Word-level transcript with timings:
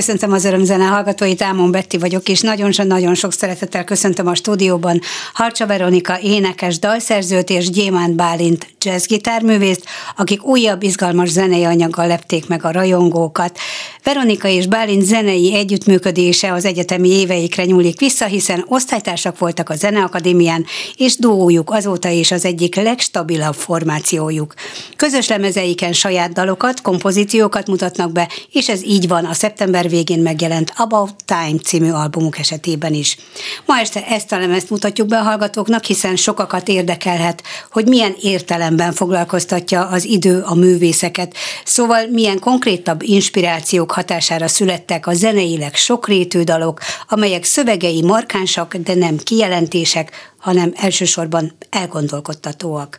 Köszöntöm 0.00 0.32
az 0.32 0.44
örömzene 0.44 0.84
hallgatóit, 0.84 1.42
Ámon 1.42 1.70
Betti 1.70 1.98
vagyok, 1.98 2.28
és 2.28 2.40
nagyon-nagyon 2.40 3.14
sok 3.14 3.32
szeretettel 3.32 3.84
köszöntöm 3.84 4.26
a 4.26 4.34
stúdióban 4.34 5.00
Harcsa 5.32 5.66
Veronika 5.66 6.20
énekes 6.20 6.78
dalszerzőt 6.78 7.50
és 7.50 7.70
Gyémánt 7.70 8.14
Bálint 8.14 8.66
jazzgitárművészt, 8.84 9.84
akik 10.16 10.44
újabb 10.44 10.82
izgalmas 10.82 11.28
zenei 11.28 11.64
anyaggal 11.64 12.06
lepték 12.06 12.48
meg 12.48 12.64
a 12.64 12.70
rajongókat. 12.70 13.58
Veronika 14.02 14.48
és 14.48 14.66
Bálint 14.66 15.02
zenei 15.02 15.54
együttműködése 15.54 16.52
az 16.52 16.64
egyetemi 16.64 17.08
éveikre 17.08 17.64
nyúlik 17.64 17.98
vissza, 17.98 18.24
hiszen 18.24 18.64
osztálytársak 18.68 19.38
voltak 19.38 19.68
a 19.68 19.74
Zeneakadémián, 19.74 20.64
és 20.96 21.16
duójuk 21.16 21.70
azóta 21.70 22.08
is 22.08 22.30
az 22.30 22.44
egyik 22.44 22.74
legstabilabb 22.74 23.54
formációjuk. 23.54 24.54
Közös 24.96 25.28
lemezeiken 25.28 25.92
saját 25.92 26.32
dalokat, 26.32 26.80
kompozíciókat 26.80 27.66
mutatnak 27.66 28.12
be, 28.12 28.28
és 28.52 28.68
ez 28.68 28.84
így 28.84 29.08
van 29.08 29.24
a 29.24 29.34
szeptember 29.34 29.88
végén 29.90 30.18
megjelent 30.18 30.72
About 30.76 31.14
Time 31.24 31.58
című 31.64 31.90
albumuk 31.90 32.38
esetében 32.38 32.94
is. 32.94 33.16
Ma 33.66 33.78
este 33.78 34.06
ezt 34.06 34.32
a 34.32 34.38
lemezt 34.38 34.70
mutatjuk 34.70 35.08
be 35.08 35.18
a 35.18 35.22
hallgatóknak, 35.22 35.84
hiszen 35.84 36.16
sokakat 36.16 36.68
érdekelhet, 36.68 37.42
hogy 37.70 37.88
milyen 37.88 38.14
értelemben 38.20 38.92
foglalkoztatja 38.92 39.86
az 39.86 40.04
idő 40.04 40.40
a 40.40 40.54
művészeket, 40.54 41.34
szóval 41.64 42.06
milyen 42.06 42.38
konkrétabb 42.38 43.02
inspirációk 43.02 43.92
hatására 43.92 44.48
születtek 44.48 45.06
a 45.06 45.14
zeneileg 45.14 45.74
sokrétű 45.74 46.42
dalok, 46.42 46.80
amelyek 47.08 47.44
szövegei 47.44 48.02
markánsak, 48.02 48.76
de 48.76 48.94
nem 48.94 49.16
kijelentések, 49.16 50.32
hanem 50.40 50.72
elsősorban 50.76 51.52
elgondolkodtatóak. 51.70 52.98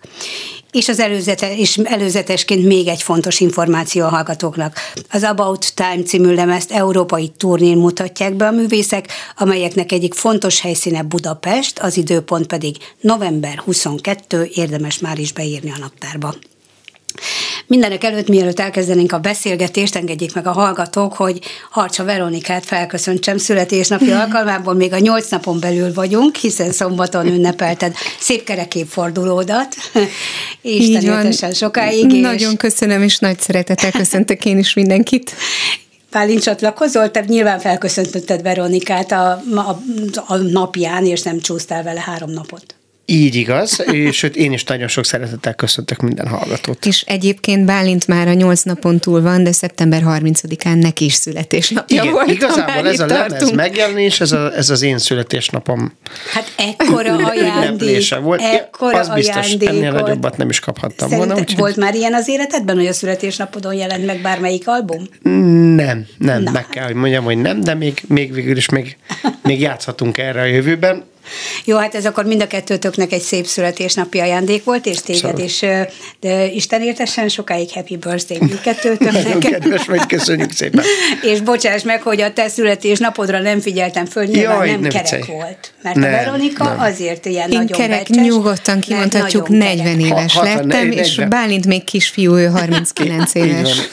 És 0.71 0.87
az 0.87 0.99
előzete, 0.99 1.57
és 1.57 1.77
előzetesként 1.77 2.65
még 2.65 2.87
egy 2.87 3.01
fontos 3.01 3.39
információ 3.39 4.05
a 4.05 4.09
hallgatóknak. 4.09 4.75
Az 5.09 5.23
About 5.23 5.73
Time 5.73 6.03
című 6.03 6.33
lemezt 6.33 6.71
európai 6.71 7.31
turnén 7.37 7.77
mutatják 7.77 8.33
be 8.33 8.47
a 8.47 8.51
művészek, 8.51 9.07
amelyeknek 9.37 9.91
egyik 9.91 10.13
fontos 10.13 10.61
helyszíne 10.61 11.01
Budapest, 11.01 11.79
az 11.79 11.97
időpont 11.97 12.47
pedig 12.47 12.75
november 13.01 13.57
22, 13.57 14.49
érdemes 14.53 14.99
már 14.99 15.19
is 15.19 15.33
beírni 15.33 15.71
a 15.71 15.79
naptárba. 15.79 16.35
Mindenek 17.71 18.03
előtt, 18.03 18.27
mielőtt 18.27 18.59
elkezdenénk 18.59 19.11
a 19.11 19.19
beszélgetést, 19.19 19.95
engedjék 19.95 20.33
meg 20.33 20.47
a 20.47 20.51
hallgatók, 20.51 21.13
hogy 21.13 21.39
Harcsa 21.69 22.03
Veronikát 22.03 22.65
felköszöntsem 22.65 23.37
születésnapi 23.37 24.11
alkalmából, 24.21 24.73
még 24.73 24.93
a 24.93 24.99
nyolc 24.99 25.29
napon 25.29 25.59
belül 25.59 25.93
vagyunk, 25.93 26.35
hiszen 26.35 26.71
szombaton 26.71 27.27
ünnepelted 27.27 27.95
szép 28.19 28.43
kereképfordulódat, 28.43 29.75
Isten 30.61 31.01
éltesen 31.01 31.53
sokáig. 31.53 32.13
És... 32.13 32.21
Nagyon 32.21 32.57
köszönöm, 32.57 33.01
és 33.01 33.19
nagy 33.19 33.39
szeretettel 33.39 33.91
köszöntök 33.91 34.45
én 34.45 34.57
is 34.57 34.73
mindenkit. 34.73 35.31
Pálint 36.09 36.41
csatlakozol, 36.41 37.11
te 37.11 37.23
nyilván 37.27 37.59
felköszöntötted 37.59 38.41
Veronikát 38.41 39.11
a, 39.11 39.41
a, 39.55 39.81
a 40.27 40.35
napján, 40.35 41.05
és 41.05 41.21
nem 41.21 41.39
csúsztál 41.39 41.83
vele 41.83 41.99
három 41.99 42.31
napot. 42.31 42.75
Így 43.05 43.35
igaz, 43.35 43.83
és 43.91 44.23
én 44.23 44.51
is 44.51 44.63
nagyon 44.63 44.87
sok 44.87 45.05
szeretettel 45.05 45.53
köszöntök 45.53 45.99
minden 46.01 46.27
hallgatót. 46.27 46.85
És 46.85 47.01
egyébként 47.01 47.65
Bálint 47.65 48.07
már 48.07 48.27
a 48.27 48.33
nyolc 48.33 48.61
napon 48.61 48.99
túl 48.99 49.21
van, 49.21 49.43
de 49.43 49.51
szeptember 49.51 50.01
30-án 50.05 50.81
neki 50.81 51.05
is 51.05 51.13
születésnapja 51.13 52.01
Igen, 52.01 52.13
volt. 52.13 52.29
igazából 52.29 52.87
ez 52.87 52.99
a 52.99 53.05
lemez 53.05 53.51
megjelenés, 53.51 54.21
ez, 54.21 54.31
a, 54.31 54.55
ez 54.55 54.69
az 54.69 54.81
én 54.81 54.97
születésnapom. 54.97 55.93
Hát 56.33 56.53
ekkora 56.57 57.15
ajándék. 57.29 58.15
volt. 58.21 58.41
Ekkora 58.41 58.99
az 58.99 59.09
biztos, 59.09 59.51
ennél 59.51 59.91
nagyobbat 59.91 60.37
nem 60.37 60.49
is 60.49 60.59
kaphattam 60.59 61.09
volna. 61.09 61.35
Úgy, 61.35 61.55
volt 61.55 61.75
már 61.75 61.95
ilyen 61.95 62.13
az 62.13 62.27
életedben, 62.27 62.75
hogy 62.75 62.87
a 62.87 62.93
születésnapodon 62.93 63.73
jelent 63.73 64.05
meg 64.05 64.21
bármelyik 64.21 64.67
album? 64.67 65.03
Nem, 65.75 66.05
nem, 66.17 66.43
Na. 66.43 66.51
meg 66.51 66.67
kell, 66.67 66.85
hogy 66.85 66.95
mondjam, 66.95 67.23
hogy 67.23 67.37
nem, 67.37 67.61
de 67.61 67.73
még, 67.73 68.01
még 68.07 68.33
végül 68.33 68.57
is 68.57 68.69
még, 68.69 68.97
még 69.43 69.59
játszhatunk 69.59 70.17
erre 70.17 70.41
a 70.41 70.45
jövőben. 70.45 71.09
Jó, 71.65 71.77
hát 71.77 71.95
ez 71.95 72.05
akkor 72.05 72.25
mind 72.25 72.41
a 72.41 72.47
kettőtöknek 72.47 73.11
egy 73.11 73.21
szép 73.21 73.45
születésnapi 73.45 74.19
ajándék 74.19 74.63
volt, 74.63 74.85
és 74.85 75.01
téged 75.01 75.21
szóval. 75.21 75.39
is, 75.39 75.59
de 76.19 76.45
Isten 76.45 76.81
értesen 76.81 77.29
sokáig 77.29 77.71
happy 77.71 77.97
birthday 77.97 78.37
mindkettőtöknek. 78.47 79.23
Nagyon 79.23 79.39
kedves 79.39 79.85
vagy, 79.85 80.05
köszönjük 80.05 80.51
szépen. 80.51 80.83
és 81.21 81.41
bocsáss 81.41 81.83
meg, 81.83 82.01
hogy 82.01 82.21
a 82.21 82.33
te 82.33 82.47
születésnapodra 82.47 83.39
nem 83.39 83.59
figyeltem 83.59 84.05
föl, 84.05 84.23
nyilván 84.23 84.55
Jaj, 84.55 84.69
nem, 84.69 84.79
nem 84.79 84.89
kerek 84.89 85.09
viccelj. 85.09 85.37
volt. 85.39 85.73
Mert 85.81 85.95
nem, 85.95 86.13
a 86.13 86.15
Veronika 86.15 86.63
nem. 86.63 86.79
azért 86.79 87.25
ilyen 87.25 87.49
Én 87.49 87.57
nagyon 87.57 87.77
kerek, 87.79 88.07
becses, 88.07 88.25
nyugodtan 88.25 88.79
kimondhatjuk, 88.79 89.47
40 89.47 89.99
éves 89.99 90.33
ha, 90.33 90.43
lettem, 90.43 90.67
40. 90.67 90.91
és 90.91 91.21
Bálint 91.29 91.65
még 91.65 91.83
kisfiú, 91.83 92.35
ő 92.35 92.45
39 92.45 93.35
éves. 93.35 93.89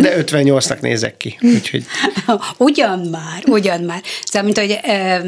De 0.00 0.22
58-nak 0.24 0.80
nézek 0.80 1.16
ki, 1.16 1.38
úgyhogy... 1.40 1.84
ugyan 2.68 2.98
már, 2.98 3.42
ugyan 3.46 3.80
már. 3.80 4.02
Szóval, 4.24 4.42
mint 4.42 4.58
hogy 4.58 4.80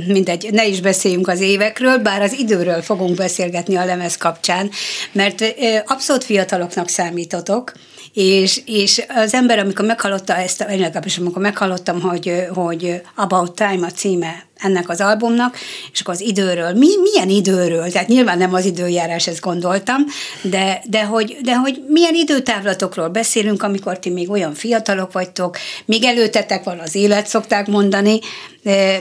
mindegy, 0.06 0.48
ne 0.52 0.66
is 0.66 0.80
beszéljünk 0.80 1.28
az 1.28 1.40
évekről, 1.40 1.98
bár 1.98 2.22
az 2.22 2.32
időről 2.32 2.82
fogunk 2.82 3.16
beszélgetni 3.16 3.76
a 3.76 3.84
lemez 3.84 4.16
kapcsán, 4.16 4.70
mert 5.12 5.44
abszolút 5.86 6.24
fiataloknak 6.24 6.88
számítotok, 6.88 7.72
és, 8.12 8.60
és 8.66 9.02
az 9.08 9.34
ember, 9.34 9.58
amikor 9.58 9.84
meghallotta 9.84 10.36
ezt, 10.36 10.64
legalábbis 10.68 11.18
amikor 11.18 11.42
meghallottam, 11.42 12.00
hogy, 12.00 12.46
hogy 12.54 13.00
About 13.16 13.54
Time 13.54 13.86
a 13.86 13.90
címe 13.90 14.44
ennek 14.62 14.88
az 14.88 15.00
albumnak, 15.00 15.56
és 15.92 16.00
akkor 16.00 16.14
az 16.14 16.20
időről, 16.20 16.72
mi, 16.72 16.88
milyen 17.02 17.28
időről, 17.28 17.90
tehát 17.90 18.08
nyilván 18.08 18.38
nem 18.38 18.54
az 18.54 18.64
időjárás, 18.64 19.26
ezt 19.26 19.40
gondoltam, 19.40 20.04
de, 20.42 20.82
de, 20.86 21.04
hogy, 21.04 21.36
de 21.42 21.56
hogy 21.56 21.82
milyen 21.88 22.14
időtávlatokról 22.14 23.08
beszélünk, 23.08 23.62
amikor 23.62 23.98
ti 23.98 24.10
még 24.10 24.30
olyan 24.30 24.54
fiatalok 24.54 25.12
vagytok, 25.12 25.56
még 25.84 26.04
előtetek 26.04 26.64
van 26.64 26.78
az 26.78 26.94
élet, 26.94 27.26
szokták 27.26 27.66
mondani, 27.66 28.18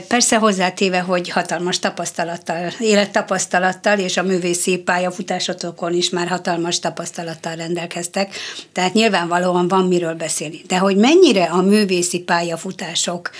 persze 0.08 0.36
hozzátéve, 0.36 1.00
hogy 1.00 1.30
hatalmas 1.30 1.78
tapasztalattal, 1.78 2.72
élettapasztalattal, 2.78 3.98
és 3.98 4.16
a 4.16 4.22
művészi 4.22 4.76
pályafutásotokon 4.76 5.94
is 5.94 6.10
már 6.10 6.28
hatalmas 6.28 6.78
tapasztalattal 6.78 7.54
rendelkeztek, 7.54 8.34
tehát 8.72 8.92
nyilvánvalóan 8.92 9.68
van 9.68 9.86
miről 9.86 10.14
beszélni. 10.14 10.62
De 10.66 10.78
hogy 10.78 10.96
mennyire 10.96 11.44
a 11.44 11.62
művészi 11.62 12.20
pályafutások 12.20 13.30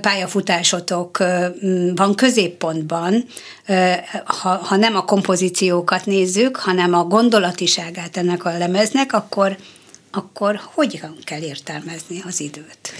pályafutásotok 0.00 1.18
van 1.94 2.14
középpontban, 2.14 3.24
ha, 4.24 4.48
ha 4.48 4.76
nem 4.76 4.96
a 4.96 5.04
kompozíciókat 5.04 6.06
nézzük, 6.06 6.56
hanem 6.56 6.94
a 6.94 7.04
gondolatiságát 7.04 8.16
ennek 8.16 8.44
a 8.44 8.58
lemeznek, 8.58 9.12
akkor, 9.12 9.56
akkor 10.10 10.60
hogyan 10.74 11.16
kell 11.24 11.42
értelmezni 11.42 12.22
az 12.26 12.40
időt? 12.40 12.92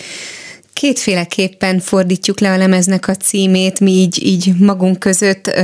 Kétféleképpen 0.72 1.80
fordítjuk 1.80 2.40
le 2.40 2.52
a 2.52 2.56
lemeznek 2.56 3.08
a 3.08 3.14
címét, 3.14 3.80
mi 3.80 3.90
így, 3.90 4.26
így 4.26 4.52
magunk 4.58 4.98
között, 4.98 5.60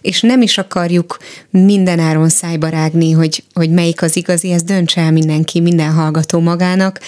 és 0.00 0.20
nem 0.20 0.42
is 0.42 0.58
akarjuk 0.58 1.18
mindenáron 1.50 2.28
szájba 2.28 2.68
rágni, 2.68 3.10
hogy, 3.10 3.44
hogy 3.54 3.70
melyik 3.70 4.02
az 4.02 4.16
igazi, 4.16 4.50
ez 4.50 4.62
döntse 4.62 5.00
el 5.00 5.12
mindenki, 5.12 5.60
minden 5.60 5.92
hallgató 5.92 6.40
magának. 6.40 7.00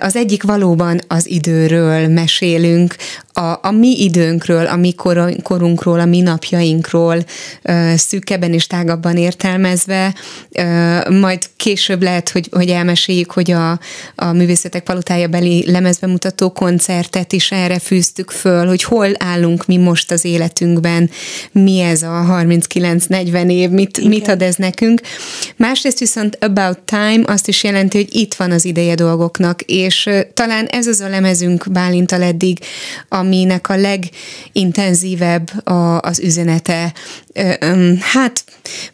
Az 0.00 0.16
egyik 0.16 0.42
valóban 0.42 1.00
az 1.08 1.30
időről 1.30 2.08
mesélünk, 2.08 2.96
a, 3.36 3.58
a 3.62 3.70
mi 3.70 4.02
időnkről, 4.02 4.66
a 4.66 4.76
mi 4.76 4.92
kor, 4.92 5.36
korunkról, 5.42 6.00
a 6.00 6.04
mi 6.04 6.20
napjainkról 6.20 7.24
szűkebben 7.96 8.52
és 8.52 8.66
tágabban 8.66 9.16
értelmezve, 9.16 10.14
majd 11.10 11.38
később 11.56 12.02
lehet, 12.02 12.28
hogy, 12.28 12.48
hogy 12.52 12.68
elmeséljük, 12.68 13.30
hogy 13.30 13.50
a, 13.50 13.80
a 14.14 14.32
Művészetek 14.32 14.82
Palotája 14.82 15.28
beli 15.28 15.70
lemezbemutató 15.70 16.50
koncertet 16.50 17.32
is 17.32 17.50
erre 17.52 17.78
fűztük 17.78 18.30
föl, 18.30 18.66
hogy 18.66 18.82
hol 18.82 19.08
állunk 19.18 19.66
mi 19.66 19.76
most 19.76 20.10
az 20.10 20.24
életünkben, 20.24 21.10
mi 21.52 21.80
ez 21.80 22.02
a 22.02 22.26
39-40 22.28 23.50
év, 23.50 23.70
mit, 23.70 24.04
mit 24.08 24.28
ad 24.28 24.42
ez 24.42 24.54
nekünk. 24.56 25.00
Másrészt 25.56 25.98
viszont 25.98 26.38
About 26.40 26.78
Time 26.78 27.20
azt 27.26 27.48
is 27.48 27.64
jelenti, 27.64 27.96
hogy 27.96 28.14
itt 28.14 28.34
van 28.34 28.50
az 28.50 28.64
ideje 28.64 28.94
dolgoknak, 28.94 29.62
és 29.62 30.10
talán 30.34 30.66
ez 30.66 30.86
az 30.86 31.00
a 31.00 31.08
lemezünk 31.08 31.64
Bálintal 31.72 32.22
eddig, 32.22 32.58
a 33.08 33.22
aminek 33.24 33.68
a 33.68 33.76
legintenzívebb 33.76 35.66
a, 35.66 36.00
az 36.00 36.20
üzenete. 36.20 36.92
Hát 38.00 38.44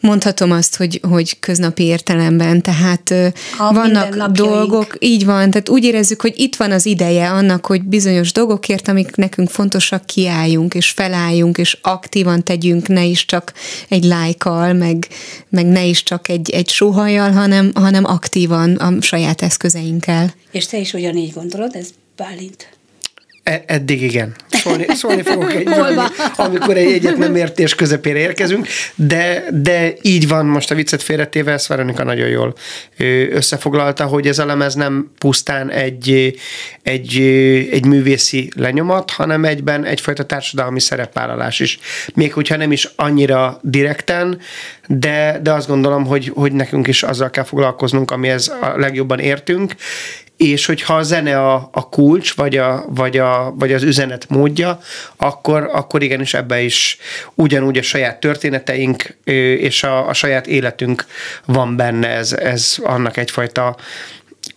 mondhatom 0.01 0.51
azt, 0.53 0.77
hogy, 0.77 1.01
hogy 1.09 1.39
köznapi 1.39 1.83
értelemben, 1.83 2.63
tehát 2.63 3.11
a 3.59 3.73
vannak 3.73 4.27
dolgok, 4.27 4.97
így 4.99 5.25
van, 5.25 5.51
tehát 5.51 5.69
úgy 5.69 5.85
érezzük, 5.85 6.21
hogy 6.21 6.35
itt 6.37 6.57
van 6.57 6.71
az 6.71 6.87
ideje 6.87 7.31
annak, 7.31 7.67
hogy 7.67 7.83
bizonyos 7.83 8.33
dolgokért, 8.33 8.89
amik 8.89 9.17
nekünk 9.17 9.49
fontosak, 9.49 10.07
kiálljunk, 10.07 10.75
és 10.75 10.91
felálljunk, 10.91 11.59
és 11.59 11.79
aktívan 11.83 12.45
tegyünk, 12.45 12.89
ne 12.89 13.05
is 13.05 13.25
csak 13.25 13.53
egy 13.89 14.05
lájkal, 14.05 14.73
meg, 14.73 15.09
meg 15.49 15.67
ne 15.67 15.85
is 15.85 16.03
csak 16.03 16.29
egy, 16.29 16.51
egy 16.51 16.69
sóhajjal, 16.69 17.31
hanem, 17.31 17.71
hanem 17.75 18.05
aktívan 18.05 18.75
a 18.75 19.01
saját 19.01 19.43
eszközeinkkel. 19.43 20.35
És 20.51 20.67
te 20.67 20.79
is 20.79 20.93
ugyanígy 20.93 21.33
gondolod, 21.33 21.75
ez 21.75 21.89
Bálint? 22.17 22.69
E, 23.43 23.63
eddig 23.67 24.03
igen. 24.03 24.35
Szólni, 24.49 24.87
szólni 24.89 25.23
fogok 25.23 25.55
egy 25.55 25.69
amikor 26.37 26.77
egy 26.77 26.93
egyet 26.93 27.17
nem 27.17 27.37
értés 27.37 27.75
közepére 27.75 28.19
érkezünk, 28.19 28.67
de, 28.95 29.45
de 29.51 29.93
így 30.03 30.29
van 30.29 30.47
most 30.47 30.71
a 30.71 30.75
viccet 30.75 31.03
félretéve, 31.03 31.53
ezt 31.53 31.67
Veronika 31.67 32.05
nagyon 32.05 32.29
jól 32.29 32.55
összefoglalta, 33.31 34.05
hogy 34.05 34.27
ez 34.27 34.39
a 34.39 34.47
lemez 34.47 34.75
nem 34.75 35.11
pusztán 35.19 35.71
egy, 35.71 36.35
egy, 36.83 37.21
egy 37.71 37.87
művészi 37.87 38.51
lenyomat, 38.57 39.11
hanem 39.11 39.45
egyben 39.45 39.85
egyfajta 39.85 40.25
társadalmi 40.25 40.81
szerepvállalás 40.81 41.61
is. 41.61 41.79
Még 42.15 42.33
hogyha 42.33 42.57
nem 42.57 42.73
is 42.73 42.89
annyira 42.97 43.61
direkten, 43.63 44.41
de, 44.87 45.39
de 45.43 45.53
azt 45.53 45.69
gondolom, 45.69 46.07
hogy, 46.07 46.33
hogy 46.35 46.53
nekünk 46.53 46.87
is 46.87 47.03
azzal 47.03 47.31
kell 47.31 47.45
foglalkoznunk, 47.45 48.11
amihez 48.11 48.49
a 48.61 48.79
legjobban 48.79 49.19
értünk, 49.19 49.75
és 50.41 50.67
hogyha 50.67 50.95
a 50.95 51.03
zene 51.03 51.39
a, 51.39 51.69
a 51.73 51.89
kulcs, 51.89 52.35
vagy, 52.35 52.57
a, 52.57 52.85
vagy, 52.89 53.19
a, 53.19 53.55
vagy 53.57 53.73
az 53.73 53.83
üzenet 53.83 54.29
módja, 54.29 54.81
akkor, 55.17 55.71
akkor 55.73 56.03
igenis 56.03 56.35
ebbe 56.35 56.61
is 56.61 56.99
ugyanúgy 57.35 57.79
a 57.79 57.83
saját 57.83 58.21
történeteink 58.21 59.17
és 59.59 59.83
a, 59.83 60.09
a 60.09 60.13
saját 60.13 60.47
életünk 60.47 61.07
van 61.45 61.77
benne, 61.77 62.09
ez, 62.09 62.33
ez 62.33 62.77
annak 62.83 63.17
egyfajta 63.17 63.77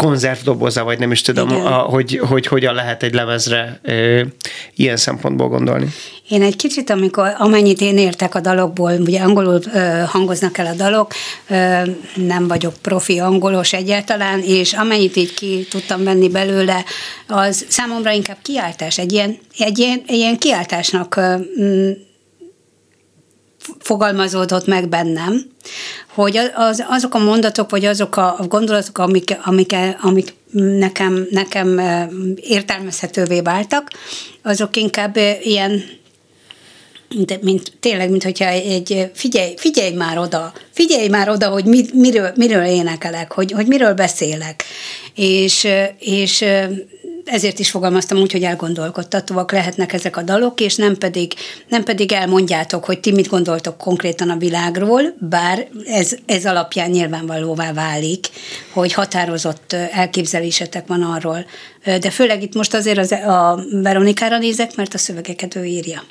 konzervdoboza, 0.04 0.84
vagy 0.84 1.00
nem 1.00 1.12
is 1.12 1.22
tudom, 1.22 1.52
a, 1.52 1.72
hogy, 1.72 2.22
hogy 2.30 2.48
hogyan 2.48 2.74
lehet 2.74 3.04
egy 3.04 3.14
lemezre 3.14 3.80
ö, 3.84 4.22
ilyen 4.76 4.98
szempontból 4.98 5.48
gondolni. 5.48 5.88
Én 6.30 6.42
egy 6.42 6.56
kicsit, 6.56 6.90
amikor 6.90 7.36
amennyit 7.38 7.82
én 7.82 7.98
értek 7.98 8.36
a 8.36 8.40
dalokból, 8.40 8.92
ugye 9.00 9.22
angolul 9.22 9.60
ö, 9.74 10.04
hangoznak 10.08 10.58
el 10.58 10.66
a 10.66 10.74
dalok, 10.74 11.14
ö, 11.50 11.82
nem 12.16 12.48
vagyok 12.48 12.74
profi 12.82 13.20
angolos 13.20 13.74
egyáltalán, 13.74 14.40
és 14.40 14.74
amennyit 14.74 15.16
így 15.16 15.34
ki 15.34 15.68
tudtam 15.70 16.04
venni 16.04 16.30
belőle, 16.30 16.84
az 17.28 17.66
számomra 17.68 18.12
inkább 18.12 18.38
kiáltás, 18.42 18.98
egy 18.98 19.12
ilyen, 19.12 19.38
egy 19.58 19.80
ilyen, 19.80 20.04
ilyen 20.08 20.38
kiáltásnak 20.38 21.16
ö, 21.16 21.90
fogalmazódott 23.80 24.66
meg 24.66 24.90
bennem, 24.90 25.46
hogy 26.08 26.38
az, 26.56 26.86
azok 26.88 27.14
a 27.14 27.20
mondatok, 27.20 27.70
vagy 27.70 27.86
azok 27.86 28.18
a 28.18 28.46
gondolatok, 28.48 28.98
amik, 28.98 29.38
amik, 29.44 29.76
amik 30.02 30.34
nekem, 30.52 31.28
nekem 31.30 31.82
értelmezhetővé 32.36 33.42
váltak, 33.42 33.92
azok 34.42 34.76
inkább 34.76 35.18
ilyen 35.42 35.84
mint, 37.16 37.42
mint, 37.42 37.72
tényleg, 37.80 38.10
mint 38.10 38.24
hogyha 38.24 38.46
egy, 38.46 39.10
figyelj, 39.14 39.54
figyelj 39.58 39.94
már 39.94 40.18
oda, 40.18 40.54
figyelj 40.72 41.08
már 41.08 41.30
oda, 41.30 41.50
hogy 41.50 41.66
mit, 41.66 41.94
miről, 41.94 42.32
miről 42.36 42.64
énekelek, 42.64 43.32
hogy, 43.32 43.52
hogy 43.52 43.68
miről 43.68 43.94
beszélek. 43.94 44.64
És, 45.16 45.68
és 46.00 46.46
ezért 47.26 47.60
is 47.60 47.70
fogalmaztam 47.70 48.18
úgy, 48.18 48.32
hogy 48.32 48.44
elgondolkodtatóak 48.44 49.52
lehetnek 49.52 49.94
ezek 49.94 50.18
a 50.18 50.22
dalok, 50.22 50.60
és 50.60 50.76
nem 50.76 50.98
pedig, 50.98 51.34
nem 51.68 51.84
pedig 51.84 52.12
elmondjátok, 52.12 52.86
hogy 52.86 53.00
ti 53.00 53.12
mit 53.12 53.28
gondoltok 53.28 53.78
konkrétan 53.78 54.30
a 54.30 54.38
világról, 54.38 55.02
bár 55.20 55.68
ez, 55.86 56.16
ez 56.26 56.46
alapján 56.46 56.90
nyilvánvalóvá 56.90 57.74
válik, 57.74 58.28
hogy 58.74 58.94
határozott 58.94 59.74
elképzelésetek 59.74 60.88
van 60.88 61.02
arról. 61.02 61.46
De 61.84 62.10
főleg 62.10 62.44
itt 62.44 62.54
most 62.54 62.74
azért 62.74 62.98
az, 62.98 63.12
a 63.12 63.64
Veronikára 63.72 64.38
nézek, 64.38 64.76
mert 64.76 64.94
a 64.94 64.98
szövegeket 64.98 65.56
ő 65.56 65.66
írja. 65.66 66.04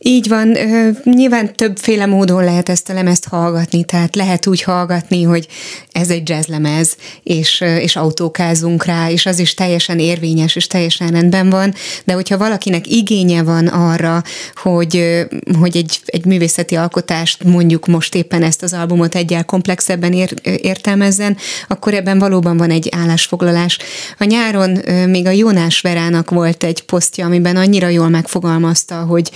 Így 0.00 0.28
van, 0.28 0.56
nyilván 1.04 1.54
többféle 1.54 2.06
módon 2.06 2.44
lehet 2.44 2.68
ezt 2.68 2.88
a 2.88 2.92
lemezt 2.92 3.28
hallgatni, 3.28 3.84
tehát 3.84 4.16
lehet 4.16 4.46
úgy 4.46 4.62
hallgatni, 4.62 5.22
hogy 5.22 5.46
ez 5.92 6.10
egy 6.10 6.28
jazzlemez, 6.28 6.96
és, 7.22 7.60
és 7.60 7.96
autókázunk 7.96 8.84
rá, 8.84 9.10
és 9.10 9.26
az 9.26 9.38
is 9.38 9.54
teljesen 9.54 9.98
érvényes, 9.98 10.56
és 10.56 10.66
teljesen 10.66 11.08
rendben 11.08 11.50
van, 11.50 11.74
de 12.04 12.12
hogyha 12.12 12.38
valakinek 12.38 12.86
igénye 12.86 13.42
van 13.42 13.66
arra, 13.66 14.22
hogy, 14.54 15.24
hogy 15.58 15.76
egy, 15.76 16.00
egy 16.06 16.24
művészeti 16.24 16.74
alkotást, 16.74 17.44
mondjuk 17.44 17.86
most 17.86 18.14
éppen 18.14 18.42
ezt 18.42 18.62
az 18.62 18.72
albumot 18.72 19.14
egyel 19.14 19.44
komplexebben 19.44 20.12
ér, 20.12 20.34
értelmezzen, 20.42 21.36
akkor 21.68 21.94
ebben 21.94 22.18
valóban 22.18 22.56
van 22.56 22.70
egy 22.70 22.88
állásfoglalás. 22.96 23.78
A 24.18 24.24
nyáron 24.24 24.70
még 25.08 25.26
a 25.26 25.30
Jónás 25.30 25.80
Verának 25.80 26.30
volt 26.30 26.64
egy 26.64 26.82
posztja, 26.82 27.26
amiben 27.26 27.56
annyira 27.56 27.88
jól 27.88 28.08
megfogalmazta, 28.08 28.94
hogy 28.94 29.30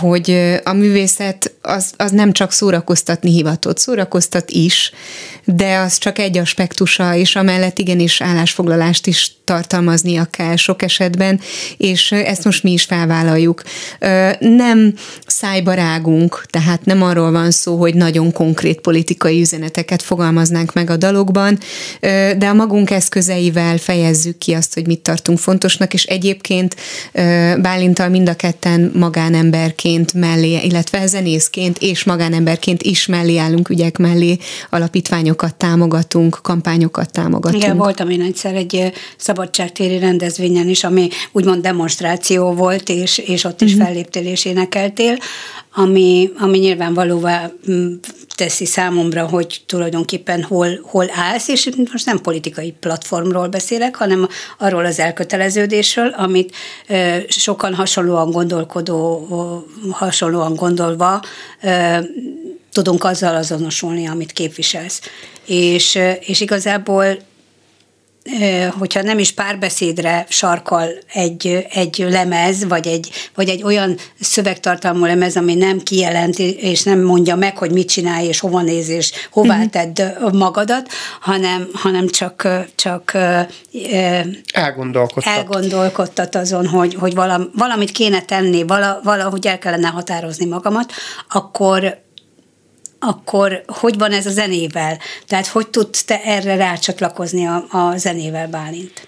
hogy 0.00 0.60
a 0.64 0.72
művészet 0.72 1.52
az, 1.62 1.92
az 1.96 2.10
nem 2.10 2.32
csak 2.32 2.52
szórakoztatni 2.52 3.30
hivatott, 3.30 3.78
szórakoztat 3.78 4.50
is, 4.50 4.92
de 5.44 5.76
az 5.76 5.98
csak 5.98 6.18
egy 6.18 6.38
aspektusa, 6.38 7.14
és 7.14 7.36
amellett 7.36 7.78
igenis 7.78 8.20
állásfoglalást 8.20 9.06
is 9.06 9.32
tartalmaznia 9.44 10.24
kell 10.24 10.56
sok 10.56 10.82
esetben, 10.82 11.40
és 11.76 12.12
ezt 12.12 12.44
most 12.44 12.62
mi 12.62 12.72
is 12.72 12.84
felvállaljuk. 12.84 13.62
Nem 14.38 14.94
szájbarágunk, 15.26 16.44
tehát 16.50 16.84
nem 16.84 17.02
arról 17.02 17.30
van 17.30 17.50
szó, 17.50 17.76
hogy 17.76 17.94
nagyon 17.94 18.32
konkrét 18.32 18.80
politikai 18.80 19.40
üzeneteket 19.40 20.02
fogalmaznánk 20.02 20.72
meg 20.72 20.90
a 20.90 20.96
dalokban, 20.96 21.58
de 22.36 22.46
a 22.48 22.52
magunk 22.52 22.90
eszközeivel 22.90 23.76
fejezzük 23.76 24.38
ki 24.38 24.52
azt, 24.52 24.74
hogy 24.74 24.86
mit 24.86 25.00
tartunk 25.00 25.38
fontosnak, 25.38 25.94
és 25.94 26.04
egyébként 26.04 26.76
Bálintal 27.60 28.08
mind 28.08 28.28
a 28.28 28.34
ketten 28.34 28.90
magánemberként 28.94 30.12
mellé, 30.12 30.60
illetve 30.62 31.06
zenészként 31.06 31.78
és 31.78 32.04
magánemberként 32.04 32.82
is 32.82 33.06
mellé 33.06 33.36
állunk 33.36 33.68
ügyek 33.68 33.98
mellé, 33.98 34.38
alapítványokat 35.32 35.54
támogatunk, 35.56 36.38
kampányokat 36.42 37.12
támogatunk. 37.12 37.62
Igen, 37.62 37.76
voltam 37.76 38.10
én 38.10 38.20
egyszer 38.20 38.54
egy 38.54 38.92
szabadságtéri 39.16 39.98
rendezvényen 39.98 40.68
is, 40.68 40.84
ami 40.84 41.08
úgymond 41.32 41.62
demonstráció 41.62 42.52
volt, 42.52 42.88
és, 42.88 43.18
és 43.18 43.44
ott 43.44 43.60
is 43.60 43.72
uh-huh. 43.72 43.86
felléptél 43.86 44.26
és 44.26 44.44
énekeltél, 44.44 45.16
ami, 45.74 46.30
ami 46.38 46.58
nyilvánvalóvá 46.58 47.50
mm, 47.70 47.94
teszi 48.34 48.66
számomra, 48.66 49.26
hogy 49.28 49.62
tulajdonképpen 49.66 50.42
hol, 50.42 50.68
hol 50.82 51.06
állsz, 51.14 51.48
és 51.48 51.70
most 51.92 52.06
nem 52.06 52.20
politikai 52.20 52.74
platformról 52.80 53.48
beszélek, 53.48 53.96
hanem 53.96 54.28
arról 54.58 54.84
az 54.84 54.98
elköteleződésről, 54.98 56.08
amit 56.08 56.54
sokan 57.28 57.74
hasonlóan 57.74 58.30
gondolkodó, 58.30 59.28
hasonlóan 59.90 60.54
gondolva 60.54 61.22
tudunk 62.72 63.04
azzal 63.04 63.34
azonosulni, 63.34 64.06
amit 64.06 64.32
képviselsz. 64.32 65.00
És, 65.46 65.98
és 66.20 66.40
igazából 66.40 67.16
hogyha 68.78 69.02
nem 69.02 69.18
is 69.18 69.32
párbeszédre 69.32 70.26
sarkal 70.28 70.88
egy, 71.12 71.66
egy 71.70 72.04
lemez, 72.08 72.64
vagy 72.64 72.86
egy, 72.86 73.10
vagy 73.34 73.48
egy 73.48 73.62
olyan 73.62 73.96
szövegtartalmú 74.20 75.04
lemez, 75.04 75.36
ami 75.36 75.54
nem 75.54 75.80
kijelenti, 75.80 76.54
és 76.54 76.82
nem 76.82 77.00
mondja 77.00 77.36
meg, 77.36 77.58
hogy 77.58 77.70
mit 77.72 77.88
csinálj, 77.88 78.26
és 78.26 78.40
hova 78.40 78.62
néz, 78.62 78.88
és 78.88 79.12
hová 79.30 79.54
uh-huh. 79.54 79.70
tedd 79.70 80.02
magadat, 80.32 80.88
hanem, 81.20 81.68
hanem 81.72 82.08
csak, 82.08 82.48
csak 82.74 83.12
elgondolkodtat. 84.52 85.32
elgondolkodtat 85.32 86.34
azon, 86.34 86.66
hogy, 86.66 86.94
hogy 86.94 87.14
valamit 87.54 87.90
kéne 87.90 88.22
tenni, 88.22 88.64
valahogy 89.02 89.46
el 89.46 89.58
kellene 89.58 89.88
határozni 89.88 90.46
magamat, 90.46 90.92
akkor 91.28 92.00
akkor 93.04 93.62
hogy 93.66 93.98
van 93.98 94.12
ez 94.12 94.26
a 94.26 94.30
zenével? 94.30 94.98
Tehát 95.26 95.46
hogy 95.46 95.68
tudsz 95.68 96.04
te 96.04 96.20
erre 96.24 96.56
rácsatlakozni 96.56 97.46
a, 97.46 97.64
a 97.70 97.96
zenével, 97.96 98.48
Bálint? 98.48 99.02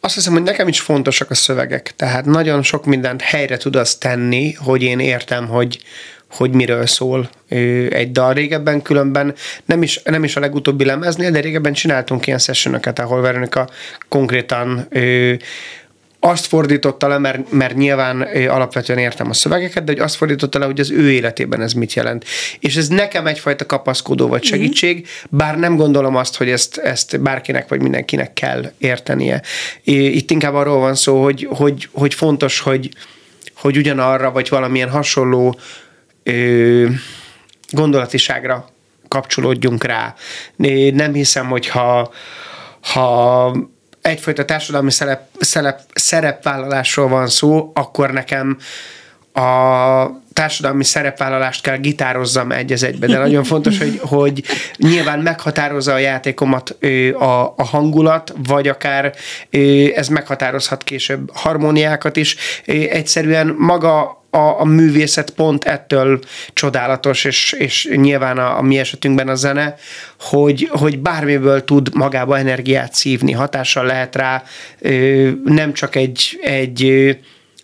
Azt 0.00 0.14
hiszem, 0.14 0.32
hogy 0.32 0.42
nekem 0.42 0.68
is 0.68 0.80
fontosak 0.80 1.30
a 1.30 1.34
szövegek. 1.34 1.92
Tehát 1.96 2.24
nagyon 2.24 2.62
sok 2.62 2.84
mindent 2.84 3.22
helyre 3.22 3.56
tud 3.56 3.76
az 3.76 3.94
tenni, 3.94 4.52
hogy 4.52 4.82
én 4.82 4.98
értem, 4.98 5.48
hogy, 5.48 5.82
hogy 6.30 6.50
miről 6.50 6.86
szól 6.86 7.30
egy 7.88 8.12
dal. 8.12 8.32
Régebben 8.32 8.82
különben 8.82 9.34
nem 9.64 9.82
is, 9.82 10.02
nem 10.04 10.24
is 10.24 10.36
a 10.36 10.40
legutóbbi 10.40 10.84
lemeznél, 10.84 11.30
de 11.30 11.40
régebben 11.40 11.72
csináltunk 11.72 12.26
ilyen 12.26 12.38
sessionokat, 12.38 12.98
ahol 12.98 13.20
Veronika 13.20 13.68
konkrétan 14.08 14.88
azt 16.20 16.46
fordította 16.46 17.08
le, 17.08 17.18
mert, 17.18 17.52
mert 17.52 17.74
nyilván 17.74 18.20
alapvetően 18.48 18.98
értem 18.98 19.30
a 19.30 19.32
szövegeket, 19.32 19.84
de 19.84 19.92
hogy 19.92 20.00
azt 20.00 20.14
fordította 20.14 20.58
le, 20.58 20.64
hogy 20.64 20.80
az 20.80 20.90
ő 20.90 21.10
életében 21.10 21.62
ez 21.62 21.72
mit 21.72 21.92
jelent. 21.92 22.24
És 22.60 22.76
ez 22.76 22.88
nekem 22.88 23.26
egyfajta 23.26 23.66
kapaszkodó 23.66 24.28
vagy 24.28 24.40
mhm. 24.40 24.48
segítség, 24.48 25.06
bár 25.30 25.58
nem 25.58 25.76
gondolom 25.76 26.16
azt, 26.16 26.36
hogy 26.36 26.50
ezt, 26.50 26.78
ezt 26.78 27.20
bárkinek 27.20 27.68
vagy 27.68 27.82
mindenkinek 27.82 28.32
kell 28.32 28.72
értenie. 28.78 29.42
Itt 29.84 30.30
inkább 30.30 30.54
arról 30.54 30.78
van 30.78 30.94
szó, 30.94 31.22
hogy, 31.22 31.48
hogy, 31.50 31.88
hogy 31.92 32.14
fontos, 32.14 32.60
hogy, 32.60 32.88
hogy 33.56 33.76
ugyanarra, 33.76 34.30
vagy 34.30 34.48
valamilyen 34.48 34.90
hasonló 34.90 35.58
ö, 36.22 36.86
gondolatiságra 37.70 38.68
kapcsolódjunk 39.08 39.84
rá. 39.84 40.14
Nem 40.92 41.12
hiszem, 41.12 41.46
hogy 41.48 41.68
ha, 41.68 42.12
ha 42.80 43.52
egyfajta 44.08 44.44
társadalmi 44.44 44.90
szerep, 44.90 45.22
szerep, 45.40 45.80
szerepvállalásról 45.94 47.08
van 47.08 47.28
szó, 47.28 47.70
akkor 47.74 48.10
nekem 48.10 48.58
a 49.38 50.20
társadalmi 50.32 50.84
szerepvállalást 50.84 51.62
kell 51.62 51.76
gitározzam 51.76 52.52
egy 52.52 52.72
az 52.72 52.82
egybe, 52.82 53.06
de 53.06 53.18
nagyon 53.18 53.44
fontos, 53.44 53.78
hogy, 53.78 54.00
hogy 54.02 54.44
nyilván 54.76 55.18
meghatározza 55.18 55.92
a 55.92 55.98
játékomat 55.98 56.76
a, 57.18 57.54
a 57.56 57.64
hangulat, 57.64 58.34
vagy 58.46 58.68
akár 58.68 59.14
ez 59.94 60.08
meghatározhat 60.08 60.84
később 60.84 61.30
harmóniákat 61.32 62.16
is. 62.16 62.36
Egyszerűen 62.66 63.54
maga 63.58 64.22
a, 64.30 64.60
a 64.60 64.64
művészet 64.64 65.30
pont 65.30 65.64
ettől 65.64 66.20
csodálatos, 66.52 67.24
és, 67.24 67.52
és 67.52 67.88
nyilván 67.94 68.38
a, 68.38 68.58
a 68.58 68.62
mi 68.62 68.78
esetünkben 68.78 69.28
a 69.28 69.34
zene, 69.34 69.74
hogy, 70.20 70.68
hogy 70.70 70.98
bármiből 70.98 71.64
tud 71.64 71.94
magába 71.94 72.38
energiát 72.38 72.94
szívni, 72.94 73.32
hatással 73.32 73.84
lehet 73.84 74.16
rá 74.16 74.42
nem 75.44 75.72
csak 75.72 75.96
egy, 75.96 76.38
egy 76.42 77.16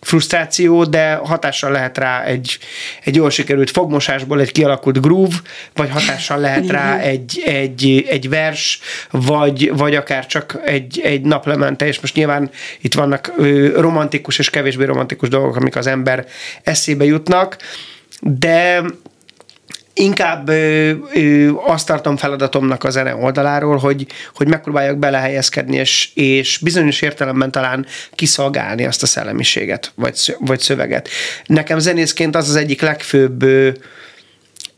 frusztráció, 0.05 0.83
de 0.83 1.13
hatással 1.13 1.71
lehet 1.71 1.97
rá 1.97 2.23
egy, 2.23 2.57
egy 3.03 3.15
jól 3.15 3.29
sikerült 3.29 3.71
fogmosásból 3.71 4.39
egy 4.39 4.51
kialakult 4.51 5.01
groove, 5.01 5.35
vagy 5.73 5.89
hatással 5.89 6.39
lehet 6.39 6.69
rá 6.69 6.99
egy, 6.99 7.41
egy, 7.45 8.05
egy 8.09 8.29
vers, 8.29 8.79
vagy, 9.11 9.71
vagy 9.77 9.95
akár 9.95 10.25
csak 10.25 10.59
egy, 10.65 11.01
egy 11.03 11.21
naplemente, 11.21 11.87
és 11.87 11.99
most 11.99 12.15
nyilván 12.15 12.49
itt 12.81 12.93
vannak 12.93 13.33
romantikus 13.75 14.39
és 14.39 14.49
kevésbé 14.49 14.85
romantikus 14.85 15.29
dolgok, 15.29 15.55
amik 15.55 15.75
az 15.75 15.87
ember 15.87 16.25
eszébe 16.63 17.05
jutnak, 17.05 17.57
de 18.21 18.83
inkább 19.97 20.49
ö, 20.49 20.91
ö, 21.13 21.51
azt 21.65 21.87
tartom 21.87 22.17
feladatomnak 22.17 22.83
a 22.83 22.89
zene 22.89 23.15
oldaláról, 23.15 23.77
hogy, 23.77 24.05
hogy 24.35 24.47
megpróbáljak 24.47 24.97
belehelyezkedni, 24.97 25.75
és, 25.75 26.09
és 26.13 26.57
bizonyos 26.57 27.01
értelemben 27.01 27.51
talán 27.51 27.85
kiszolgálni 28.11 28.85
azt 28.85 29.03
a 29.03 29.05
szellemiséget, 29.05 29.91
vagy, 29.95 30.35
vagy 30.39 30.59
szöveget. 30.59 31.09
Nekem 31.45 31.79
zenészként 31.79 32.35
az 32.35 32.49
az 32.49 32.55
egyik 32.55 32.81
legfőbb 32.81 33.43
ö, 33.43 33.69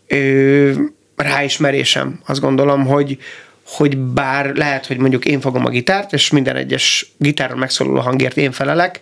ö, 0.08 0.72
ráismerésem, 1.16 2.20
azt 2.26 2.42
gondolom, 2.42 2.86
hogy, 2.86 3.18
hogy 3.66 3.98
bár 3.98 4.56
lehet, 4.56 4.86
hogy 4.86 4.98
mondjuk 4.98 5.26
én 5.26 5.42
fogom 5.42 5.66
a 5.66 5.70
gitárt, 5.70 6.14
és 6.14 6.30
minden 6.30 6.56
egyes 6.56 7.12
gitáron 7.18 7.58
megszólaló 7.58 8.00
hangért 8.00 8.38
én 8.38 8.52
felelek, 8.52 9.00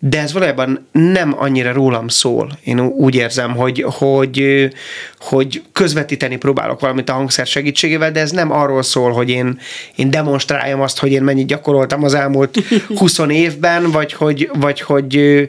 de 0.00 0.20
ez 0.20 0.32
valójában 0.32 0.86
nem 0.92 1.34
annyira 1.38 1.72
rólam 1.72 2.08
szól. 2.08 2.58
Én 2.64 2.80
úgy 2.80 3.14
érzem, 3.14 3.56
hogy, 3.56 3.84
hogy, 3.86 4.68
hogy 5.18 5.62
közvetíteni 5.72 6.36
próbálok 6.36 6.80
valamit 6.80 7.10
a 7.10 7.12
hangszer 7.12 7.46
segítségével, 7.46 8.10
de 8.10 8.20
ez 8.20 8.30
nem 8.30 8.52
arról 8.52 8.82
szól, 8.82 9.12
hogy 9.12 9.28
én, 9.30 9.60
én 9.96 10.10
demonstráljam 10.10 10.80
azt, 10.80 10.98
hogy 10.98 11.12
én 11.12 11.22
mennyit 11.22 11.46
gyakoroltam 11.46 12.04
az 12.04 12.14
elmúlt 12.14 12.58
20 12.98 13.18
évben, 13.28 13.90
vagy 13.90 14.12
hogy, 14.12 14.50
vagy 14.54 14.80
hogy 14.80 15.48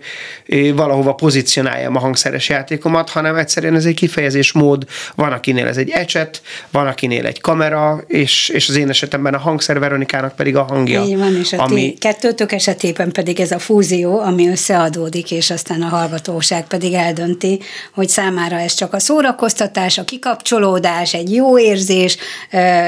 valahova 0.76 1.14
pozícionáljam 1.14 1.96
a 1.96 2.00
hangszeres 2.00 2.50
játékomat, 2.50 3.10
hanem 3.10 3.36
egyszerűen 3.36 3.76
ez 3.76 3.86
egy 3.86 3.96
kifejezés 3.96 4.52
mód. 4.52 4.86
Van, 5.16 5.32
akinél 5.32 5.68
ez 5.68 5.78
egy 5.78 5.90
ecset, 5.90 6.42
van, 6.72 6.88
akinél 6.88 7.26
egy 7.26 7.42
kamera, 7.42 8.04
és, 8.08 8.50
és 8.50 8.70
az 8.70 8.76
én 8.76 8.90
esetemben 8.90 9.34
a 9.34 9.38
hangszer 9.38 9.80
Veronikának 9.80 10.36
pedig 10.36 10.56
a 10.56 10.64
hangja. 10.64 11.04
Így 11.04 11.18
van, 11.18 11.36
és 11.36 11.54
a 11.54 11.64
ami... 11.64 11.94
kettőtök 12.00 12.52
esetében 12.52 13.12
pedig 13.12 13.40
ez 13.40 13.52
a 13.52 13.60
fúzió, 13.60 14.20
ami 14.20 14.39
ami 14.40 14.50
összeadódik, 14.50 15.32
és 15.32 15.50
aztán 15.50 15.82
a 15.82 15.88
hallgatóság 15.88 16.68
pedig 16.68 16.94
eldönti, 16.94 17.60
hogy 17.94 18.10
számára 18.10 18.60
ez 18.60 18.74
csak 18.74 18.94
a 18.94 19.00
szórakoztatás, 19.00 19.98
a 19.98 20.04
kikapcsolódás, 20.04 21.14
egy 21.14 21.34
jó 21.34 21.60
érzés, 21.60 22.18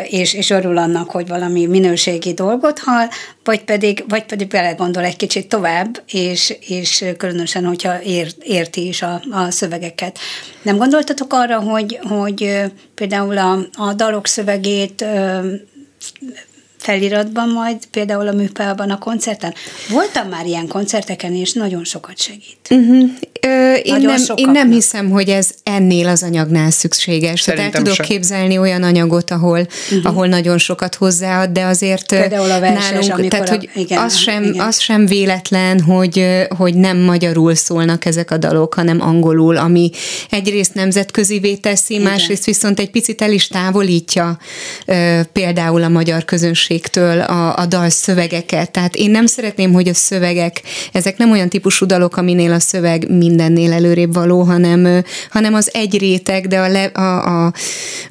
és, 0.04 0.34
és 0.34 0.50
örül 0.50 0.78
annak, 0.78 1.10
hogy 1.10 1.28
valami 1.28 1.66
minőségi 1.66 2.34
dolgot 2.34 2.80
hall, 2.80 3.08
vagy 3.44 3.64
pedig, 3.64 4.04
vagy 4.08 4.26
pedig 4.26 4.48
belegondol 4.48 5.04
egy 5.04 5.16
kicsit 5.16 5.48
tovább, 5.48 6.02
és, 6.08 6.56
és 6.68 7.06
különösen, 7.18 7.66
hogyha 7.66 8.02
ért, 8.02 8.44
érti 8.44 8.88
is 8.88 9.02
a, 9.02 9.22
a 9.32 9.52
szövegeket. 9.52 10.20
Nem 10.62 10.78
gondoltatok 10.78 11.34
arra, 11.34 11.60
hogy, 11.60 12.00
hogy 12.04 12.62
például 12.96 13.38
a, 13.38 13.60
a 13.74 13.94
dalok 13.94 14.28
szövegét 14.28 15.06
feliratban 16.82 17.50
majd, 17.50 17.78
például 17.92 18.28
a 18.28 18.32
műpában 18.32 18.90
a 18.90 18.98
koncerten. 18.98 19.54
Voltam 19.90 20.30
már 20.30 20.46
ilyen 20.46 20.68
koncerteken, 20.68 21.34
és 21.34 21.54
nagyon 21.54 21.84
sokat 21.84 22.18
segít. 22.18 22.58
Uh-huh. 22.70 23.10
Ö, 23.42 23.74
én, 23.74 24.02
nem, 24.02 24.22
én 24.36 24.50
nem 24.50 24.72
hiszem, 24.72 25.10
hogy 25.10 25.30
ez 25.30 25.50
ennél 25.64 26.08
az 26.08 26.24
anyagnál 26.24 26.72
szükséges. 26.72 27.42
Tehát 27.42 27.62
el 27.62 27.72
tudok 27.72 27.94
sem. 27.94 28.06
képzelni 28.06 28.58
olyan 28.58 28.84
anyagot, 28.84 29.32
ahol, 29.32 29.60
uh-huh. 29.60 30.06
ahol 30.12 30.28
nagyon 30.28 30.58
sokat 30.58 30.96
hozzáad, 30.96 31.50
de 31.50 31.64
azért 31.64 32.06
Például 32.06 32.52
a 32.52 32.60
verses, 32.60 33.08
nálunk, 33.08 33.28
tehát, 33.28 33.50
hogy 33.50 33.70
a, 33.76 33.80
igen, 33.80 34.04
az, 34.04 34.16
sem, 34.16 34.44
igen. 34.44 34.66
az 34.66 34.80
sem 34.80 35.06
véletlen, 35.06 35.82
hogy, 35.82 36.26
hogy 36.58 36.74
nem 36.74 36.98
magyarul 36.98 37.56
szólnak 37.56 38.06
ezek 38.06 38.32
a 38.32 38.38
dalok, 38.38 38.74
hanem 38.74 39.02
angolul, 39.02 39.58
ami 39.58 39.92
egyrészt 40.30 40.74
nemzetközi 40.74 41.60
teszi, 41.62 41.94
igen. 41.94 42.06
másrészt 42.06 42.46
viszont 42.46 42.80
egy 42.80 42.92
picit 42.92 43.22
el 43.22 43.32
is 43.32 43.48
távolítja 43.48 44.38
például 45.34 45.84
a 45.84 45.90
magyar 45.90 46.26
közönség 46.26 46.71
minőségtől 46.72 47.22
a, 47.22 47.58
a 47.58 47.66
dal 47.66 47.90
szövegeket. 47.90 48.72
Tehát 48.72 48.96
én 48.96 49.12
nem 49.12 49.26
szeretném, 49.26 49.74
hogy 49.74 49.88
a 49.88 49.94
szövegek, 49.94 50.62
ezek 50.92 51.18
nem 51.18 51.32
olyan 51.32 51.50
típusú 51.50 51.86
dalok, 51.86 52.18
aminél 52.18 52.52
a 52.52 52.60
szöveg 52.60 53.10
mindennél 53.18 53.74
előrébb 53.74 54.14
való, 54.14 54.42
hanem, 54.42 55.04
hanem 55.30 55.54
az 55.54 55.70
egy 55.74 55.98
réteg, 55.98 56.48
de 56.48 56.60
a, 56.60 56.68
le, 56.68 56.84
a, 56.84 57.46
a, 57.46 57.54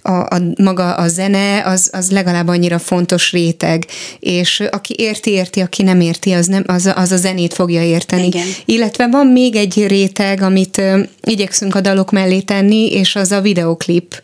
a, 0.03 0.13
a 0.13 0.41
maga 0.63 0.95
a 0.95 1.09
zene 1.09 1.63
az, 1.65 1.91
az 1.93 2.11
legalább 2.11 2.49
annyira 2.49 2.79
fontos 2.79 3.33
réteg. 3.33 3.87
És 4.19 4.61
aki 4.71 4.95
érti, 4.99 5.31
érti, 5.31 5.61
aki 5.61 5.83
nem 5.83 6.01
érti, 6.01 6.33
az, 6.33 6.47
nem, 6.47 6.65
az, 6.67 6.93
az 6.95 7.13
a 7.13 7.17
zenét 7.17 7.55
fogja 7.55 7.83
érteni. 7.83 8.27
Igen. 8.27 8.47
Illetve 8.65 9.09
van 9.09 9.27
még 9.27 9.57
egy 9.57 9.87
réteg, 9.87 10.43
amit 10.43 10.83
igyekszünk 11.23 11.75
a 11.75 11.81
dalok 11.81 12.11
mellé 12.11 12.41
tenni, 12.41 12.93
és 12.93 13.17
az 13.17 13.33
a 13.33 13.41
videoklip, 13.41 14.23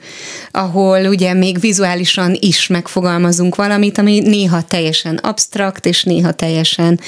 ahol 0.50 1.04
ugye 1.06 1.32
még 1.32 1.60
vizuálisan 1.60 2.36
is 2.40 2.66
megfogalmazunk 2.66 3.54
valamit, 3.54 3.98
ami 3.98 4.25
néha 4.26 4.62
teljesen 4.62 5.16
absztrakt, 5.16 5.86
és 5.86 6.02
néha 6.02 6.32
teljesen 6.32 7.00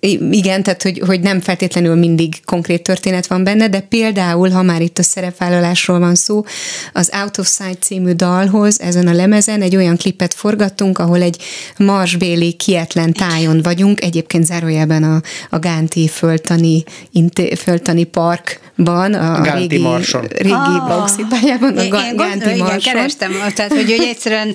igen, 0.00 0.62
tehát 0.62 0.82
hogy, 0.82 1.02
hogy 1.06 1.20
nem 1.20 1.40
feltétlenül 1.40 1.94
mindig 1.94 2.44
konkrét 2.44 2.82
történet 2.82 3.26
van 3.26 3.44
benne, 3.44 3.68
de 3.68 3.80
például, 3.80 4.50
ha 4.50 4.62
már 4.62 4.80
itt 4.80 4.98
a 4.98 5.02
szerepvállalásról 5.02 5.98
van 5.98 6.14
szó, 6.14 6.44
az 6.92 7.10
Out 7.22 7.38
of 7.38 7.48
Sight 7.48 7.82
című 7.82 8.12
dalhoz 8.12 8.80
ezen 8.80 9.06
a 9.06 9.12
lemezen 9.12 9.62
egy 9.62 9.76
olyan 9.76 9.96
klipet 9.96 10.34
forgattunk, 10.34 10.98
ahol 10.98 11.22
egy 11.22 11.42
marsbéli 11.76 12.52
kietlen 12.52 13.12
tájon 13.12 13.62
vagyunk, 13.62 14.02
egyébként 14.02 14.46
zárójában 14.46 15.02
a, 15.02 15.20
a 15.50 15.58
Gánti 15.58 16.08
föltani, 16.08 16.84
inté, 17.12 17.54
föltani 17.54 18.04
park 18.04 18.60
ban, 18.76 19.14
a 19.14 19.40
Gánti 19.40 19.60
régi, 19.60 19.82
Marson. 19.82 20.26
régi 20.36 20.52
ah. 20.52 20.88
bauxitpályában, 20.88 21.76
a 21.76 21.88
Gánti 21.88 22.44
igen, 22.44 22.56
Marson. 22.58 22.78
kerestem, 22.78 23.32
tehát 23.54 23.72
hogy, 23.72 23.94
hogy 23.96 24.06
egyszerűen 24.08 24.54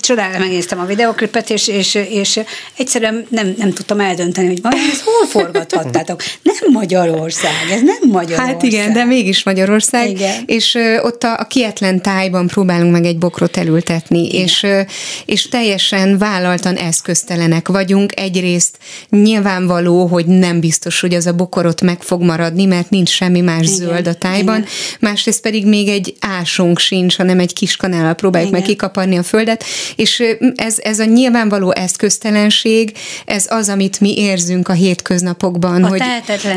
csodálom, 0.00 0.38
megnéztem 0.38 0.78
a 0.78 0.84
videoklipet, 0.84 1.50
és, 1.50 1.68
és, 1.68 1.94
és 1.94 2.40
egyszerűen 2.76 3.26
nem, 3.28 3.54
nem 3.56 3.72
tudtam 3.72 4.00
eldönteni, 4.00 4.46
hogy 4.46 4.62
van, 4.62 4.69
ezt 4.72 5.02
hol 5.04 5.26
forgathattátok? 5.26 6.22
Nem 6.42 6.72
Magyarország, 6.72 7.70
ez 7.70 7.80
nem 7.82 8.10
Magyarország. 8.10 8.46
Hát 8.46 8.62
igen, 8.62 8.92
de 8.92 9.04
mégis 9.04 9.42
Magyarország, 9.42 10.10
igen. 10.10 10.42
és 10.46 10.78
ott 11.02 11.22
a, 11.22 11.38
a 11.38 11.44
kietlen 11.44 12.02
tájban 12.02 12.46
próbálunk 12.46 12.92
meg 12.92 13.04
egy 13.04 13.18
bokrot 13.18 13.56
elültetni, 13.56 14.28
és, 14.28 14.66
és 15.24 15.48
teljesen 15.48 16.18
vállaltan 16.18 16.76
eszköztelenek 16.76 17.68
vagyunk. 17.68 18.20
Egyrészt 18.20 18.78
nyilvánvaló, 19.08 20.06
hogy 20.06 20.26
nem 20.26 20.60
biztos, 20.60 21.00
hogy 21.00 21.14
az 21.14 21.26
a 21.26 21.32
bokorot 21.32 21.80
meg 21.80 22.02
fog 22.02 22.22
maradni, 22.22 22.64
mert 22.64 22.90
nincs 22.90 23.10
semmi 23.10 23.40
más 23.40 23.62
Igen. 23.62 23.74
zöld 23.74 24.06
a 24.06 24.14
tájban, 24.14 24.56
Igen. 24.56 24.68
másrészt 25.00 25.40
pedig 25.40 25.66
még 25.66 25.88
egy 25.88 26.14
ásunk 26.20 26.78
sincs, 26.78 27.16
hanem 27.16 27.38
egy 27.38 27.52
kis 27.52 27.76
kanállal 27.76 28.14
próbáljuk 28.14 28.50
Igen. 28.50 28.60
meg 28.60 28.70
kikaparni 28.70 29.16
a 29.16 29.22
földet, 29.22 29.64
és 29.96 30.22
ez, 30.54 30.76
ez 30.78 30.98
a 30.98 31.04
nyilvánvaló 31.04 31.72
eszköztelenség, 31.72 32.92
ez 33.26 33.46
az, 33.48 33.68
amit 33.68 34.00
mi 34.00 34.18
érzünk 34.18 34.59
a 34.68 34.72
hétköznapokban, 34.72 35.84
a 35.84 35.88
hogy, 35.88 36.02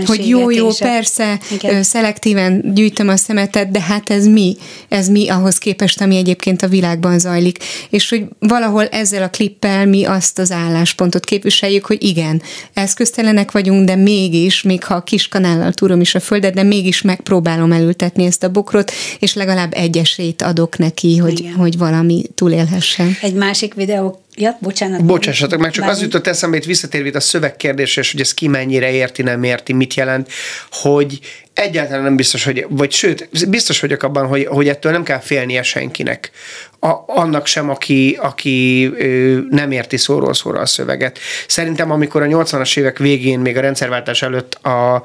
hogy 0.06 0.28
jó, 0.28 0.50
jó, 0.50 0.70
is. 0.70 0.78
persze, 0.78 1.39
Igen. 1.52 1.84
szelektíven 1.84 2.74
gyűjtöm 2.74 3.08
a 3.08 3.16
szemetet, 3.16 3.72
de 3.72 3.82
hát 3.82 4.10
ez 4.10 4.26
mi? 4.26 4.56
Ez 4.89 5.08
mi 5.08 5.30
ahhoz 5.30 5.58
képest, 5.58 6.02
ami 6.02 6.16
egyébként 6.16 6.62
a 6.62 6.68
világban 6.68 7.20
zajlik. 7.20 7.58
És 7.89 8.10
hogy 8.10 8.26
valahol 8.39 8.88
ezzel 8.88 9.24
a 9.24 9.30
klippel 9.30 9.86
mi 9.86 10.06
azt 10.06 10.39
az 10.39 10.52
álláspontot 10.52 11.26
képviseljük, 11.26 11.86
hogy 11.86 12.04
igen, 12.04 12.42
eszköztelenek 12.74 13.52
vagyunk, 13.52 13.86
de 13.86 13.96
mégis, 13.96 14.62
még 14.62 14.84
ha 14.84 14.96
a 14.96 15.04
kis 15.04 15.28
kanállal 15.28 15.74
túrom 15.74 16.02
is 16.02 16.16
a 16.16 16.20
földet, 16.20 16.54
de 16.54 16.63
mégis 16.63 17.02
megpróbálom 17.02 17.72
elültetni 17.72 18.26
ezt 18.26 18.44
a 18.44 18.50
bokrot, 18.50 18.92
és 19.20 19.34
legalább 19.34 19.74
egy 19.74 19.98
esélyt 19.98 20.42
adok 20.42 20.78
neki, 20.78 21.18
hogy, 21.18 21.50
hogy 21.58 21.78
valami 21.78 22.24
túlélhessen. 22.36 23.18
Egy 23.22 23.34
másik 23.34 23.74
videó 23.74 24.22
Ja, 24.36 24.58
bocsánat. 24.60 25.06
Bocsássatok 25.06 25.60
meg, 25.60 25.72
csak 25.72 25.88
az 25.88 26.02
jutott 26.02 26.28
eszembe, 26.28 26.58
itt 26.58 26.63
visszatérve 26.63 27.17
a 27.17 27.19
szövegkérdésre, 27.19 28.02
és 28.02 28.12
hogy 28.12 28.22
ez 28.22 28.34
ki 28.34 28.48
mennyire 28.48 28.91
érti, 28.91 29.22
nem 29.22 29.43
érti, 29.43 29.74
mit 29.74 29.93
jelent, 29.93 30.32
hogy 30.72 31.19
egyáltalán 31.54 32.04
nem 32.04 32.15
biztos, 32.15 32.43
hogy, 32.43 32.65
vagy 32.69 32.91
sőt, 32.91 33.50
biztos 33.50 33.80
vagyok 33.80 34.04
abban, 34.04 34.28
hogy, 34.28 34.46
hogy 34.46 34.67
ettől 34.67 34.91
nem 34.91 35.04
kell 35.04 35.19
félnie 35.19 35.63
senkinek. 35.63 36.32
A, 36.80 36.91
annak 37.06 37.46
sem, 37.46 37.69
aki, 37.69 38.17
aki 38.22 38.86
ö, 38.98 39.39
nem 39.50 39.72
érti 39.72 39.98
szóról 39.98 40.34
szóra 40.34 40.60
a 40.60 40.65
szöveget. 40.65 41.19
Szerintem, 41.48 41.91
amikor 41.91 42.22
a 42.22 42.26
80-as 42.26 42.78
évek 42.78 42.98
végén, 42.98 43.39
még 43.39 43.58
a 43.58 43.62
rendszerváltás 43.62 44.22
előtt 44.22 44.54
a, 44.54 45.04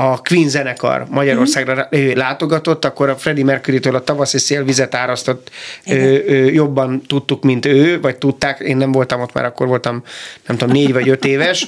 a 0.00 0.16
Queen 0.22 0.48
zenekar 0.48 1.06
Magyarországra 1.10 1.88
uh-huh. 1.90 2.14
látogatott, 2.14 2.84
akkor 2.84 3.08
a 3.08 3.16
Freddie 3.16 3.44
Mercury-től 3.44 3.94
a 3.94 4.04
tavaszi 4.04 4.38
szélvizet 4.38 4.94
árasztott 4.94 5.50
ö, 5.86 6.16
ö, 6.26 6.44
jobban 6.44 7.02
tudtuk, 7.06 7.42
mint 7.42 7.66
ő, 7.66 8.00
vagy 8.00 8.16
tudták, 8.16 8.58
én 8.60 8.76
nem 8.76 8.92
voltam 8.92 9.20
ott, 9.20 9.32
mert 9.32 9.46
akkor 9.46 9.66
voltam, 9.66 10.02
nem 10.46 10.56
tudom, 10.56 10.74
négy 10.74 10.92
vagy 10.92 11.08
öt 11.08 11.24
éves, 11.24 11.66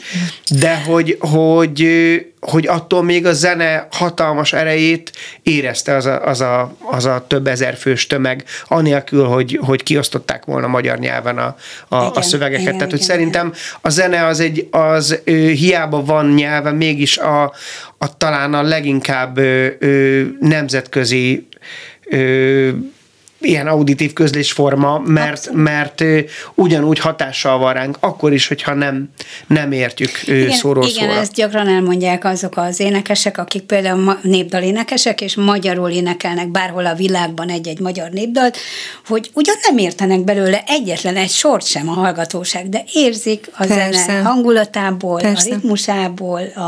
de 0.51 0.83
hogy, 0.83 1.16
hogy 1.21 1.88
hogy 2.40 2.66
attól 2.66 3.03
még 3.03 3.27
a 3.27 3.33
zene 3.33 3.87
hatalmas 3.90 4.53
erejét 4.53 5.12
érezte 5.43 5.95
az 5.95 6.07
a, 6.07 6.27
az 6.27 6.40
a, 6.40 6.75
az 6.90 7.05
a 7.05 7.25
több 7.27 7.47
ezer 7.47 7.77
fős 7.77 8.07
tömeg, 8.07 8.45
anélkül, 8.66 9.25
hogy, 9.25 9.59
hogy 9.62 9.83
kiosztották 9.83 10.45
volna 10.45 10.66
magyar 10.66 10.99
nyelven 10.99 11.38
a, 11.38 11.57
a, 11.88 11.97
igen, 11.97 12.11
a 12.14 12.23
szövegeket. 12.23 12.62
Igen, 12.62 12.75
Tehát, 12.75 12.90
hogy 12.90 13.03
igen, 13.03 13.16
szerintem 13.16 13.53
a 13.81 13.88
zene 13.88 14.27
az 14.27 14.40
egy, 14.40 14.69
az 14.71 15.21
ö, 15.25 15.33
hiába 15.33 16.05
van 16.05 16.27
nyelven, 16.27 16.75
mégis 16.75 17.19
a, 17.19 17.53
a 18.05 18.17
talán 18.17 18.55
a 18.55 18.63
leginkább 18.63 19.39
ö, 19.39 19.69
ö, 19.79 20.25
nemzetközi 20.41 21.49
ö, 22.11 22.71
ilyen 23.40 23.66
auditív 23.66 24.12
közlésforma, 24.12 24.98
mert, 24.98 25.50
mert 25.53 26.05
ugyanúgy 26.55 26.98
hatással 26.98 27.59
van 27.59 27.72
ránk, 27.72 27.96
akkor 28.00 28.33
is, 28.33 28.48
hogyha 28.48 28.74
nem, 28.74 29.09
nem 29.46 29.72
értjük 29.72 30.11
igen, 30.26 30.50
szóról 30.50 30.87
Igen, 30.87 31.09
szóra. 31.09 31.20
ezt 31.20 31.33
gyakran 31.33 31.68
elmondják 31.68 32.24
azok 32.24 32.57
az 32.57 32.81
énekesek, 32.81 33.38
akik 33.38 33.62
például 33.62 34.18
népdalénekesek, 34.22 35.20
és 35.20 35.35
magyarul 35.37 35.90
énekelnek 35.90 36.48
bárhol 36.48 36.87
a 36.87 36.94
világban 36.94 37.48
egy-egy 37.48 37.81
magyar 37.81 38.11
népdalt, 38.11 38.57
hogy 39.07 39.31
ugyan 39.35 39.57
nem 39.68 39.79
értenek 39.79 40.20
belőle 40.24 40.64
egyetlen 40.66 41.16
egy 41.16 41.31
sort 41.31 41.66
sem 41.66 41.88
a 41.88 41.92
hallgatóság, 41.92 42.68
de 42.68 42.85
érzik 42.92 43.50
a 43.53 43.66
Persze. 43.66 44.05
zene 44.05 44.22
hangulatából, 44.22 45.20
Persze. 45.20 45.50
a 45.50 45.55
ritmusából, 45.55 46.40
a, 46.55 46.61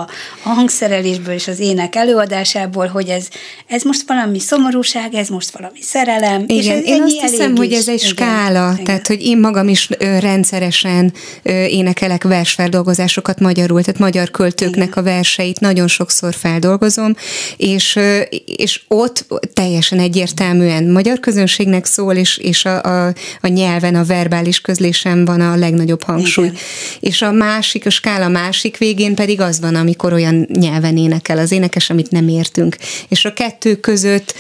a 0.43 0.49
hangszerelésből 0.49 1.35
és 1.35 1.49
az 1.49 1.61
ének 1.61 1.95
előadásából, 1.97 2.87
hogy 2.87 3.09
ez, 3.09 3.29
ez 3.67 3.83
most 3.83 4.03
valami 4.07 4.39
szomorúság, 4.39 5.15
ez 5.15 5.29
most 5.29 5.51
valami 5.51 5.81
szerelem, 5.81 6.45
igen, 6.47 6.62
ez 6.67 6.85
én 6.85 7.03
azt 7.03 7.21
hiszem, 7.21 7.57
hogy 7.57 7.73
ez 7.73 7.89
egy 7.89 8.03
igen, 8.03 8.09
skála, 8.09 8.73
igen. 8.73 8.85
tehát 8.85 9.07
hogy 9.07 9.23
én 9.23 9.39
magam 9.39 9.69
is 9.69 9.89
ö, 9.99 10.19
rendszeresen 10.19 11.13
ö, 11.43 11.65
énekelek 11.65 12.23
versfeldolgozásokat 12.23 13.41
magyarul, 13.41 13.83
tehát 13.83 14.01
magyar 14.01 14.31
költőknek 14.31 14.89
igen. 14.89 14.99
a 14.99 15.03
verseit 15.03 15.61
nagyon 15.61 15.89
sokszor 15.89 16.35
feldolgozom, 16.35 17.15
és, 17.57 17.97
ö, 17.97 18.21
és 18.45 18.81
ott 18.89 19.27
teljesen 19.53 19.99
egyértelműen 19.99 20.85
magyar 20.85 21.21
közönségnek 21.21 21.85
szól, 21.85 22.15
és, 22.15 22.37
és 22.37 22.65
a, 22.65 22.83
a, 22.83 23.13
a 23.41 23.47
nyelven, 23.47 23.95
a 23.95 24.05
verbális 24.05 24.61
közlésen 24.61 25.25
van 25.25 25.41
a 25.41 25.57
legnagyobb 25.57 26.03
hangsúly. 26.03 26.47
Igen. 26.47 26.59
És 27.01 27.23
a 27.23 27.33
másik, 27.33 27.87
a 27.87 27.91
skála 27.91 28.29
másik 28.29 28.79
végén 28.79 29.15
pedig 29.15 29.41
az 29.41 29.61
van, 29.61 29.75
amikor 29.75 30.13
olyan 30.13 30.49
nyelven 30.53 30.97
énekel 30.97 31.39
az 31.39 31.53
énekes, 31.53 31.91
amit 31.91 32.11
nem 32.11 32.29
értünk. 32.29 32.77
És 33.09 33.25
a 33.25 33.33
kettő 33.33 33.77
között 33.77 34.35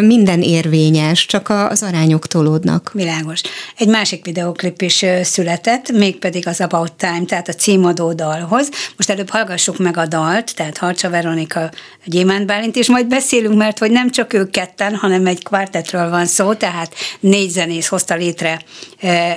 minden 0.00 0.42
érvényes, 0.42 1.26
csak 1.26 1.48
a 1.48 1.67
az 1.68 1.82
arányok 1.82 2.26
tolódnak. 2.26 2.90
Világos. 2.94 3.40
Egy 3.76 3.88
másik 3.88 4.24
videoklip 4.24 4.82
is 4.82 5.04
született, 5.22 5.92
mégpedig 5.92 6.46
az 6.46 6.60
About 6.60 6.92
Time, 6.92 7.24
tehát 7.26 7.48
a 7.48 7.52
címadó 7.52 8.12
dalhoz. 8.12 8.68
Most 8.96 9.10
előbb 9.10 9.30
hallgassuk 9.30 9.78
meg 9.78 9.96
a 9.96 10.06
dalt, 10.06 10.54
tehát 10.54 10.78
Harcsa 10.78 11.10
Veronika, 11.10 11.70
Gyémánt 12.04 12.46
Bálint, 12.46 12.76
és 12.76 12.88
majd 12.88 13.06
beszélünk, 13.06 13.56
mert 13.56 13.78
hogy 13.78 13.90
nem 13.90 14.10
csak 14.10 14.32
ők 14.32 14.50
ketten, 14.50 14.94
hanem 14.94 15.26
egy 15.26 15.42
kvartetről 15.42 16.10
van 16.10 16.26
szó, 16.26 16.54
tehát 16.54 16.94
négy 17.20 17.50
zenész 17.50 17.86
hozta 17.86 18.14
létre 18.14 18.60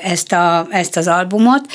ezt, 0.03 0.31
a, 0.31 0.67
ezt 0.69 0.97
az 0.97 1.07
albumot, 1.07 1.65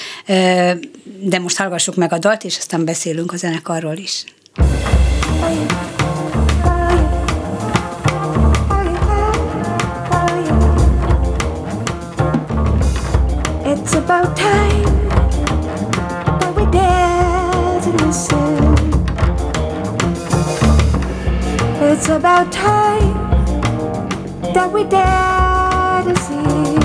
de 1.21 1.39
most 1.39 1.57
hallgassuk 1.57 1.95
meg 1.95 2.13
a 2.13 2.19
dalt, 2.19 2.45
és 2.45 2.57
aztán 2.57 2.85
beszélünk 2.85 3.33
a 3.33 3.37
zenekarról 3.37 3.97
is. 3.97 4.25
It's 5.49 5.96
about 14.07 14.37
time 14.37 15.09
that 16.39 16.55
we 16.55 16.65
dare 16.71 17.81
to 17.81 17.91
listen. 18.07 18.75
It's 21.83 22.09
about 22.09 22.53
time 22.53 23.15
that 24.55 24.73
we 24.73 24.85
dare 24.85 26.05
to 26.07 26.15
see. 26.23 26.77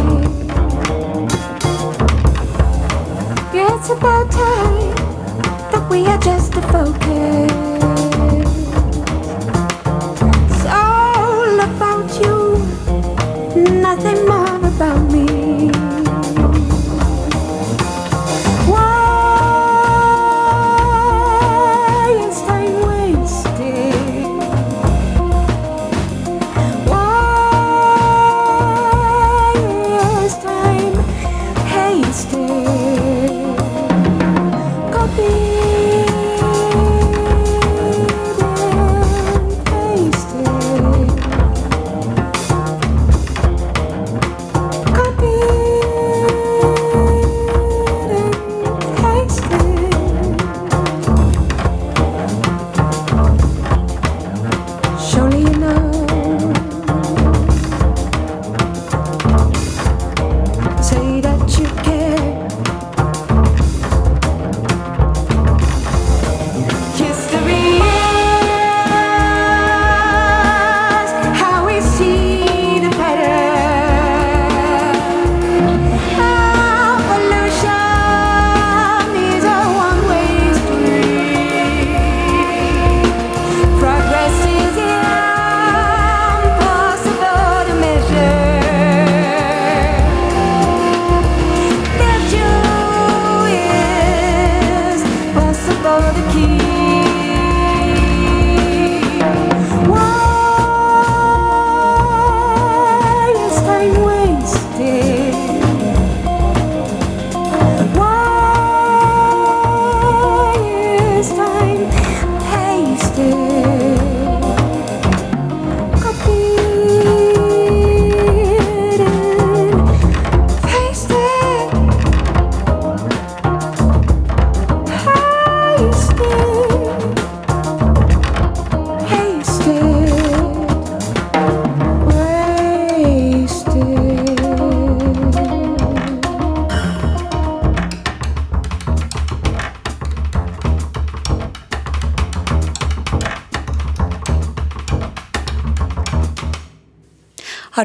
It's 3.53 3.89
about 3.91 4.31
time 4.31 4.95
that 5.71 5.87
we 5.91 6.07
adjust 6.07 6.53
the 6.53 6.61
focus. 6.73 7.60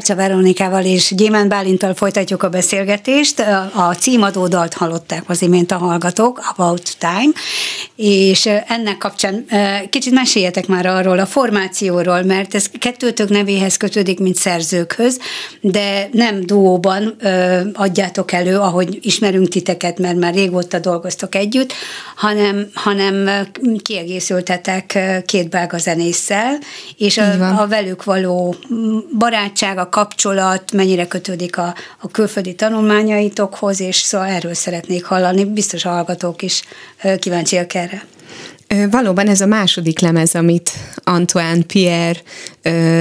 Harcsa 0.07 0.29
Veronikával 0.29 0.85
és 0.85 1.15
Gyémán 1.17 1.49
Bálintal 1.49 1.95
folytatjuk 1.95 2.43
a 2.43 2.49
beszélgetést. 2.49 3.41
A 3.75 3.95
címadó 3.95 4.47
dalt 4.47 4.75
hallották 4.75 5.23
az 5.27 5.43
imént 5.43 5.71
a 5.71 5.77
hallgatók, 5.77 6.41
About 6.57 6.97
Time, 6.99 7.33
és 7.97 8.49
ennek 8.67 8.99
kapcsán 8.99 9.45
kicsit 9.91 10.13
meséljetek 10.13 10.67
már 10.67 10.87
arról 10.87 11.19
a 11.19 11.27
formációról, 11.27 12.23
mert 12.23 12.55
ez 12.55 12.67
kettőtök 12.79 13.29
nevéhez 13.29 13.77
kötődik, 13.77 14.19
mint 14.19 14.37
szerzőkhöz, 14.37 15.19
de 15.61 16.09
nem 16.13 16.47
duóban 16.47 17.17
adjátok 17.73 18.33
elő, 18.33 18.59
ahogy 18.59 18.99
ismerünk 19.03 19.49
titeket, 19.49 19.99
mert 19.99 20.17
már 20.17 20.35
régóta 20.35 20.79
dolgoztok 20.79 21.35
együtt, 21.35 21.73
hanem, 22.17 22.69
hanem 22.75 23.31
kiegészültetek 23.83 24.99
két 25.27 25.49
belga 25.49 25.79
zenésszel, 25.79 26.59
és 26.99 27.19
a, 27.19 27.61
a 27.61 27.67
velük 27.67 28.05
való 28.05 28.55
barátság, 29.19 29.79
a 29.79 29.89
kapcsolat 29.89 30.73
mennyire 30.73 31.07
kötődik 31.07 31.59
a, 31.59 31.75
a 32.01 32.09
külföldi 32.09 32.55
tanulmányaitokhoz, 32.55 33.81
és 33.81 33.97
szóval 33.97 34.27
erről 34.27 34.55
szeretnék 34.55 35.05
hallani. 35.05 35.45
Biztos 35.45 35.85
a 35.85 35.91
hallgatók 35.91 36.43
is 36.43 36.63
kíváncsiak 37.19 37.75
erre. 37.87 38.07
Valóban 38.91 39.29
ez 39.29 39.41
a 39.41 39.47
második 39.47 40.01
lemez, 40.01 40.35
amit 40.35 40.71
Antoine 41.05 41.63
Pierre 41.63 42.21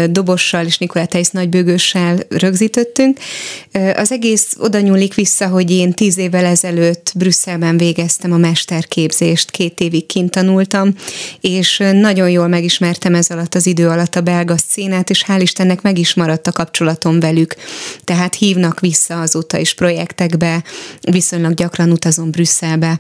dobossal 0.10 0.66
és 0.66 0.78
Nikolá 0.78 1.06
Tejsz 1.06 1.30
nagybőgőssel 1.30 2.18
rögzítettünk. 2.30 3.20
Az 3.96 4.12
egész 4.12 4.56
oda 4.60 4.80
nyúlik 4.80 5.14
vissza, 5.14 5.48
hogy 5.48 5.72
én 5.72 5.94
tíz 5.94 6.18
évvel 6.18 6.46
ezelőtt 6.46 7.12
Brüsszelben 7.16 7.78
végeztem 7.78 8.32
a 8.32 8.38
mesterképzést, 8.38 9.52
két 9.52 9.80
évig 9.80 10.06
kint 10.06 10.32
tanultam, 10.32 10.94
és 11.42 11.84
nagyon 11.92 12.30
jól 12.30 12.48
megismertem 12.48 13.16
ez 13.16 13.30
alatt 13.30 13.56
az 13.56 13.66
idő 13.66 13.88
alatt 13.88 14.16
a 14.16 14.22
belga 14.22 14.56
színát, 14.70 15.10
és 15.10 15.26
hál' 15.28 15.40
Istennek 15.42 15.82
meg 15.82 15.98
is 15.98 16.14
maradt 16.14 16.48
a 16.48 16.52
kapcsolatom 16.52 17.20
velük. 17.20 17.56
Tehát 18.04 18.36
hívnak 18.36 18.80
vissza 18.80 19.22
azóta 19.22 19.58
is 19.58 19.74
projektekbe, 19.74 20.64
viszonylag 21.02 21.54
gyakran 21.54 21.92
utazom 21.92 22.32
Brüsszelbe, 22.32 23.00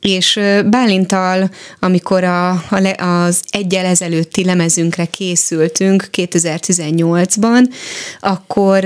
és 0.00 0.40
Bálintal, 0.66 1.50
amikor 1.80 2.24
a, 2.24 2.50
a, 2.50 3.24
az 3.24 3.42
egyel 3.50 3.84
ezelőtti 3.84 4.44
lemezünkre 4.44 5.04
készültünk 5.04 6.01
2018-ban, 6.12 7.68
akkor 8.20 8.84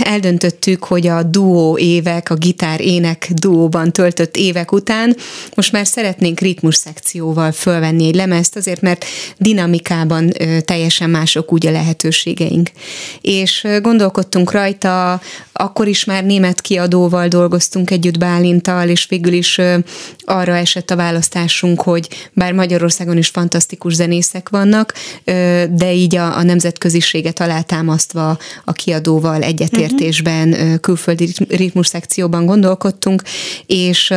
eldöntöttük, 0.00 0.84
hogy 0.84 1.06
a 1.06 1.22
duó 1.22 1.78
évek, 1.78 2.30
a 2.30 2.34
gitár-ének 2.34 3.28
duóban 3.34 3.92
töltött 3.92 4.36
évek 4.36 4.72
után 4.72 5.16
most 5.54 5.72
már 5.72 5.86
szeretnénk 5.86 6.40
ritmus 6.40 6.76
szekcióval 6.76 7.52
fölvenni 7.52 8.06
egy 8.06 8.14
lemezt, 8.14 8.56
azért 8.56 8.80
mert 8.80 9.04
dinamikában 9.36 10.32
teljesen 10.64 11.10
mások 11.10 11.52
úgy 11.52 11.66
a 11.66 11.70
lehetőségeink. 11.70 12.70
És 13.20 13.66
gondolkodtunk 13.82 14.52
rajta, 14.52 15.20
akkor 15.58 15.88
is 15.88 16.04
már 16.04 16.24
német 16.24 16.60
kiadóval 16.60 17.28
dolgoztunk 17.28 17.90
együtt 17.90 18.18
Bálintal, 18.18 18.88
és 18.88 19.06
végül 19.08 19.32
is 19.32 19.60
arra 20.24 20.56
esett 20.56 20.90
a 20.90 20.96
választásunk, 20.96 21.82
hogy 21.82 22.08
bár 22.32 22.52
Magyarországon 22.52 23.16
is 23.16 23.28
fantasztikus 23.28 23.94
zenészek 23.94 24.48
vannak, 24.48 24.94
de 25.70 25.92
így 25.92 26.16
a, 26.16 26.36
a 26.36 26.42
nemzetköziséget 26.42 27.40
alátámasztva 27.40 28.38
a 28.64 28.72
kiadóval 28.72 29.42
egyetértésben 29.42 30.78
külföldi 30.80 31.32
ritmus 31.48 31.86
szekcióban 31.86 32.46
gondolkodtunk, 32.46 33.22
és 33.66 34.14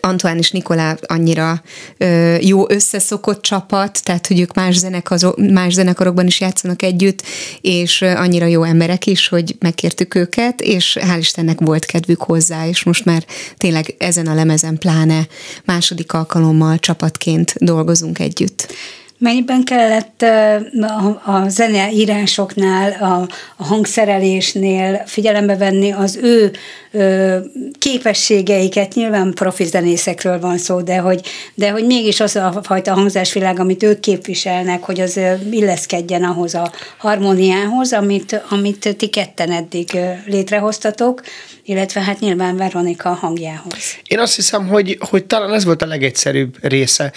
Antoine 0.00 0.38
és 0.38 0.50
Nikolá 0.50 0.96
annyira 1.06 1.62
ö, 1.96 2.36
jó 2.40 2.70
összeszokott 2.70 3.42
csapat, 3.42 4.04
tehát 4.04 4.26
hogy 4.26 4.40
ők 4.40 4.54
más, 4.54 4.76
zenekar, 4.76 5.34
más 5.36 5.72
zenekarokban 5.72 6.26
is 6.26 6.40
játszanak 6.40 6.82
együtt, 6.82 7.22
és 7.60 8.02
annyira 8.02 8.46
jó 8.46 8.62
emberek 8.62 9.06
is, 9.06 9.28
hogy 9.28 9.56
megkértük 9.58 10.14
őket, 10.14 10.60
és 10.60 10.98
hál' 11.00 11.18
Istennek 11.18 11.58
volt 11.60 11.84
kedvük 11.84 12.22
hozzá, 12.22 12.66
és 12.66 12.82
most 12.82 13.04
már 13.04 13.24
tényleg 13.56 13.94
ezen 13.98 14.26
a 14.26 14.34
lemezen 14.34 14.78
pláne 14.78 15.26
második 15.64 16.12
alkalommal 16.12 16.78
csapatként 16.78 17.54
dolgozunk 17.58 18.18
együtt. 18.18 18.72
Mennyiben 19.24 19.64
kellett 19.64 20.22
a 21.24 21.48
zeneírásoknál, 21.48 22.92
a, 23.00 23.28
a 23.56 23.64
hangszerelésnél 23.64 25.02
figyelembe 25.06 25.56
venni 25.56 25.92
az 25.92 26.18
ő 26.22 26.52
képességeiket, 27.78 28.94
nyilván 28.94 29.32
profi 29.34 29.64
zenészekről 29.64 30.40
van 30.40 30.58
szó, 30.58 30.80
de 30.80 30.98
hogy, 30.98 31.20
de 31.54 31.70
hogy 31.70 31.86
mégis 31.86 32.20
az 32.20 32.36
a 32.36 32.60
fajta 32.62 32.94
hangzásvilág, 32.94 33.58
amit 33.60 33.82
ők 33.82 34.00
képviselnek, 34.00 34.82
hogy 34.82 35.00
az 35.00 35.20
illeszkedjen 35.50 36.24
ahhoz 36.24 36.54
a 36.54 36.72
harmóniához, 36.96 37.92
amit, 37.92 38.42
amit 38.48 38.96
ti 38.96 39.06
ketten 39.06 39.50
eddig 39.50 39.98
létrehoztatok, 40.26 41.22
illetve 41.66 42.00
hát 42.00 42.20
nyilván 42.20 42.56
Veronika 42.56 43.08
hangjához. 43.08 43.96
Én 44.04 44.18
azt 44.18 44.34
hiszem, 44.34 44.68
hogy, 44.68 44.98
hogy 45.00 45.24
talán 45.24 45.52
ez 45.52 45.64
volt 45.64 45.82
a 45.82 45.86
legegyszerűbb 45.86 46.56
része. 46.60 47.12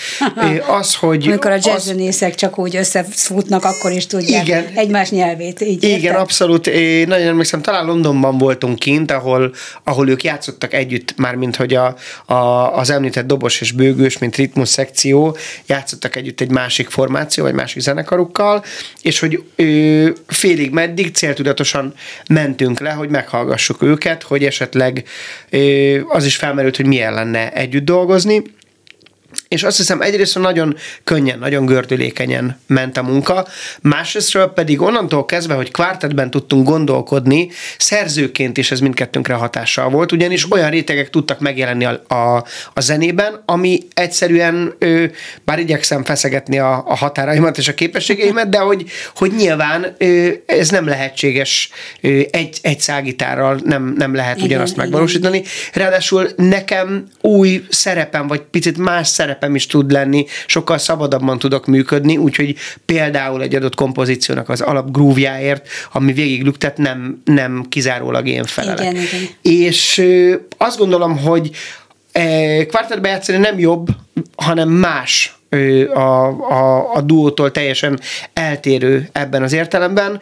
az, 0.80 0.96
hogy... 0.96 1.28
Amikor 1.28 1.52
a 1.52 1.58
jazzzenészek 1.62 2.30
az... 2.30 2.36
csak 2.36 2.60
úgy 2.60 2.76
összefutnak, 2.76 3.64
akkor 3.64 3.92
is 3.92 4.08
tudják 4.08 4.48
igen, 4.48 4.66
egymás 4.76 5.10
nyelvét. 5.10 5.62
Így 5.62 5.84
igen, 5.84 6.00
érted? 6.00 6.20
abszolút. 6.20 6.68
Én 6.68 7.08
nagyon 7.08 7.28
emlékszem, 7.28 7.62
talán 7.62 7.86
Londonban 7.86 8.38
voltunk 8.38 8.80
kint, 8.80 9.12
ahol, 9.12 9.54
ahol 9.84 10.10
ők 10.10 10.24
játszottak 10.24 10.74
együtt, 10.74 11.18
már 11.18 11.36
mint 11.36 11.56
hogy 11.56 11.74
a, 11.74 11.96
a, 12.26 12.34
az 12.78 12.90
említett 12.90 13.28
dobos 13.28 13.62
és 13.62 13.72
bőgős, 13.72 14.18
mint 14.18 14.36
ritmus 14.36 14.70
szekció, 14.70 15.38
játszottak 15.66 16.16
együtt 16.16 16.42
egy 16.42 16.52
másik 16.52 16.90
formáció, 16.90 17.44
vagy 17.44 17.54
másik 17.54 17.82
zenekarukkal, 17.82 18.64
és 19.02 19.20
hogy 19.20 19.44
ő, 19.56 20.16
félig 20.28 20.72
meddig 20.72 21.16
céltudatosan 21.16 21.94
mentünk 22.28 22.80
le, 22.80 22.90
hogy 22.90 23.10
meghallgassuk 23.10 23.82
őket, 23.82 24.24
hogy 24.24 24.37
esetleg 24.44 25.04
az 26.08 26.26
is 26.26 26.36
felmerült, 26.36 26.76
hogy 26.76 26.86
milyen 26.86 27.14
lenne 27.14 27.54
együtt 27.54 27.86
dolgozni, 27.86 28.42
és 29.48 29.64
azt 29.64 29.78
hiszem 29.78 30.02
egyrészt 30.02 30.40
nagyon 30.40 30.76
könnyen, 31.04 31.40
nagyon 31.40 31.66
gördülékenyen 31.66 32.60
ment 32.68 32.98
a 32.98 33.04
munka, 33.04 33.48
másrésztről 33.82 34.48
pedig 34.48 34.82
onnantól 34.82 35.26
kezdve, 35.26 35.54
hogy 35.54 35.72
kvártetben 35.72 36.30
tudtunk 36.30 36.68
gondolkodni, 36.68 37.50
szerzőként 37.78 38.58
is 38.58 38.72
ez 38.72 38.80
mindkettőnkre 38.80 39.34
hatással 39.34 39.90
volt, 39.90 40.12
ugyanis 40.12 40.52
olyan 40.52 40.70
rétegek 40.70 41.10
tudtak 41.10 41.40
megjelenni 41.40 41.86
a, 41.86 42.04
a, 42.08 42.46
a 42.74 42.82
zenében, 42.82 43.44
ami 43.46 43.80
egyszerűen, 43.94 44.76
ő, 44.80 45.12
bár 45.46 45.60
igyekszem 45.60 46.04
feszegetni 46.04 46.60
a, 46.60 46.84
a 46.88 46.96
határaimat 46.96 47.58
és 47.58 47.68
a 47.68 47.74
képességeimet, 47.74 48.50
de 48.50 48.58
hogy, 48.58 48.86
hogy 49.16 49.32
nyilván 49.38 49.96
ő, 49.98 50.44
ez 50.46 50.70
nem 50.70 50.88
lehetséges 50.88 51.70
ő, 52.02 52.28
egy, 52.32 52.60
egy 52.62 52.80
szágitárral 52.80 53.60
nem, 53.64 53.94
nem 53.98 54.16
lehet 54.16 54.36
igen, 54.36 54.48
ugyanazt 54.48 54.74
igen. 54.74 54.84
megvalósítani. 54.86 55.44
Ráadásul 55.74 56.30
nekem 56.36 57.08
új 57.22 57.66
szerepem, 57.70 58.28
vagy 58.28 58.42
picit 58.42 58.78
más 58.78 59.08
szerepem 59.08 59.37
is 59.56 59.66
tud 59.66 59.92
lenni, 59.92 60.26
sokkal 60.46 60.78
szabadabban 60.78 61.40
tudok 61.40 61.66
működni, 61.66 62.18
úgyhogy 62.18 62.56
például 62.86 63.42
egy 63.42 63.56
adott 63.56 63.76
kompozíciónak 63.76 64.50
az 64.50 64.62
alap 64.62 64.92
grúvjáért, 64.92 65.68
ami 65.92 66.14
végig 66.14 66.44
lüktet, 66.44 66.78
nem, 66.78 67.22
nem 67.26 67.66
kizárólag 67.70 68.28
én 68.28 68.46
felelek. 68.46 68.92
Igen, 68.92 68.96
igen. 68.96 69.28
És 69.42 70.04
azt 70.58 70.78
gondolom, 70.78 71.18
hogy 71.18 71.52
kvártetbe 72.68 73.10
játszani 73.10 73.38
nem 73.38 73.60
jobb, 73.60 73.88
hanem 74.36 74.70
más 74.70 75.38
a, 75.94 76.00
a, 76.00 76.94
a 76.94 77.02
duótól 77.02 77.52
teljesen 77.52 78.00
eltérő 78.34 79.10
ebben 79.12 79.44
az 79.44 79.54
értelemben, 79.54 80.20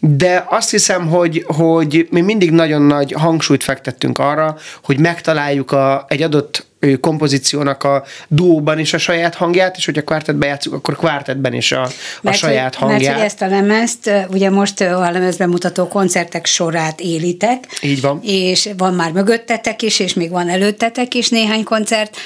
de 0.00 0.44
azt 0.48 0.70
hiszem, 0.70 1.08
hogy, 1.08 1.44
hogy 1.46 2.08
mi 2.10 2.20
mindig 2.20 2.50
nagyon 2.50 2.82
nagy 2.82 3.12
hangsúlyt 3.12 3.64
fektettünk 3.64 4.18
arra, 4.18 4.56
hogy 4.82 4.98
megtaláljuk 4.98 5.72
a, 5.72 6.04
egy 6.08 6.22
adott 6.22 6.66
kompozíciónak 7.00 7.84
a 7.84 8.04
duóban 8.28 8.78
is 8.78 8.92
a 8.92 8.98
saját 8.98 9.34
hangját, 9.34 9.76
és 9.76 9.84
hogyha 9.84 10.02
kvártetbe 10.02 10.46
játszunk, 10.46 10.76
akkor 10.76 10.96
kvártetben 10.96 11.52
is 11.52 11.72
a, 11.72 11.82
a 11.82 11.88
mert, 12.22 12.36
saját 12.36 12.74
hangját. 12.74 13.00
Mert 13.00 13.14
hogy 13.14 13.24
ezt 13.24 13.42
a 13.42 13.46
lemezt, 13.46 14.10
ugye 14.30 14.50
most 14.50 14.80
a 14.80 15.10
lemezbemutató 15.10 15.88
koncertek 15.88 16.46
sorát 16.46 17.00
élitek. 17.00 17.64
Így 17.82 18.00
van. 18.00 18.20
És 18.22 18.68
van 18.76 18.94
már 18.94 19.12
mögöttetek 19.12 19.82
is, 19.82 19.98
és 19.98 20.14
még 20.14 20.30
van 20.30 20.48
előttetek 20.48 21.14
is 21.14 21.28
néhány 21.28 21.64
koncert, 21.64 22.16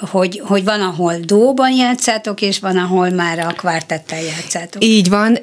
hogy, 0.00 0.42
hogy 0.44 0.64
van, 0.64 0.80
ahol 0.80 1.14
duóban 1.24 1.72
játszátok, 1.72 2.40
és 2.40 2.58
van, 2.58 2.76
ahol 2.76 3.10
már 3.10 3.38
a 3.38 3.52
kvártettel 3.56 4.22
játszátok. 4.22 4.84
Így 4.84 5.08
van. 5.08 5.38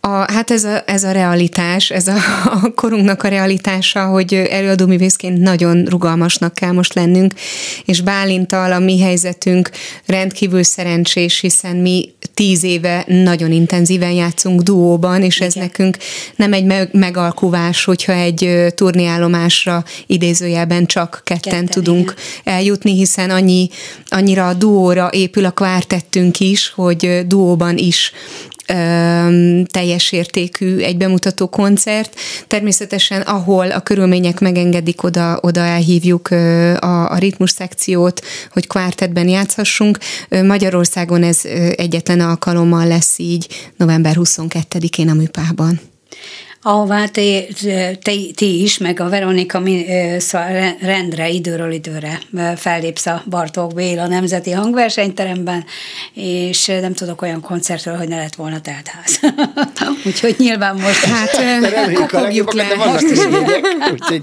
A, 0.00 0.32
hát 0.32 0.50
ez 0.50 0.64
a, 0.64 0.82
ez 0.86 1.04
a 1.04 1.10
realitás, 1.10 1.90
ez 1.90 2.08
a, 2.08 2.16
a 2.62 2.72
korunknak 2.74 3.22
a 3.22 3.28
realitása, 3.28 4.06
hogy 4.06 4.34
előadóművészként 4.34 5.38
nagyon 5.38 5.84
rugalmasnak 5.84 6.54
kell 6.54 6.72
most 6.72 6.94
lennünk, 6.94 7.34
és 7.84 8.00
Bálintal 8.00 8.72
a 8.72 8.78
mi 8.78 9.00
helyzetünk 9.00 9.70
rendkívül 10.06 10.62
szerencsés, 10.62 11.40
hiszen 11.40 11.76
mi 11.76 12.12
tíz 12.34 12.64
éve 12.64 13.04
nagyon 13.06 13.52
intenzíven 13.52 14.10
játszunk 14.10 14.60
duóban, 14.60 15.22
és 15.22 15.40
ez 15.40 15.56
Igen. 15.56 15.66
nekünk 15.68 15.96
nem 16.36 16.52
egy 16.52 16.64
meg, 16.64 16.88
megalkuvás, 16.92 17.84
hogyha 17.84 18.12
egy 18.12 18.66
turnéállomásra 18.74 19.84
idézőjelben 20.06 20.86
csak 20.86 21.20
ketten, 21.24 21.40
ketten 21.40 21.66
tudunk 21.66 22.14
igen. 22.40 22.54
eljutni, 22.56 22.94
hiszen 22.94 23.30
annyi, 23.30 23.68
annyira 24.08 24.48
a 24.48 24.54
duóra 24.54 25.10
épül 25.12 25.44
a 25.44 25.50
kvártettünk 25.50 26.40
is, 26.40 26.72
hogy 26.74 27.26
duóban 27.26 27.76
is 27.76 28.12
teljes 29.66 30.12
értékű 30.12 30.78
egy 30.78 30.96
bemutató 30.96 31.48
koncert. 31.48 32.14
Természetesen, 32.46 33.20
ahol 33.20 33.70
a 33.70 33.80
körülmények 33.80 34.40
megengedik, 34.40 35.02
oda, 35.02 35.38
oda 35.40 35.60
elhívjuk 35.60 36.28
a, 36.30 37.10
a 37.10 37.18
ritmus 37.18 37.50
szekciót, 37.50 38.20
hogy 38.52 38.66
kvártetben 38.66 39.28
játszhassunk. 39.28 39.98
Magyarországon 40.28 41.22
ez 41.22 41.40
egyetlen 41.76 42.20
alkalommal 42.20 42.86
lesz 42.86 43.18
így 43.18 43.70
november 43.76 44.16
22-én 44.18 45.08
a 45.08 45.14
műpában. 45.14 45.80
Ahová 46.62 47.06
te, 47.06 47.44
te, 48.02 48.12
ti 48.34 48.62
is, 48.62 48.78
meg 48.78 49.00
a 49.00 49.08
Veronika 49.08 49.62
szóval 50.18 50.76
rendre, 50.80 51.28
időről 51.28 51.72
időre 51.72 52.20
fellépsz 52.56 53.06
a 53.06 53.22
Bartók 53.28 53.74
Béla 53.74 54.06
Nemzeti 54.06 54.50
Hangversenyteremben, 54.50 55.64
és 56.14 56.66
nem 56.66 56.92
tudok 56.92 57.22
olyan 57.22 57.40
koncertről, 57.40 57.96
hogy 57.96 58.08
ne 58.08 58.16
lett 58.16 58.34
volna 58.34 58.60
teltház. 58.60 59.20
úgyhogy 60.06 60.34
nyilván 60.38 60.74
most 60.74 61.04
hát 61.04 61.30
kopogjuk 61.94 62.52
le. 62.52 62.66
De 62.68 62.76
most 62.76 63.02
is 63.10 63.18
úgyhogy 63.92 64.20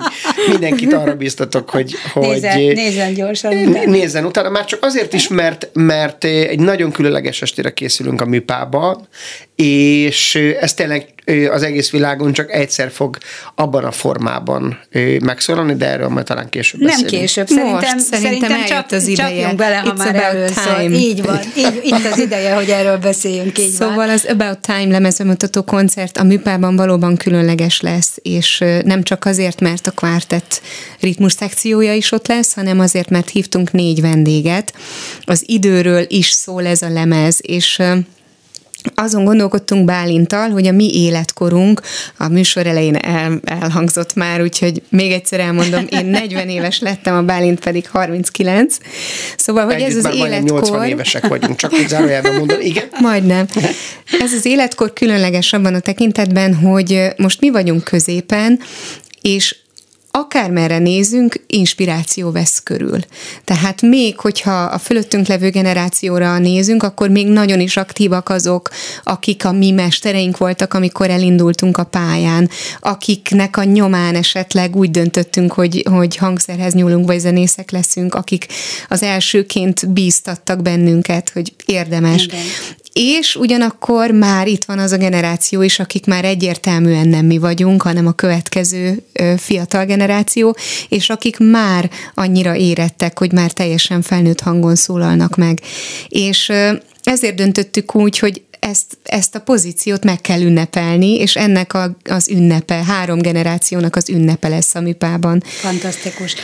mindenkit 0.50 0.94
arra 0.94 1.16
biztatok, 1.16 1.70
hogy, 1.70 1.96
hogy 2.14 2.28
nézzen, 2.28 2.58
nézzen 2.58 3.14
gyorsan 3.14 3.58
utána. 3.58 3.92
Nézzen 3.92 4.26
utána, 4.26 4.50
már 4.50 4.66
csak 4.66 4.84
azért 4.84 5.14
is, 5.14 5.28
mert, 5.28 5.70
mert 5.74 6.24
egy 6.24 6.60
nagyon 6.60 6.92
különleges 6.92 7.42
estére 7.42 7.74
készülünk 7.74 8.22
a 8.22 8.26
műpába, 8.26 9.08
és 9.56 10.36
ez 10.60 10.74
tényleg 10.74 11.15
az 11.52 11.64
egész 11.64 11.90
világon 11.90 12.34
csak 12.34 12.52
egyszer 12.52 12.92
fog 12.92 13.18
abban 13.56 13.84
a 13.84 13.92
formában 13.92 14.80
megszólalni, 15.24 15.76
de 15.76 15.86
erről 15.88 16.08
majd 16.08 16.26
talán 16.26 16.50
később 16.50 16.80
Nem 16.80 16.90
beszélünk. 16.90 17.14
később, 17.22 17.48
szerintem, 17.48 17.74
Most, 17.74 18.00
szerintem, 18.00 18.22
szerintem 18.22 18.66
csak, 18.66 18.92
az 18.92 19.08
ideje. 19.08 19.30
Csapjunk 19.30 19.58
bele, 19.58 19.76
ha 19.76 19.94
It's 19.94 19.98
már 19.98 20.16
először. 20.16 20.92
Így 20.92 21.24
van, 21.24 21.40
így, 21.58 21.80
itt 21.84 22.06
az 22.12 22.20
ideje, 22.20 22.54
hogy 22.54 22.70
erről 22.70 22.98
beszéljünk. 22.98 23.58
Így 23.60 23.70
szóval 23.70 23.96
van. 23.96 24.10
az 24.10 24.26
About 24.30 24.60
Time 24.60 24.92
lemezbemutató 24.92 25.64
koncert 25.64 26.18
a 26.18 26.24
műpában 26.24 26.76
valóban 26.76 27.16
különleges 27.16 27.82
lesz, 27.82 28.18
és 28.22 28.64
nem 28.84 29.04
csak 29.04 29.26
azért, 29.26 29.62
mert 29.62 29.88
a 29.88 29.92
kvártett 29.92 30.62
ritmus 31.00 31.34
szekciója 31.34 31.94
is 31.94 32.12
ott 32.12 32.28
lesz, 32.28 32.54
hanem 32.54 32.80
azért, 32.80 33.10
mert 33.10 33.30
hívtunk 33.30 33.72
négy 33.72 34.02
vendéget. 34.02 34.74
Az 35.24 35.44
időről 35.46 36.06
is 36.08 36.30
szól 36.30 36.66
ez 36.66 36.82
a 36.82 36.90
lemez, 36.90 37.40
és 37.42 37.82
azon 38.96 39.24
gondolkodtunk 39.24 39.86
Bálintal, 39.86 40.50
hogy 40.50 40.68
a 40.68 40.72
mi 40.72 40.94
életkorunk 40.94 41.82
a 42.18 42.28
műsor 42.28 42.68
elején 42.68 42.96
el, 42.96 43.40
elhangzott 43.44 44.14
már, 44.14 44.42
úgyhogy 44.42 44.82
még 44.90 45.12
egyszer 45.12 45.40
elmondom, 45.40 45.86
én 45.90 46.06
40 46.22 46.50
éves 46.50 46.80
lettem, 46.80 47.16
a 47.16 47.22
Bálint 47.22 47.60
pedig 47.60 47.90
39. 47.90 48.78
Szóval, 49.38 49.66
hogy 49.66 49.74
Együtt 49.74 49.98
ez 49.98 50.06
az 50.06 50.16
életkor... 50.16 50.60
80 50.60 50.88
évesek 50.88 51.28
vagyunk, 51.28 51.56
csak 51.56 51.74
úgy 51.74 51.88
zárójelben 51.88 52.36
mondom, 52.36 52.62
igen. 52.62 52.86
Majdnem. 53.00 53.46
Ez 54.22 54.34
az 54.34 54.46
életkor 54.46 54.94
különleges 54.94 55.54
abban 55.54 55.74
a 55.74 55.80
tekintetben, 55.80 56.56
hogy 56.56 57.08
most 57.18 57.42
mi 57.42 57.50
vagyunk 57.50 57.84
középen, 57.84 58.60
és 59.22 59.56
akármerre 60.18 60.78
nézünk, 60.78 61.44
inspiráció 61.48 62.32
vesz 62.32 62.62
körül. 62.64 63.00
Tehát 63.44 63.82
még, 63.82 64.20
hogyha 64.20 64.64
a 64.64 64.78
fölöttünk 64.78 65.28
levő 65.28 65.50
generációra 65.50 66.38
nézünk, 66.38 66.84
akkor 66.84 67.10
még 67.10 67.28
nagyon 67.28 67.60
is 67.60 67.78
aktívak 67.78 68.30
azok, 68.30 68.70
akik 69.04 69.46
a 69.46 69.52
mi 69.52 69.72
mestereink 69.72 70.38
voltak, 70.38 70.74
amikor 70.74 71.10
elindultunk 71.10 71.78
a 71.78 71.84
pályán, 71.84 72.50
akiknek 72.80 73.58
a 73.58 73.64
nyomán 73.64 74.16
esetleg 74.16 74.76
úgy 74.76 74.92
döntöttünk, 74.92 75.54
hogy, 75.54 75.86
hogy 75.90 76.16
hangszerhez 76.16 76.74
nyúlunk, 76.74 77.06
vagy 77.06 77.20
zenészek 77.20 77.72
leszünk, 77.72 78.16
akik 78.16 78.48
az 78.90 79.04
elsőként 79.04 79.90
bíztattak 79.90 80.62
bennünket, 80.62 81.30
hogy 81.30 81.54
érdemes. 81.66 82.24
Igen 82.26 82.40
és 83.00 83.36
ugyanakkor 83.36 84.12
már 84.12 84.48
itt 84.48 84.64
van 84.64 84.80
az 84.80 84.92
a 84.92 84.98
generáció 84.98 85.62
is, 85.62 85.80
akik 85.80 86.06
már 86.06 86.26
egyértelműen 86.26 87.08
nem 87.08 87.26
mi 87.26 87.38
vagyunk, 87.38 87.82
hanem 87.82 88.08
a 88.08 88.12
következő 88.12 89.04
fiatal 89.38 89.86
generáció, 89.86 90.56
és 90.90 91.10
akik 91.10 91.38
már 91.38 91.90
annyira 92.14 92.56
érettek, 92.56 93.20
hogy 93.20 93.32
már 93.32 93.52
teljesen 93.52 94.02
felnőtt 94.02 94.40
hangon 94.40 94.76
szólalnak 94.76 95.36
meg. 95.36 95.62
És 96.08 96.52
ezért 97.04 97.36
döntöttük 97.36 97.96
úgy, 97.96 98.20
hogy 98.20 98.42
ezt, 98.60 98.98
ezt 99.04 99.36
a 99.36 99.40
pozíciót 99.40 100.04
meg 100.04 100.22
kell 100.22 100.42
ünnepelni, 100.42 101.16
és 101.16 101.36
ennek 101.36 101.74
a, 101.74 101.98
az 102.04 102.30
ünnepe, 102.30 102.84
három 102.84 103.20
generációnak 103.20 103.96
az 103.96 104.10
ünnepe 104.10 104.48
lesz 104.48 104.76
a 104.76 104.82
műpában. 104.82 105.44
Fantasztikus. 105.46 106.36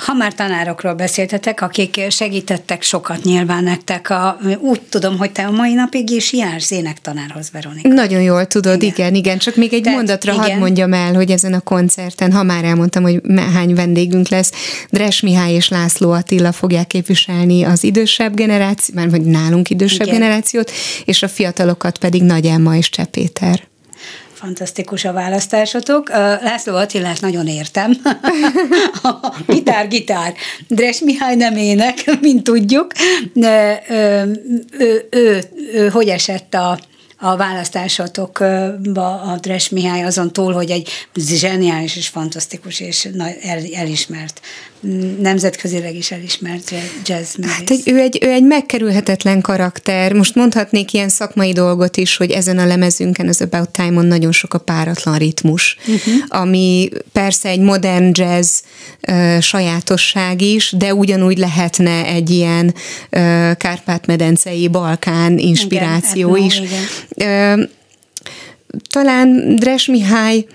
Ha 0.00 0.14
már 0.14 0.34
tanárokról 0.34 0.94
beszéltetek, 0.94 1.60
akik 1.60 2.00
segítettek 2.10 2.82
sokat 2.82 3.22
nyilván 3.22 3.64
nektek, 3.64 4.10
a, 4.10 4.38
úgy 4.60 4.80
tudom, 4.80 5.18
hogy 5.18 5.32
te 5.32 5.46
a 5.46 5.50
mai 5.50 5.74
napig 5.74 6.10
is 6.10 6.32
jársz 6.32 6.70
énektanárhoz, 6.70 7.50
Veronika. 7.52 7.88
Nagyon 7.88 8.22
jól 8.22 8.46
tudod, 8.46 8.82
igen, 8.82 8.94
igen, 8.94 9.14
igen. 9.14 9.38
csak 9.38 9.56
még 9.56 9.72
egy 9.72 9.82
Tehát, 9.82 9.98
mondatra 9.98 10.32
igen. 10.32 10.44
hadd 10.44 10.58
mondjam 10.58 10.92
el, 10.92 11.14
hogy 11.14 11.30
ezen 11.30 11.52
a 11.52 11.60
koncerten, 11.60 12.32
ha 12.32 12.42
már 12.42 12.64
elmondtam, 12.64 13.02
hogy 13.02 13.20
hány 13.54 13.74
vendégünk 13.74 14.28
lesz, 14.28 14.52
Dres 14.90 15.20
Mihály 15.20 15.52
és 15.52 15.68
László 15.68 16.10
Attila 16.10 16.52
fogják 16.52 16.86
képviselni 16.86 17.62
az 17.62 17.84
idősebb 17.84 18.34
generációt, 18.34 19.10
vagy 19.10 19.22
nálunk 19.22 19.70
idősebb 19.70 20.06
igen. 20.06 20.18
generációt, 20.18 20.70
és 21.04 21.22
a 21.22 21.28
fiatalokat 21.28 21.98
pedig 21.98 22.22
Nagy 22.22 22.46
Emma 22.46 22.76
és 22.76 22.90
Csepéter 22.90 23.72
fantasztikus 24.44 25.04
a 25.04 25.12
választásotok. 25.12 26.08
László 26.42 26.76
Attilát 26.76 27.20
nagyon 27.20 27.46
értem. 27.46 27.96
gitár, 29.46 29.88
gitár. 29.88 30.34
Dres 30.68 31.00
Mihály 31.00 31.34
nem 31.34 31.56
ének, 31.56 31.94
mint 32.20 32.42
tudjuk. 32.42 32.92
Ő, 33.34 33.78
ő, 34.78 35.06
ő, 35.10 35.42
ő, 35.72 35.88
hogy 35.88 36.08
esett 36.08 36.54
a, 36.54 36.78
a 37.24 37.36
választásotokba 37.36 39.20
a 39.20 39.38
Dres 39.40 39.68
Mihály 39.68 40.02
azon 40.02 40.32
túl, 40.32 40.52
hogy 40.52 40.70
egy 40.70 40.88
zseniális 41.14 41.96
és 41.96 42.08
fantasztikus 42.08 42.80
és 42.80 43.08
el, 43.42 43.62
elismert 43.74 44.40
nemzetközileg 45.20 45.96
is 45.96 46.10
elismert 46.10 46.74
jazz 47.04 47.34
Hát, 47.42 47.68
hogy 47.68 47.82
ő 47.84 47.98
egy, 47.98 48.18
ő 48.22 48.28
egy 48.28 48.42
megkerülhetetlen 48.42 49.40
karakter. 49.40 50.12
Most 50.12 50.34
mondhatnék 50.34 50.92
ilyen 50.92 51.08
szakmai 51.08 51.52
dolgot 51.52 51.96
is, 51.96 52.16
hogy 52.16 52.30
ezen 52.30 52.58
a 52.58 52.66
lemezünkön, 52.66 53.28
az 53.28 53.40
About 53.40 53.70
Time-on 53.70 54.06
nagyon 54.06 54.32
sok 54.32 54.54
a 54.54 54.58
páratlan 54.58 55.18
ritmus, 55.18 55.76
uh-huh. 55.80 56.14
ami 56.28 56.88
persze 57.12 57.48
egy 57.48 57.60
modern 57.60 58.10
jazz 58.12 58.60
uh, 59.08 59.40
sajátosság 59.40 60.42
is, 60.42 60.74
de 60.78 60.94
ugyanúgy 60.94 61.38
lehetne 61.38 62.04
egy 62.06 62.30
ilyen 62.30 62.66
uh, 62.66 62.72
Kárpát-medencei 63.56 64.68
Balkán 64.68 65.38
inspiráció 65.38 66.36
igen, 66.36 66.46
is. 66.46 66.58
Igen. 66.58 66.82
Talán 68.88 69.56
Dres 69.56 69.86
Mihály 69.86 70.46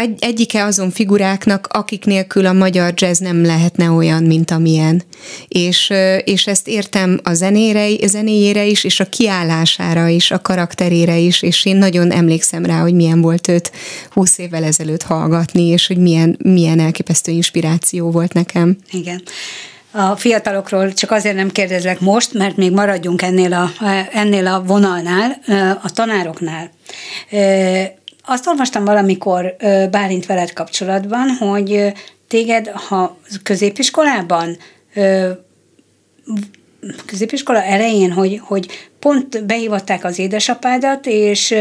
egy, 0.00 0.16
egyike 0.18 0.64
azon 0.64 0.90
figuráknak, 0.90 1.66
akik 1.70 2.04
nélkül 2.04 2.46
a 2.46 2.52
magyar 2.52 2.92
jazz 2.96 3.18
nem 3.18 3.44
lehetne 3.44 3.90
olyan, 3.90 4.22
mint 4.22 4.50
amilyen. 4.50 5.02
És, 5.48 5.92
és 6.24 6.46
ezt 6.46 6.68
értem 6.68 7.20
a 7.22 7.34
zenére, 7.34 8.06
zenéjére 8.06 8.64
is, 8.64 8.84
és 8.84 9.00
a 9.00 9.08
kiállására 9.08 10.08
is, 10.08 10.30
a 10.30 10.40
karakterére 10.40 11.16
is, 11.16 11.42
és 11.42 11.64
én 11.64 11.76
nagyon 11.76 12.10
emlékszem 12.12 12.64
rá, 12.64 12.80
hogy 12.80 12.94
milyen 12.94 13.20
volt 13.20 13.48
őt 13.48 13.72
20 14.10 14.38
évvel 14.38 14.64
ezelőtt 14.64 15.02
hallgatni, 15.02 15.62
és 15.66 15.86
hogy 15.86 15.98
milyen, 15.98 16.38
milyen 16.42 16.80
elképesztő 16.80 17.32
inspiráció 17.32 18.10
volt 18.10 18.32
nekem. 18.32 18.76
Igen. 18.90 19.22
A 19.96 20.16
fiatalokról 20.16 20.92
csak 20.92 21.10
azért 21.10 21.34
nem 21.34 21.50
kérdezlek 21.50 22.00
most, 22.00 22.32
mert 22.32 22.56
még 22.56 22.72
maradjunk 22.72 23.22
ennél 23.22 23.52
a, 23.52 23.70
ennél 24.12 24.46
a 24.46 24.62
vonalnál, 24.62 25.38
a 25.82 25.90
tanároknál. 25.90 26.70
Azt 28.24 28.46
olvastam 28.46 28.84
valamikor 28.84 29.56
Bálint 29.90 30.26
veled 30.26 30.52
kapcsolatban, 30.52 31.28
hogy 31.28 31.92
téged, 32.28 32.66
ha 32.66 33.18
középiskolában 33.42 34.56
középiskola 37.06 37.62
elején, 37.62 38.12
hogy, 38.12 38.40
hogy 38.42 38.66
pont 38.98 39.44
behívatták 39.44 40.04
az 40.04 40.18
édesapádat, 40.18 41.06
és 41.06 41.54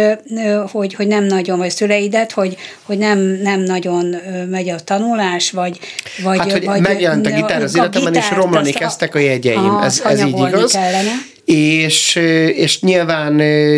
hogy, 0.71 0.93
hogy 0.93 1.08
nem 1.08 1.23
nagyon, 1.23 1.58
vagy 1.58 1.69
szüleidet, 1.69 2.32
hogy, 2.32 2.58
hogy 2.84 2.97
nem, 2.97 3.19
nem 3.19 3.60
nagyon 3.60 4.15
megy 4.49 4.69
a 4.69 4.80
tanulás, 4.80 5.51
vagy... 5.51 5.80
vagy 6.23 6.38
hát, 6.38 6.51
hogy 6.51 6.65
vagy, 6.65 6.82
megjelent 6.82 7.28
a 7.28 7.30
gitár 7.30 7.62
az 7.62 7.75
életemben, 7.75 8.13
és 8.13 8.32
romlani 8.32 8.71
kezdtek 8.71 9.15
a 9.15 9.19
jegyeim. 9.19 9.75
A, 9.75 9.84
ez, 9.84 10.01
ez 10.06 10.21
így 10.21 10.38
igaz. 10.38 10.71
Kellene 10.71 11.34
és, 11.45 12.15
és 12.56 12.82
nyilván 12.82 13.34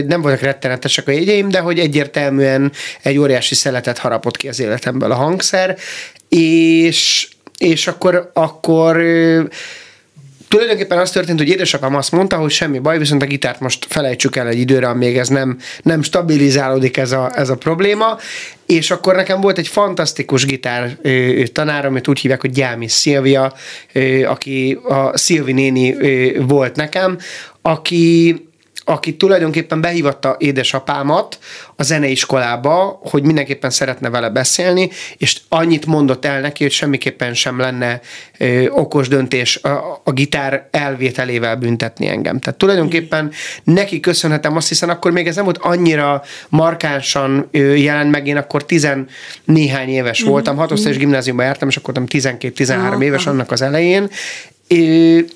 nem 0.07 0.21
voltak 0.21 0.41
rettenetesek 0.41 1.07
a 1.07 1.11
jegyeim, 1.11 1.49
de 1.49 1.59
hogy 1.59 1.79
egyértelműen 1.79 2.71
egy 3.01 3.17
óriási 3.17 3.55
szeletet 3.55 3.97
harapott 3.97 4.37
ki 4.37 4.47
az 4.47 4.59
életemből 4.59 5.11
a 5.11 5.15
hangszer, 5.15 5.77
és, 6.29 7.27
és 7.57 7.87
akkor, 7.87 8.31
akkor 8.33 9.03
tulajdonképpen 10.47 10.97
az 10.97 11.11
történt, 11.11 11.39
hogy 11.39 11.49
édesapám 11.49 11.95
azt 11.95 12.11
mondta, 12.11 12.37
hogy 12.37 12.51
semmi 12.51 12.79
baj, 12.79 12.97
viszont 12.97 13.21
a 13.21 13.25
gitárt 13.25 13.59
most 13.59 13.85
felejtsük 13.89 14.35
el 14.35 14.47
egy 14.47 14.59
időre, 14.59 14.87
amíg 14.87 15.17
ez 15.17 15.27
nem, 15.27 15.57
nem 15.81 16.01
stabilizálódik 16.01 16.97
ez 16.97 17.11
a, 17.11 17.31
ez 17.35 17.49
a 17.49 17.55
probléma, 17.55 18.17
és 18.65 18.91
akkor 18.91 19.15
nekem 19.15 19.41
volt 19.41 19.57
egy 19.57 19.67
fantasztikus 19.67 20.45
gitár 20.45 20.97
tanár, 21.53 21.85
amit 21.85 22.07
úgy 22.07 22.19
hívják, 22.19 22.41
hogy 22.41 22.51
Gyámi 22.51 22.87
Szilvia, 22.87 23.53
aki 24.25 24.79
a 24.83 25.17
Szilvi 25.17 25.51
néni 25.51 25.95
volt 26.39 26.75
nekem, 26.75 27.17
aki 27.61 28.35
aki 28.89 29.15
tulajdonképpen 29.17 29.81
behívatta 29.81 30.35
édesapámat 30.39 31.39
a 31.79 31.83
zeneiskolába, 31.83 32.99
hogy 33.03 33.23
mindenképpen 33.23 33.69
szeretne 33.69 34.09
vele 34.09 34.29
beszélni, 34.29 34.89
és 35.17 35.37
annyit 35.49 35.85
mondott 35.85 36.25
el 36.25 36.41
neki, 36.41 36.63
hogy 36.63 36.71
semmiképpen 36.71 37.33
sem 37.33 37.59
lenne 37.59 38.01
ö, 38.37 38.69
okos 38.69 39.07
döntés 39.07 39.55
a, 39.55 40.01
a 40.03 40.11
gitár 40.11 40.67
elvételével 40.71 41.55
büntetni 41.55 42.07
engem. 42.07 42.39
Tehát 42.39 42.59
tulajdonképpen 42.59 43.31
neki 43.63 43.99
köszönhetem 43.99 44.55
azt, 44.55 44.67
hiszen 44.67 44.89
akkor 44.89 45.11
még 45.11 45.27
ez 45.27 45.35
nem 45.35 45.43
volt 45.43 45.57
annyira 45.57 46.23
markánsan 46.49 47.47
ö, 47.51 47.73
jelent 47.73 48.11
meg, 48.11 48.27
én 48.27 48.37
akkor 48.37 48.65
tizen 48.65 49.07
néhány 49.43 49.89
éves 49.89 50.21
mm-hmm. 50.21 50.31
voltam, 50.31 50.55
hatosztályos 50.55 50.97
gimnáziumban 50.97 51.45
jártam, 51.45 51.67
és 51.67 51.75
akkor 51.75 51.93
nem 51.93 52.05
12-13 52.09 53.01
éves 53.01 53.25
annak 53.25 53.51
az 53.51 53.61
elején, 53.61 54.09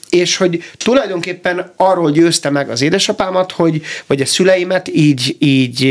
és 0.10 0.38
hogy 0.38 0.64
tulajdonképpen 0.78 1.72
arról 1.76 2.12
győzte 2.12 2.50
meg 2.50 2.70
az 2.70 2.82
édesapámat, 2.82 3.52
hogy, 3.52 3.82
vagy 4.08 4.22
a 4.22 4.26
szüleimet 4.26 4.88
így, 4.94 5.36
így 5.40 5.88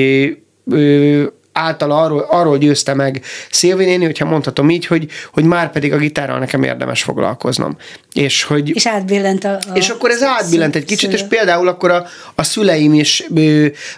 által 1.53 1.91
arról, 1.91 2.27
arról 2.29 2.59
győzte 2.59 2.95
meg 2.95 3.23
Szilvi 3.51 3.85
néni, 3.85 4.05
hogyha 4.05 4.25
mondhatom 4.25 4.71
így, 4.71 4.87
hogy, 4.87 5.09
hogy 5.33 5.45
már 5.45 5.71
pedig 5.71 5.93
a 5.93 5.97
gitárral 5.97 6.39
nekem 6.39 6.63
érdemes 6.63 7.03
foglalkoznom. 7.03 7.77
És, 8.13 8.43
hogy, 8.43 8.71
és 8.75 8.87
átbillent 8.87 9.45
a, 9.45 9.53
a 9.53 9.75
És 9.75 9.89
akkor 9.89 10.11
ez 10.11 10.23
átbillent 10.23 10.77
egy 10.77 10.85
kicsit, 10.85 11.11
szülő. 11.11 11.23
és 11.23 11.29
például 11.29 11.69
akkor 11.69 11.91
a, 11.91 12.07
a 12.35 12.43
szüleim 12.43 12.95
is 12.95 13.27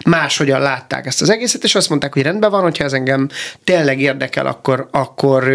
máshogyan 0.05 0.61
látták 0.61 1.05
ezt 1.05 1.21
az 1.21 1.29
egészet, 1.29 1.63
és 1.63 1.75
azt 1.75 1.89
mondták, 1.89 2.13
hogy 2.13 2.21
rendben 2.21 2.51
van, 2.51 2.61
hogyha 2.61 2.83
ez 2.83 2.93
engem 2.93 3.29
tényleg 3.63 4.01
érdekel, 4.01 4.45
akkor, 4.45 4.87
akkor, 4.91 5.53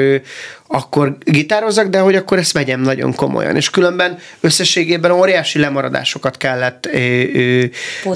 akkor 0.71 1.17
gitározzak, 1.25 1.89
de 1.89 1.99
hogy 1.99 2.15
akkor 2.15 2.39
ezt 2.39 2.53
vegyem 2.53 2.81
nagyon 2.81 3.15
komolyan. 3.15 3.57
És 3.57 3.71
különben 3.71 4.19
összességében 4.41 5.11
óriási 5.11 5.59
lemaradásokat 5.59 6.37
kellett 6.37 6.89
ö, 6.93 7.23
ö, 7.35 7.65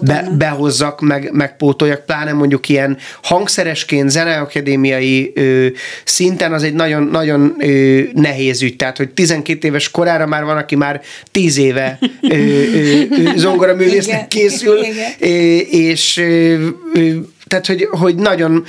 be, 0.02 0.28
behozzak, 0.38 1.00
meg, 1.00 1.30
megpótoljak, 1.32 2.04
pláne 2.04 2.32
mondjuk 2.32 2.68
ilyen 2.68 2.98
hangszeresként, 3.22 4.10
zeneakadémiai 4.10 5.32
ö, 5.34 5.66
szinten 6.04 6.52
az 6.52 6.62
egy 6.62 6.74
nagyon, 6.74 7.02
nagyon 7.02 7.54
ö, 7.58 8.00
nehéz 8.12 8.62
ügy. 8.62 8.76
Tehát, 8.76 8.96
hogy 8.96 9.10
12 9.10 9.68
éves 9.68 9.90
korára 9.90 10.26
már 10.26 10.44
van, 10.44 10.56
aki 10.56 10.76
már 10.76 11.00
10 11.30 11.58
éve 11.58 11.98
ö, 12.20 12.34
ö, 12.34 13.02
ö, 13.10 13.36
zongoraművésznek 13.36 14.28
készül, 14.28 14.78
Igen. 14.82 15.10
és 15.70 16.16
ö, 16.16 16.66
ö, 16.94 17.10
tehát, 17.46 17.66
hogy, 17.66 17.88
hogy 17.90 18.14
nagyon 18.14 18.64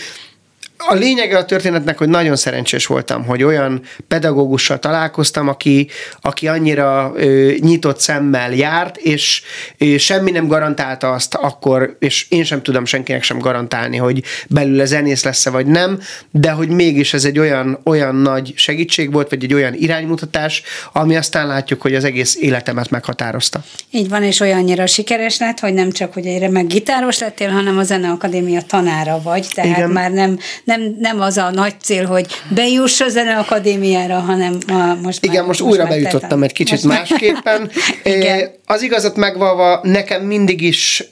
a 0.87 0.93
lényege 0.93 1.37
a 1.37 1.45
történetnek, 1.45 1.97
hogy 1.97 2.09
nagyon 2.09 2.35
szerencsés 2.35 2.85
voltam, 2.85 3.25
hogy 3.25 3.43
olyan 3.43 3.81
pedagógussal 4.07 4.79
találkoztam, 4.79 5.47
aki, 5.47 5.87
aki 6.21 6.47
annyira 6.47 7.11
ö, 7.15 7.51
nyitott 7.59 7.99
szemmel 7.99 8.53
járt, 8.53 8.97
és 8.97 9.41
ö, 9.77 9.97
semmi 9.97 10.31
nem 10.31 10.47
garantálta 10.47 11.11
azt 11.11 11.33
akkor, 11.33 11.95
és 11.99 12.25
én 12.29 12.43
sem 12.43 12.61
tudom 12.61 12.85
senkinek 12.85 13.23
sem 13.23 13.39
garantálni, 13.39 13.97
hogy 13.97 14.23
belőle 14.49 14.85
zenész 14.85 15.23
lesz-e 15.23 15.49
vagy 15.49 15.65
nem, 15.65 15.99
de 16.31 16.51
hogy 16.51 16.67
mégis 16.67 17.13
ez 17.13 17.25
egy 17.25 17.39
olyan, 17.39 17.79
olyan 17.83 18.15
nagy 18.15 18.53
segítség 18.55 19.11
volt, 19.11 19.29
vagy 19.29 19.43
egy 19.43 19.53
olyan 19.53 19.73
iránymutatás, 19.73 20.63
ami 20.93 21.15
aztán 21.15 21.47
látjuk, 21.47 21.81
hogy 21.81 21.95
az 21.95 22.03
egész 22.03 22.35
életemet 22.35 22.89
meghatározta. 22.89 23.63
Így 23.91 24.09
van, 24.09 24.23
és 24.23 24.39
olyannyira 24.39 24.85
sikeres 24.85 25.39
lett, 25.39 25.59
hogy 25.59 25.73
nem 25.73 25.91
csak, 25.91 26.13
hogy 26.13 26.25
egy 26.25 26.39
remek 26.39 26.67
gitáros 26.67 27.19
lettél, 27.19 27.49
hanem 27.49 27.77
a 27.77 27.83
Zeneakadémia 27.83 28.61
tanára 28.61 29.21
vagy, 29.21 29.47
tehát 29.53 29.77
Igen. 29.77 29.89
már 29.89 30.11
nem, 30.11 30.39
nem 30.63 30.72
nem, 30.77 30.95
nem 30.99 31.21
az 31.21 31.37
a 31.37 31.51
nagy 31.51 31.73
cél, 31.81 32.05
hogy 32.05 32.25
bejuss 32.49 33.01
a 33.01 33.09
zeneakadémiára, 33.09 34.19
hanem 34.19 34.57
a, 34.67 34.97
most 35.01 35.23
Igen, 35.23 35.35
már, 35.35 35.45
most, 35.45 35.59
most 35.59 35.71
újra 35.71 35.85
bejutottam 35.85 36.43
egy 36.43 36.51
kicsit 36.51 36.83
most 36.83 36.97
másképpen. 36.97 37.69
Igen. 38.03 38.51
Az 38.65 38.81
igazat 38.81 39.15
megvalva, 39.15 39.79
nekem 39.83 40.21
mindig 40.21 40.61
is 40.61 41.03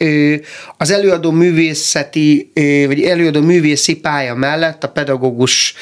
az 0.78 0.92
előadó 0.92 1.32
művészeti, 1.32 2.52
vagy 2.88 3.02
előadó 3.02 3.42
művészi 3.42 3.96
pálya 3.96 4.36
mellett 4.36 4.84
a 4.84 4.90
pedagógus 4.90 5.74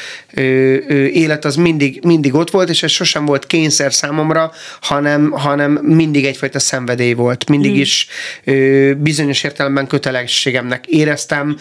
élet 1.11 1.45
az 1.45 1.55
mindig, 1.55 1.99
mindig 2.03 2.33
ott 2.33 2.51
volt, 2.51 2.69
és 2.69 2.83
ez 2.83 2.91
sosem 2.91 3.25
volt 3.25 3.45
kényszer 3.45 3.93
számomra, 3.93 4.51
hanem, 4.81 5.31
hanem 5.31 5.71
mindig 5.71 6.25
egyfajta 6.25 6.59
szenvedély 6.59 7.13
volt. 7.13 7.49
Mindig 7.49 7.71
hmm. 7.71 7.79
is 7.79 8.07
bizonyos 8.97 9.43
értelemben 9.43 9.87
kötelességemnek 9.87 10.85
éreztem, 10.85 11.57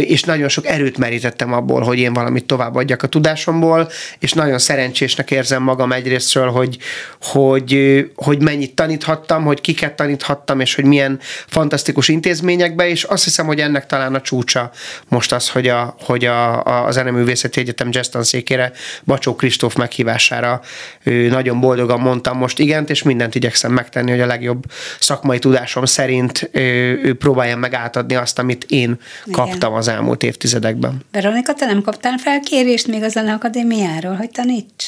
és 0.00 0.22
nagyon 0.22 0.48
sok 0.48 0.66
erőt 0.66 0.98
merítettem 0.98 1.41
abból, 1.50 1.80
hogy 1.80 1.98
én 1.98 2.12
valamit 2.12 2.44
továbbadjak 2.44 3.02
a 3.02 3.06
tudásomból, 3.06 3.88
és 4.18 4.32
nagyon 4.32 4.58
szerencsésnek 4.58 5.30
érzem 5.30 5.62
magam 5.62 5.92
egyrésztről, 5.92 6.50
hogy, 6.50 6.78
hogy, 7.20 8.04
hogy 8.14 8.42
mennyit 8.42 8.74
taníthattam, 8.74 9.44
hogy 9.44 9.60
kiket 9.60 9.94
taníthattam, 9.94 10.60
és 10.60 10.74
hogy 10.74 10.84
milyen 10.84 11.18
fantasztikus 11.46 12.08
intézményekbe, 12.08 12.88
és 12.88 13.04
azt 13.04 13.24
hiszem, 13.24 13.46
hogy 13.46 13.60
ennek 13.60 13.86
talán 13.86 14.14
a 14.14 14.20
csúcsa 14.20 14.70
most 15.08 15.32
az, 15.32 15.48
hogy 15.48 15.68
a, 15.68 15.96
hogy 16.00 16.24
a, 16.24 16.64
a 16.86 16.90
Zeneművészeti 16.90 17.60
Egyetem 17.60 17.88
jazz 17.90 18.08
tanszékére 18.08 18.72
Bacsó 19.04 19.34
Kristóf 19.34 19.74
meghívására 19.74 20.60
ő 21.02 21.28
nagyon 21.28 21.60
boldogan 21.60 22.00
mondtam 22.00 22.38
most 22.38 22.58
igent, 22.58 22.90
és 22.90 23.02
mindent 23.02 23.34
igyekszem 23.34 23.72
megtenni, 23.72 24.10
hogy 24.10 24.20
a 24.20 24.26
legjobb 24.26 24.64
szakmai 24.98 25.38
tudásom 25.38 25.84
szerint 25.84 26.50
ő, 26.52 27.00
ő 27.02 27.14
próbáljam 27.14 27.58
meg 27.58 27.74
átadni 27.74 28.14
azt, 28.14 28.38
amit 28.38 28.64
én 28.68 28.98
Igen. 29.24 29.38
kaptam 29.38 29.72
az 29.72 29.88
elmúlt 29.88 30.22
évtizedekben. 30.22 31.04
Veronika, 31.12 31.31
te 31.56 31.66
nem 31.66 31.82
kaptál 31.82 32.18
felkérést 32.18 32.86
még 32.86 33.02
a 33.02 33.08
Zeneakadémiáról, 33.08 34.14
hogy 34.14 34.30
taníts? 34.30 34.86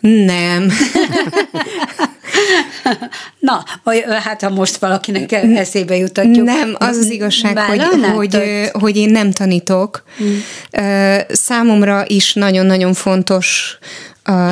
Nem. 0.00 0.70
Na, 3.38 3.64
vagy, 3.82 4.04
hát 4.24 4.42
ha 4.42 4.50
most 4.50 4.76
valakinek 4.76 5.32
eszébe 5.32 5.96
jutatjuk. 5.96 6.46
Nem, 6.46 6.74
az 6.78 6.96
az 6.96 7.10
igazság, 7.10 7.58
hogy, 7.58 7.82
hogy, 8.14 8.38
hogy 8.72 8.96
én 8.96 9.10
nem 9.10 9.30
tanítok. 9.30 10.04
Hmm. 10.16 10.42
Számomra 11.28 12.04
is 12.06 12.34
nagyon-nagyon 12.34 12.94
fontos 12.94 13.78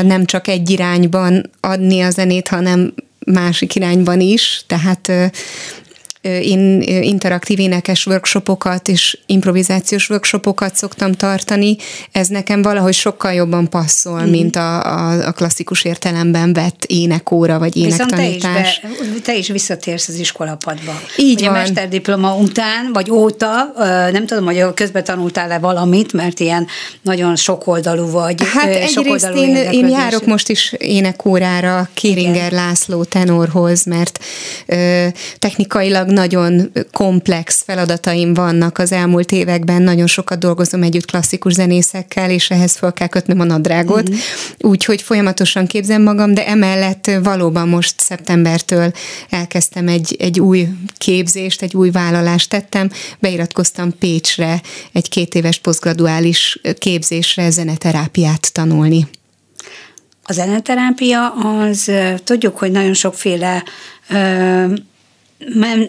nem 0.03 0.25
csak 0.25 0.49
egy 0.49 0.71
irányban 0.71 1.51
adni 1.61 2.01
a 2.01 2.11
zenét, 2.11 2.49
hanem 2.49 2.95
másik 3.25 3.75
irányban 3.75 4.21
is, 4.21 4.63
tehát 4.67 5.13
én 6.43 6.83
interaktív 6.83 7.59
énekes 7.59 8.07
workshopokat 8.07 8.89
és 8.89 9.19
improvizációs 9.27 10.11
workshopokat 10.11 10.75
szoktam 10.75 11.13
tartani, 11.13 11.77
ez 12.13 12.29
nekem 12.29 12.63
valahogy 12.63 12.95
sokkal 12.95 13.33
jobban 13.33 13.69
passzol, 13.69 14.23
mm. 14.23 14.31
mint 14.31 14.57
a, 14.57 14.85
a, 14.85 15.27
a 15.27 15.33
klasszikus 15.33 15.85
értelemben 15.85 16.53
vett 16.53 16.85
énekóra 16.87 17.59
vagy 17.59 17.77
énektanítás. 17.77 18.81
Viszont 18.83 18.99
te 18.99 19.05
is, 19.05 19.13
be, 19.13 19.21
te 19.21 19.37
is 19.37 19.49
visszatérsz 19.49 20.09
az 20.09 20.19
iskolapadba. 20.19 21.01
Így 21.17 21.41
Ugye 21.41 21.51
van. 21.51 21.59
mesterdiploma 21.59 22.37
után, 22.37 22.91
vagy 22.93 23.11
óta, 23.11 23.73
nem 24.13 24.27
tudom, 24.27 24.45
hogy 24.45 24.65
közben 24.75 25.05
tanultál-e 25.05 25.59
valamit, 25.59 26.13
mert 26.13 26.41
ilyen 26.41 26.67
nagyon 27.03 27.37
sokoldalú 27.37 28.11
vagy. 28.11 28.43
Hát 28.55 28.75
egyrészt 28.75 29.31
én, 29.35 29.57
én 29.57 29.89
járok 29.89 30.27
most 30.27 30.49
is 30.49 30.73
énekórára 30.79 31.89
Kéringer 31.95 32.53
Igen. 32.53 32.67
László 32.67 33.05
tenorhoz, 33.05 33.85
mert 33.85 34.19
ö, 34.67 35.07
technikailag 35.39 36.09
nagyon 36.19 36.73
komplex 36.93 37.63
feladataim 37.63 38.35
vannak 38.35 38.79
az 38.79 38.93
elmúlt 38.93 39.33
években, 39.33 39.83
nagyon 39.83 40.07
sokat 40.07 40.39
dolgozom 40.39 40.83
együtt 40.83 41.05
klasszikus 41.05 41.53
zenészekkel, 41.53 42.31
és 42.31 42.51
ehhez 42.51 42.77
fel 42.77 42.93
kell 42.93 43.07
kötnöm 43.07 43.41
a 43.41 43.45
nadrágot, 43.45 44.11
mm-hmm. 44.11 44.19
úgyhogy 44.59 45.03
folyamatosan 45.03 45.67
képzem 45.67 46.03
magam, 46.03 46.35
de 46.35 46.47
emellett 46.47 47.11
valóban 47.23 47.69
most 47.69 48.01
szeptembertől 48.01 48.93
elkezdtem 49.31 49.89
egy, 49.89 50.17
egy 50.19 50.41
új 50.41 50.69
képzést, 50.97 51.63
egy 51.63 51.75
új 51.75 51.91
vállalást 51.91 52.51
tettem, 52.51 52.91
beiratkoztam 53.19 53.99
Pécsre 53.99 54.63
egy 54.93 55.09
két 55.09 55.35
éves 55.35 55.59
posztgraduális 55.59 56.61
képzésre 56.79 57.51
zeneterápiát 57.51 58.53
tanulni. 58.53 59.09
A 60.23 60.33
zeneterápia 60.33 61.33
az, 61.33 61.91
tudjuk, 62.25 62.59
hogy 62.59 62.71
nagyon 62.71 62.95
sokféle 62.95 63.63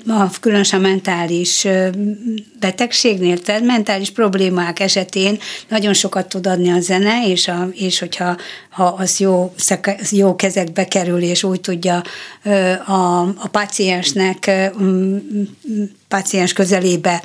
a 0.07 0.29
különösen 0.39 0.81
mentális 0.81 1.67
betegségnél, 2.59 3.41
tehát 3.41 3.61
mentális 3.61 4.11
problémák 4.11 4.79
esetén 4.79 5.39
nagyon 5.67 5.93
sokat 5.93 6.29
tud 6.29 6.47
adni 6.47 6.71
a 6.71 6.79
zene, 6.79 7.27
és, 7.27 7.47
a, 7.47 7.69
és 7.73 7.99
hogyha 7.99 8.37
ha 8.69 8.83
az 8.83 9.19
jó, 9.19 9.53
jó 10.11 10.35
kezekbe 10.35 10.87
kerül, 10.87 11.21
és 11.21 11.43
úgy 11.43 11.61
tudja 11.61 12.03
a, 12.85 13.21
a 13.21 13.47
páciensnek, 13.51 14.51
páciens 16.07 16.53
közelébe 16.53 17.23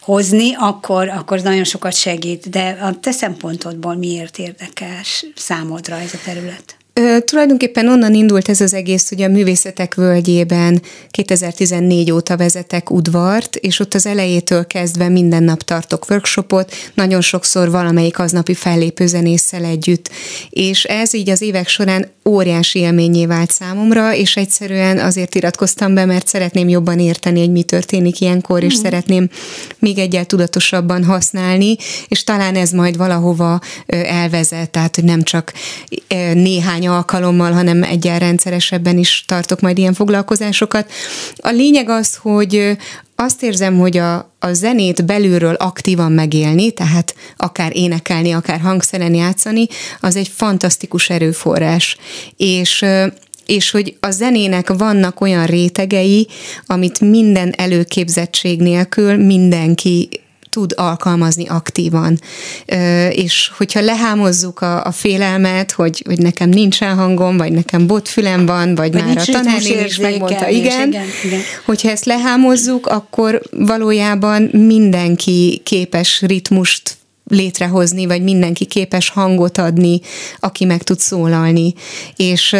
hozni, 0.00 0.54
akkor, 0.58 1.08
akkor 1.08 1.40
nagyon 1.40 1.64
sokat 1.64 1.94
segít. 1.94 2.50
De 2.50 2.78
a 2.80 3.00
te 3.00 3.10
szempontodból 3.10 3.94
miért 3.94 4.38
érdekes 4.38 5.26
számodra 5.34 5.98
ez 5.98 6.14
a 6.14 6.18
terület? 6.24 6.76
Ö, 6.96 7.20
tulajdonképpen 7.20 7.88
onnan 7.88 8.14
indult 8.14 8.48
ez 8.48 8.60
az 8.60 8.74
egész, 8.74 9.08
hogy 9.08 9.22
a 9.22 9.28
művészetek 9.28 9.94
völgyében 9.94 10.82
2014 11.10 12.10
óta 12.10 12.36
vezetek 12.36 12.90
udvart, 12.90 13.56
és 13.56 13.80
ott 13.80 13.94
az 13.94 14.06
elejétől 14.06 14.66
kezdve 14.66 15.08
minden 15.08 15.42
nap 15.42 15.62
tartok 15.62 16.10
workshopot, 16.10 16.74
nagyon 16.94 17.20
sokszor 17.20 17.70
valamelyik 17.70 18.18
aznapi 18.18 18.54
fellépő 18.54 19.06
zenésszel 19.06 19.64
együtt. 19.64 20.10
És 20.50 20.84
ez 20.84 21.14
így 21.14 21.30
az 21.30 21.42
évek 21.42 21.68
során 21.68 22.12
óriási 22.24 22.78
élményé 22.78 23.26
vált 23.26 23.50
számomra, 23.50 24.14
és 24.14 24.36
egyszerűen 24.36 24.98
azért 24.98 25.34
iratkoztam 25.34 25.94
be, 25.94 26.04
mert 26.04 26.26
szeretném 26.26 26.68
jobban 26.68 26.98
érteni, 26.98 27.40
hogy 27.40 27.52
mi 27.52 27.62
történik 27.62 28.20
ilyenkor, 28.20 28.62
és 28.62 28.78
mm. 28.78 28.82
szeretném 28.82 29.28
még 29.78 29.98
egyel 29.98 30.24
tudatosabban 30.24 31.04
használni, 31.04 31.76
és 32.08 32.24
talán 32.24 32.54
ez 32.54 32.70
majd 32.70 32.96
valahova 32.96 33.60
elvezet, 33.86 34.70
tehát 34.70 34.94
hogy 34.94 35.04
nem 35.04 35.22
csak 35.22 35.52
néhány 36.34 36.83
alkalommal, 36.86 37.52
hanem 37.52 37.82
egyen 37.82 38.18
rendszeresebben 38.18 38.98
is 38.98 39.24
tartok 39.26 39.60
majd 39.60 39.78
ilyen 39.78 39.94
foglalkozásokat. 39.94 40.92
A 41.36 41.50
lényeg 41.50 41.88
az, 41.88 42.16
hogy 42.16 42.76
azt 43.16 43.42
érzem, 43.42 43.78
hogy 43.78 43.96
a, 43.96 44.14
a 44.38 44.52
zenét 44.52 45.04
belülről 45.04 45.54
aktívan 45.54 46.12
megélni, 46.12 46.70
tehát 46.70 47.14
akár 47.36 47.76
énekelni, 47.76 48.32
akár 48.32 48.60
hangszeren 48.60 49.14
játszani, 49.14 49.66
az 50.00 50.16
egy 50.16 50.28
fantasztikus 50.28 51.10
erőforrás. 51.10 51.96
És 52.36 52.84
és 53.46 53.70
hogy 53.70 53.96
a 54.00 54.10
zenének 54.10 54.68
vannak 54.68 55.20
olyan 55.20 55.46
rétegei, 55.46 56.28
amit 56.66 57.00
minden 57.00 57.54
előképzettség 57.56 58.60
nélkül 58.60 59.16
mindenki 59.16 60.08
tud 60.54 60.72
alkalmazni 60.76 61.46
aktívan. 61.46 62.20
És 63.10 63.50
hogyha 63.56 63.80
lehámozzuk 63.80 64.60
a, 64.60 64.84
a 64.84 64.90
félelmet, 64.90 65.72
hogy, 65.72 66.02
hogy 66.06 66.18
nekem 66.18 66.48
nincsen 66.48 66.96
hangom, 66.96 67.36
vagy 67.36 67.52
nekem 67.52 67.86
botfülem 67.86 68.46
van, 68.46 68.74
vagy, 68.74 68.92
vagy 68.92 69.04
már 69.04 69.16
a 69.16 69.24
tanárnél 69.24 69.84
is 69.84 69.98
megmondta, 69.98 70.48
igen, 70.48 70.88
igen, 70.88 71.04
igen. 71.24 71.40
Hogyha 71.64 71.90
ezt 71.90 72.04
lehámozzuk, 72.04 72.86
akkor 72.86 73.42
valójában 73.50 74.42
mindenki 74.52 75.60
képes 75.64 76.20
ritmust 76.20 76.96
létrehozni, 77.28 78.06
vagy 78.06 78.22
mindenki 78.22 78.64
képes 78.64 79.08
hangot 79.08 79.58
adni, 79.58 80.00
aki 80.40 80.64
meg 80.64 80.82
tud 80.82 80.98
szólalni. 80.98 81.74
És, 82.16 82.56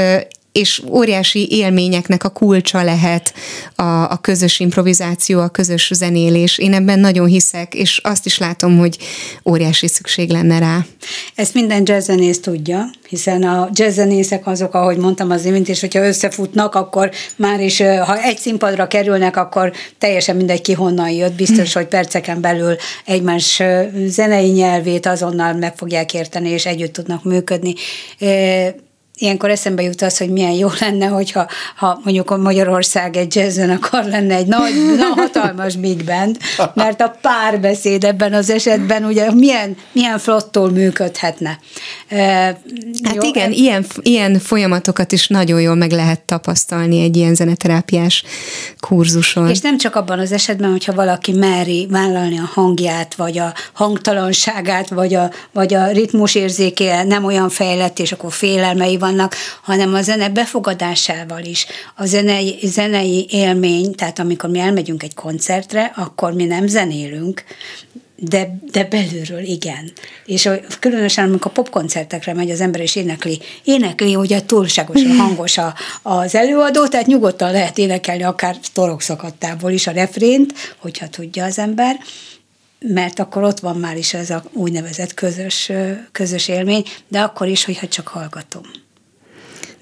és 0.54 0.82
óriási 0.90 1.48
élményeknek 1.50 2.24
a 2.24 2.28
kulcsa 2.28 2.82
lehet 2.82 3.34
a, 3.74 3.82
a 3.82 4.18
közös 4.20 4.60
improvizáció, 4.60 5.40
a 5.40 5.48
közös 5.48 5.90
zenélés. 5.94 6.58
Én 6.58 6.74
ebben 6.74 6.98
nagyon 6.98 7.26
hiszek, 7.26 7.74
és 7.74 8.00
azt 8.02 8.26
is 8.26 8.38
látom, 8.38 8.78
hogy 8.78 8.98
óriási 9.44 9.88
szükség 9.88 10.30
lenne 10.30 10.58
rá. 10.58 10.86
Ezt 11.34 11.54
minden 11.54 11.82
jazzzenész 11.84 12.40
tudja, 12.40 12.90
hiszen 13.08 13.42
a 13.42 13.68
jazzzenészek 13.72 14.46
azok, 14.46 14.74
ahogy 14.74 14.96
mondtam 14.96 15.30
az 15.30 15.44
imént, 15.44 15.68
és 15.68 15.80
hogyha 15.80 16.06
összefutnak, 16.06 16.74
akkor 16.74 17.10
már 17.36 17.60
is, 17.60 17.78
ha 17.78 18.22
egy 18.22 18.38
színpadra 18.38 18.86
kerülnek, 18.86 19.36
akkor 19.36 19.72
teljesen 19.98 20.36
mindegy 20.36 20.60
ki 20.60 20.72
honnan 20.72 21.10
jött, 21.10 21.34
biztos, 21.34 21.72
hogy 21.72 21.86
perceken 21.86 22.40
belül 22.40 22.76
egymás 23.04 23.62
zenei 24.06 24.50
nyelvét 24.50 25.06
azonnal 25.06 25.52
meg 25.52 25.76
fogják 25.76 26.14
érteni, 26.14 26.48
és 26.48 26.66
együtt 26.66 26.92
tudnak 26.92 27.24
működni 27.24 27.74
ilyenkor 29.16 29.50
eszembe 29.50 29.82
jut 29.82 30.02
az, 30.02 30.18
hogy 30.18 30.30
milyen 30.30 30.52
jó 30.52 30.68
lenne, 30.80 31.06
hogyha 31.06 31.46
ha 31.76 32.00
mondjuk 32.04 32.30
a 32.30 32.36
Magyarország 32.36 33.16
egy 33.16 33.34
jazzen 33.34 33.70
akar 33.70 34.04
lenne 34.04 34.34
egy 34.34 34.46
nagy, 34.46 34.72
nagy 34.98 35.12
hatalmas 35.16 35.76
big 35.76 36.04
band, 36.04 36.36
mert 36.74 37.00
a 37.00 37.16
párbeszéd 37.20 38.04
ebben 38.04 38.32
az 38.32 38.50
esetben 38.50 39.04
ugye 39.04 39.32
milyen, 39.32 39.76
milyen 39.92 40.18
flottul 40.18 40.70
működhetne. 40.70 41.58
Hát 42.08 43.14
jó, 43.14 43.22
igen, 43.22 43.50
e- 43.50 43.54
ilyen, 43.54 43.86
ilyen 44.02 44.38
folyamatokat 44.38 45.12
is 45.12 45.28
nagyon 45.28 45.60
jól 45.60 45.74
meg 45.74 45.90
lehet 45.90 46.20
tapasztalni 46.20 47.02
egy 47.02 47.16
ilyen 47.16 47.34
zeneterápiás 47.34 48.24
kurzuson. 48.80 49.48
És 49.48 49.60
nem 49.60 49.78
csak 49.78 49.96
abban 49.96 50.18
az 50.18 50.32
esetben, 50.32 50.70
hogyha 50.70 50.92
valaki 50.92 51.32
meri 51.32 51.86
vállalni 51.90 52.38
a 52.38 52.50
hangját, 52.52 53.14
vagy 53.14 53.38
a 53.38 53.54
hangtalanságát, 53.72 54.88
vagy 54.88 55.14
a, 55.14 55.30
vagy 55.52 55.74
a 55.74 55.90
ritmusérzéke 55.90 57.02
nem 57.02 57.24
olyan 57.24 57.48
fejlett, 57.48 57.98
és 57.98 58.12
akkor 58.12 58.32
félelmei 58.32 58.98
vannak, 59.04 59.34
hanem 59.62 59.94
a 59.94 60.02
zene 60.02 60.28
befogadásával 60.28 61.42
is. 61.42 61.66
A 61.94 62.06
zenei, 62.06 62.58
zenei 62.62 63.26
élmény, 63.30 63.94
tehát 63.94 64.18
amikor 64.18 64.50
mi 64.50 64.58
elmegyünk 64.58 65.02
egy 65.02 65.14
koncertre, 65.14 65.92
akkor 65.96 66.32
mi 66.32 66.44
nem 66.44 66.66
zenélünk, 66.66 67.44
de, 68.16 68.58
de 68.72 68.84
belülről 68.84 69.42
igen. 69.42 69.92
És 70.26 70.48
különösen, 70.80 71.28
amikor 71.28 71.52
popkoncertekre 71.52 72.34
megy 72.34 72.50
az 72.50 72.60
ember 72.60 72.80
és 72.80 72.96
énekli, 72.96 73.40
énekli 73.64 74.16
ugye 74.16 74.44
túlságosan 74.44 75.16
hangos 75.24 75.58
a, 75.58 75.74
az 76.02 76.34
előadó, 76.34 76.86
tehát 76.86 77.06
nyugodtan 77.06 77.52
lehet 77.52 77.78
énekelni 77.78 78.22
akár 78.22 78.56
torokszakadtából 78.72 79.70
is 79.70 79.86
a 79.86 79.90
refrént, 79.90 80.52
hogyha 80.78 81.08
tudja 81.08 81.44
az 81.44 81.58
ember, 81.58 81.96
mert 82.78 83.18
akkor 83.18 83.42
ott 83.42 83.60
van 83.60 83.76
már 83.76 83.96
is 83.96 84.14
ez 84.14 84.30
a 84.30 84.42
úgynevezett 84.52 85.14
közös, 85.14 85.72
közös 86.12 86.48
élmény, 86.48 86.84
de 87.08 87.20
akkor 87.20 87.46
is, 87.46 87.64
hogyha 87.64 87.88
csak 87.88 88.08
hallgatom 88.08 88.83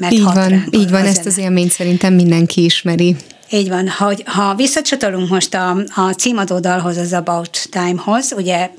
mert 0.02 0.14
így 0.14 0.22
van, 0.22 0.64
így 0.70 0.90
van, 0.90 1.04
ezt 1.04 1.26
az 1.26 1.38
élményt 1.38 1.70
szerintem 1.70 2.14
mindenki 2.14 2.64
ismeri. 2.64 3.16
Így 3.50 3.68
van, 3.68 3.88
ha, 3.88 4.14
ha 4.24 4.54
visszacsatolunk 4.54 5.28
most 5.28 5.54
a, 5.54 5.76
a 5.94 6.10
címadó 6.10 6.58
dalhoz, 6.58 6.96
az 6.96 7.12
About 7.12 7.68
Time-hoz, 7.70 8.32
ugye 8.36 8.70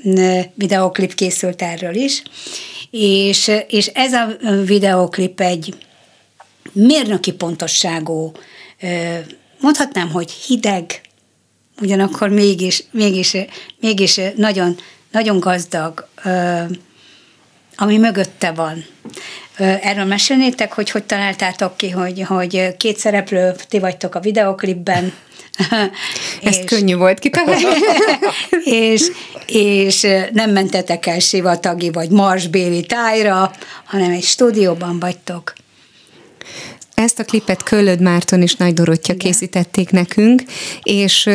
videoklip 0.54 1.14
készült 1.14 1.62
erről 1.62 1.94
is, 1.94 2.22
és, 2.90 3.50
és 3.68 3.86
ez 3.86 4.12
a 4.12 4.26
videoklip 4.64 5.40
egy 5.40 5.74
mérnöki 6.72 7.32
pontosságú, 7.32 8.32
mondhatnám, 9.60 10.10
hogy 10.10 10.30
hideg, 10.30 11.00
ugyanakkor 11.80 12.28
mégis, 12.28 12.84
mégis, 12.90 13.36
mégis 13.80 14.20
nagyon, 14.36 14.76
nagyon 15.10 15.40
gazdag, 15.40 16.08
ami 17.76 17.96
mögötte 17.96 18.50
van. 18.50 18.84
Erről 19.56 20.04
mesélnétek, 20.04 20.72
hogy 20.72 20.90
hogy 20.90 21.04
találtátok 21.04 21.76
ki, 21.76 21.90
hogy, 21.90 22.22
hogy 22.26 22.76
két 22.76 22.98
szereplő, 22.98 23.54
ti 23.68 23.78
vagytok 23.78 24.14
a 24.14 24.20
videoklipben. 24.20 25.12
Ez 26.42 26.56
és, 26.56 26.64
könnyű 26.64 26.96
volt 26.96 27.18
kitalálni. 27.18 27.62
és, 28.64 29.10
és 29.46 30.06
nem 30.32 30.50
mentetek 30.50 31.06
el 31.06 31.18
sivatagi 31.18 31.90
vagy 31.90 32.10
marsbéli 32.10 32.86
tájra, 32.86 33.52
hanem 33.84 34.10
egy 34.10 34.24
stúdióban 34.24 34.98
vagytok. 34.98 35.52
Ezt 36.94 37.18
a 37.18 37.24
klipet 37.24 37.62
Kölöd 37.62 38.00
Márton 38.00 38.42
és 38.42 38.54
Nagy 38.54 38.74
Dorottya 38.74 39.12
Igen. 39.12 39.18
készítették 39.18 39.90
nekünk, 39.90 40.42
és 40.82 41.28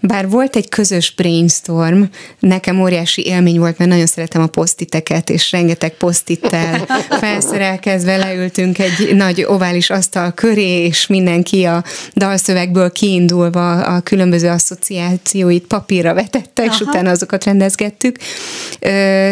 bár 0.00 0.28
volt 0.28 0.56
egy 0.56 0.68
közös 0.68 1.14
brainstorm, 1.14 2.02
nekem 2.38 2.80
óriási 2.80 3.26
élmény 3.26 3.58
volt, 3.58 3.78
mert 3.78 3.90
nagyon 3.90 4.06
szeretem 4.06 4.42
a 4.42 4.46
posztiteket, 4.46 5.30
és 5.30 5.52
rengeteg 5.52 5.90
posztittel 5.96 6.86
felszerelkezve 7.20 8.16
leültünk 8.16 8.78
egy 8.78 9.14
nagy 9.14 9.44
ovális 9.46 9.90
asztal 9.90 10.32
köré, 10.32 10.84
és 10.84 11.06
mindenki 11.06 11.64
a 11.64 11.84
dalszövegből 12.14 12.92
kiindulva 12.92 13.72
a 13.72 14.00
különböző 14.00 14.48
asszociációit 14.48 15.66
papírra 15.66 16.14
vetette, 16.14 16.64
és 16.64 16.80
Aha. 16.80 16.84
utána 16.84 17.10
azokat 17.10 17.44
rendezgettük. 17.44 18.16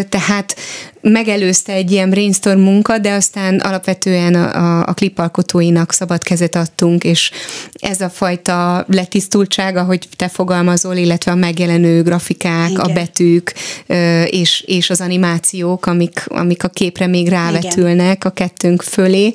Tehát 0.08 0.56
megelőzte 1.02 1.72
egy 1.72 1.90
ilyen 1.90 2.10
brainstorm 2.10 2.60
munka, 2.60 2.98
de 2.98 3.12
aztán 3.12 3.58
alapvetően 3.58 4.34
a, 4.34 4.54
a, 4.54 4.86
a 4.86 4.94
klipalkotóinak 4.94 5.92
szabad 5.92 6.22
kezet 6.22 6.54
adtunk, 6.54 7.04
és 7.04 7.30
ez 7.72 8.00
a 8.00 8.08
fajta 8.08 8.84
letisztultság, 8.88 9.76
ahogy 9.76 10.08
te 10.16 10.28
fogalmazol, 10.28 10.96
illetve 10.96 11.30
a 11.32 11.34
megjelenő 11.34 12.02
grafikák, 12.02 12.70
Igen. 12.70 12.80
a 12.80 12.92
betűk 12.92 13.54
és, 14.26 14.64
és 14.66 14.90
az 14.90 15.00
animációk, 15.00 15.86
amik, 15.86 16.24
amik 16.28 16.64
a 16.64 16.68
képre 16.68 17.06
még 17.06 17.28
rávetülnek 17.28 18.16
Igen. 18.16 18.30
a 18.30 18.30
kettőnk 18.30 18.82
fölé, 18.82 19.32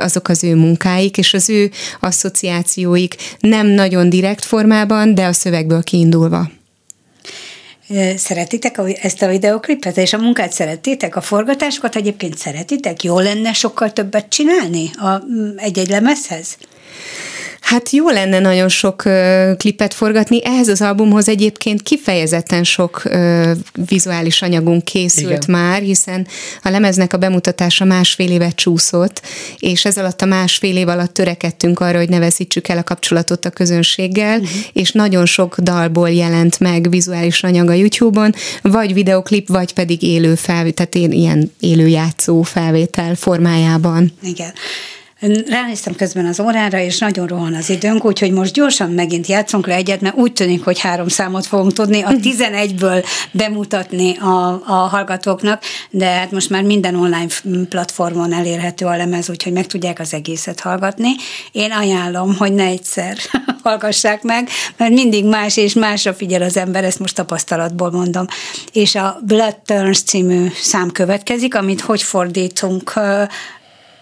azok 0.00 0.28
az 0.28 0.44
ő 0.44 0.54
munkáik, 0.54 1.18
és 1.18 1.34
az 1.34 1.50
ő 1.50 1.70
asszociációik 2.00 3.14
nem 3.40 3.66
nagyon 3.66 4.10
direkt 4.10 4.44
formában, 4.44 5.14
de 5.14 5.26
a 5.26 5.32
szövegből 5.32 5.82
kiindulva. 5.82 6.55
Szeretitek 8.16 8.80
ezt 9.02 9.22
a 9.22 9.28
videoklipet, 9.28 9.96
és 9.96 10.12
a 10.12 10.18
munkát 10.18 10.52
szeretitek, 10.52 11.16
a 11.16 11.20
forgatásokat 11.20 11.96
egyébként 11.96 12.38
szeretitek? 12.38 13.02
Jó 13.02 13.18
lenne 13.18 13.52
sokkal 13.52 13.92
többet 13.92 14.28
csinálni 14.28 14.90
a, 14.94 15.22
egy-egy 15.56 15.88
lemezhez? 15.88 16.56
Hát 17.66 17.90
jó 17.90 18.08
lenne 18.08 18.38
nagyon 18.38 18.68
sok 18.68 19.04
ö, 19.04 19.52
klipet 19.56 19.94
forgatni, 19.94 20.44
ehhez 20.44 20.68
az 20.68 20.82
albumhoz 20.82 21.28
egyébként 21.28 21.82
kifejezetten 21.82 22.64
sok 22.64 23.02
ö, 23.04 23.50
vizuális 23.86 24.42
anyagunk 24.42 24.84
készült 24.84 25.44
Igen. 25.44 25.60
már, 25.60 25.82
hiszen 25.82 26.26
a 26.62 26.68
lemeznek 26.68 27.12
a 27.12 27.16
bemutatása 27.16 27.84
másfél 27.84 28.30
évet 28.30 28.54
csúszott, 28.54 29.22
és 29.58 29.84
ez 29.84 29.96
alatt 29.96 30.22
a 30.22 30.26
másfél 30.26 30.76
év 30.76 30.88
alatt 30.88 31.14
törekedtünk 31.14 31.80
arra, 31.80 31.98
hogy 31.98 32.08
ne 32.08 32.18
veszítsük 32.18 32.68
el 32.68 32.78
a 32.78 32.82
kapcsolatot 32.82 33.44
a 33.44 33.50
közönséggel, 33.50 34.38
uh-huh. 34.38 34.58
és 34.72 34.90
nagyon 34.90 35.26
sok 35.26 35.58
dalból 35.58 36.10
jelent 36.10 36.60
meg 36.60 36.90
vizuális 36.90 37.42
anyag 37.42 37.68
a 37.68 37.72
YouTube-on, 37.72 38.34
vagy 38.62 38.94
videoklip, 38.94 39.48
vagy 39.48 39.72
pedig 39.72 40.02
élő 40.02 40.34
felvétel, 40.34 40.86
tehát 40.86 41.12
ilyen 41.14 41.52
élő 41.60 41.86
játszó 41.86 42.42
felvétel 42.42 43.14
formájában. 43.14 44.12
Igen. 44.22 44.52
Ránéztem 45.46 45.94
közben 45.94 46.26
az 46.26 46.40
órára, 46.40 46.78
és 46.78 46.98
nagyon 46.98 47.26
rohan 47.26 47.54
az 47.54 47.70
időnk, 47.70 48.04
úgyhogy 48.04 48.32
most 48.32 48.52
gyorsan 48.52 48.90
megint 48.90 49.26
játszunk 49.26 49.66
le 49.66 49.74
egyet, 49.74 50.00
mert 50.00 50.16
úgy 50.16 50.32
tűnik, 50.32 50.64
hogy 50.64 50.80
három 50.80 51.08
számot 51.08 51.46
fogunk 51.46 51.72
tudni 51.72 52.02
a 52.02 52.10
11-ből 52.10 53.06
bemutatni 53.30 54.16
a, 54.16 54.62
a 54.66 54.72
hallgatóknak, 54.72 55.62
de 55.90 56.06
hát 56.06 56.30
most 56.30 56.50
már 56.50 56.62
minden 56.62 56.94
online 56.94 57.26
platformon 57.68 58.32
elérhető 58.32 58.86
a 58.86 58.96
lemez, 58.96 59.30
úgyhogy 59.30 59.52
meg 59.52 59.66
tudják 59.66 59.98
az 59.98 60.14
egészet 60.14 60.60
hallgatni. 60.60 61.10
Én 61.52 61.72
ajánlom, 61.72 62.36
hogy 62.36 62.52
ne 62.52 62.64
egyszer 62.64 63.16
hallgassák 63.62 64.22
meg, 64.22 64.48
mert 64.76 64.92
mindig 64.92 65.24
más 65.24 65.56
és 65.56 65.72
másra 65.72 66.14
figyel 66.14 66.42
az 66.42 66.56
ember, 66.56 66.84
ezt 66.84 66.98
most 66.98 67.14
tapasztalatból 67.14 67.90
mondom. 67.90 68.26
És 68.72 68.94
a 68.94 69.20
Blood 69.26 69.56
Turns 69.64 70.02
című 70.02 70.46
szám 70.62 70.90
következik, 70.90 71.54
amit 71.54 71.80
hogy 71.80 72.02
fordítunk 72.02 72.92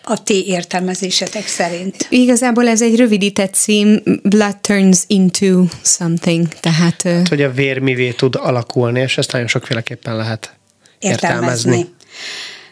a 0.04 0.22
ti 0.22 0.46
értelmezésetek 0.46 1.46
szerint? 1.46 2.06
Igazából 2.08 2.68
ez 2.68 2.82
egy 2.82 2.96
rövidített 2.96 3.54
cím, 3.54 4.02
blood 4.22 4.56
turns 4.56 4.98
into 5.06 5.64
something, 5.82 6.48
tehát... 6.48 7.02
Hát, 7.02 7.28
hogy 7.28 7.42
a 7.42 7.52
vér 7.52 7.78
mivé 7.78 8.10
tud 8.10 8.34
alakulni, 8.38 9.00
és 9.00 9.18
ezt 9.18 9.32
nagyon 9.32 9.46
sokféleképpen 9.46 10.16
lehet 10.16 10.56
értelmezni. 10.98 11.76
értelmezni. 11.76 11.94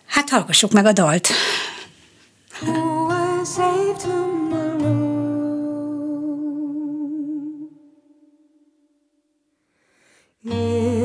Hát 0.06 0.28
hallgassuk 0.30 0.72
meg 0.72 0.86
a 0.86 0.92
dalt. 0.92 1.28
If 10.44 11.01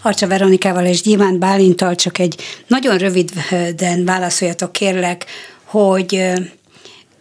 Harcsa 0.00 0.26
Veronikával 0.26 0.84
és 0.84 1.02
Gyémánt 1.02 1.38
Bálintal 1.38 1.94
csak 1.94 2.18
egy 2.18 2.42
nagyon 2.66 2.98
röviden 2.98 4.04
válaszoljatok 4.04 4.72
kérlek, 4.72 5.26
hogy 5.64 6.32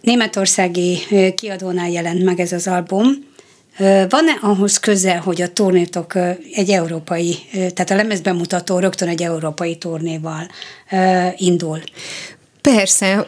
németországi 0.02 1.00
kiadónál 1.36 1.90
jelent 1.90 2.24
meg 2.24 2.40
ez 2.40 2.52
az 2.52 2.68
album. 2.68 3.08
Van-e 4.10 4.38
ahhoz 4.42 4.78
köze, 4.78 5.18
hogy 5.18 5.42
a 5.42 5.54
turnétok 5.54 6.16
egy 6.54 6.70
európai, 6.70 7.36
tehát 7.52 7.90
a 7.90 7.96
lemezbemutató 7.96 8.80
rögtön 8.80 9.08
egy 9.08 9.22
európai 9.22 9.78
turnéval 9.78 10.48
indul? 11.38 11.80
Persze, 12.76 13.24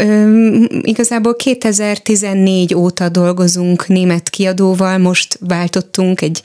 igazából 0.81 1.35
2014 1.35 2.73
óta 2.73 3.09
dolgozunk 3.09 3.87
német 3.87 4.29
kiadóval, 4.29 4.97
most 4.97 5.37
váltottunk 5.39 6.21
egy, 6.21 6.41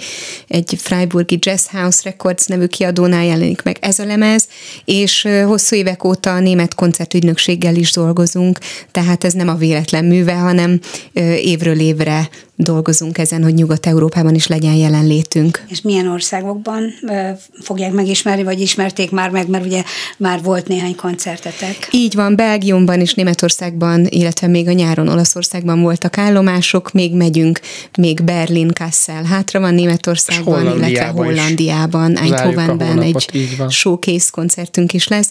egy 0.48 0.74
Freiburgi 0.78 1.38
Jazz 1.40 1.66
House 1.66 2.00
Records 2.04 2.46
nevű 2.46 2.66
kiadónál 2.66 3.24
jelenik 3.24 3.62
meg 3.62 3.76
ez 3.80 3.98
a 3.98 4.04
lemez, 4.04 4.48
és 4.84 5.28
hosszú 5.44 5.76
évek 5.76 6.04
óta 6.04 6.34
a 6.34 6.40
német 6.40 6.74
koncertügynökséggel 6.74 7.74
is 7.74 7.92
dolgozunk, 7.92 8.58
tehát 8.90 9.24
ez 9.24 9.32
nem 9.32 9.48
a 9.48 9.54
véletlen 9.54 10.04
műve, 10.04 10.34
hanem 10.34 10.80
évről 11.42 11.80
évre 11.80 12.28
dolgozunk 12.56 13.18
ezen, 13.18 13.42
hogy 13.42 13.54
Nyugat-Európában 13.54 14.34
is 14.34 14.46
legyen 14.46 14.74
jelenlétünk. 14.74 15.64
És 15.68 15.80
milyen 15.80 16.08
országokban 16.08 16.92
fogják 17.62 17.92
megismerni, 17.92 18.42
vagy 18.42 18.60
ismerték 18.60 19.10
már 19.10 19.30
meg, 19.30 19.48
mert 19.48 19.64
ugye 19.64 19.82
már 20.18 20.42
volt 20.42 20.68
néhány 20.68 20.96
koncertetek. 20.96 21.88
Így 21.90 22.14
van, 22.14 22.36
Belgiumban 22.36 23.00
és 23.00 23.14
Németországban, 23.14 24.06
illetve 24.08 24.46
még 24.46 24.68
a 24.68 24.72
nyáron 24.72 25.08
Olaszországban 25.08 25.80
voltak 25.80 26.18
állomások, 26.18 26.92
még 26.92 27.14
megyünk, 27.14 27.60
még 27.98 28.22
Berlin, 28.22 28.70
Kassel 28.72 29.24
hátra 29.24 29.60
van 29.60 29.74
Németországban, 29.74 30.62
illetve 30.62 31.06
Hollandiában, 31.06 32.16
Eindhovenben 32.16 33.02
egy 33.02 33.48
showcase 33.68 34.28
koncertünk 34.30 34.92
is 34.92 35.08
lesz. 35.08 35.30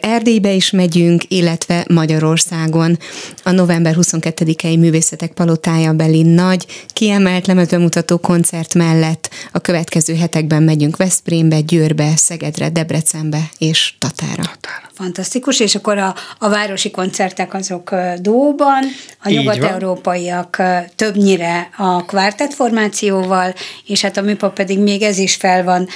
Erdélybe 0.00 0.52
is 0.52 0.70
megyünk, 0.70 1.22
illetve 1.28 1.84
Magyarországon 1.88 2.98
a 3.42 3.50
november 3.50 3.96
22-i 4.00 4.78
Művészetek 4.78 5.32
Palotája 5.32 5.92
Berlin 5.92 6.26
nagy, 6.50 6.66
kiemelt 6.86 7.46
lemezbemutató 7.46 8.18
koncert 8.18 8.74
mellett 8.74 9.30
a 9.52 9.58
következő 9.58 10.14
hetekben 10.14 10.62
megyünk 10.62 10.96
Veszprémbe, 10.96 11.60
Győrbe, 11.60 12.16
Szegedre, 12.16 12.68
Debrecenbe 12.68 13.50
és 13.58 13.94
Tatára. 13.98 14.42
Tatára. 14.42 14.88
Fantasztikus, 14.94 15.60
és 15.60 15.74
akkor 15.74 15.98
a, 15.98 16.14
a 16.38 16.48
városi 16.48 16.90
koncertek 16.90 17.54
azok 17.54 17.94
Dóban, 18.18 18.84
a 19.22 19.28
nyugat-európaiak 19.28 20.62
többnyire 20.96 21.70
a 21.76 22.04
kvártett 22.04 22.54
formációval, 22.54 23.54
és 23.86 24.00
hát 24.00 24.16
a 24.16 24.22
műpap 24.22 24.54
pedig 24.54 24.78
még 24.78 25.02
ez 25.02 25.18
is 25.18 25.34
fel 25.34 25.64
van 25.64 25.88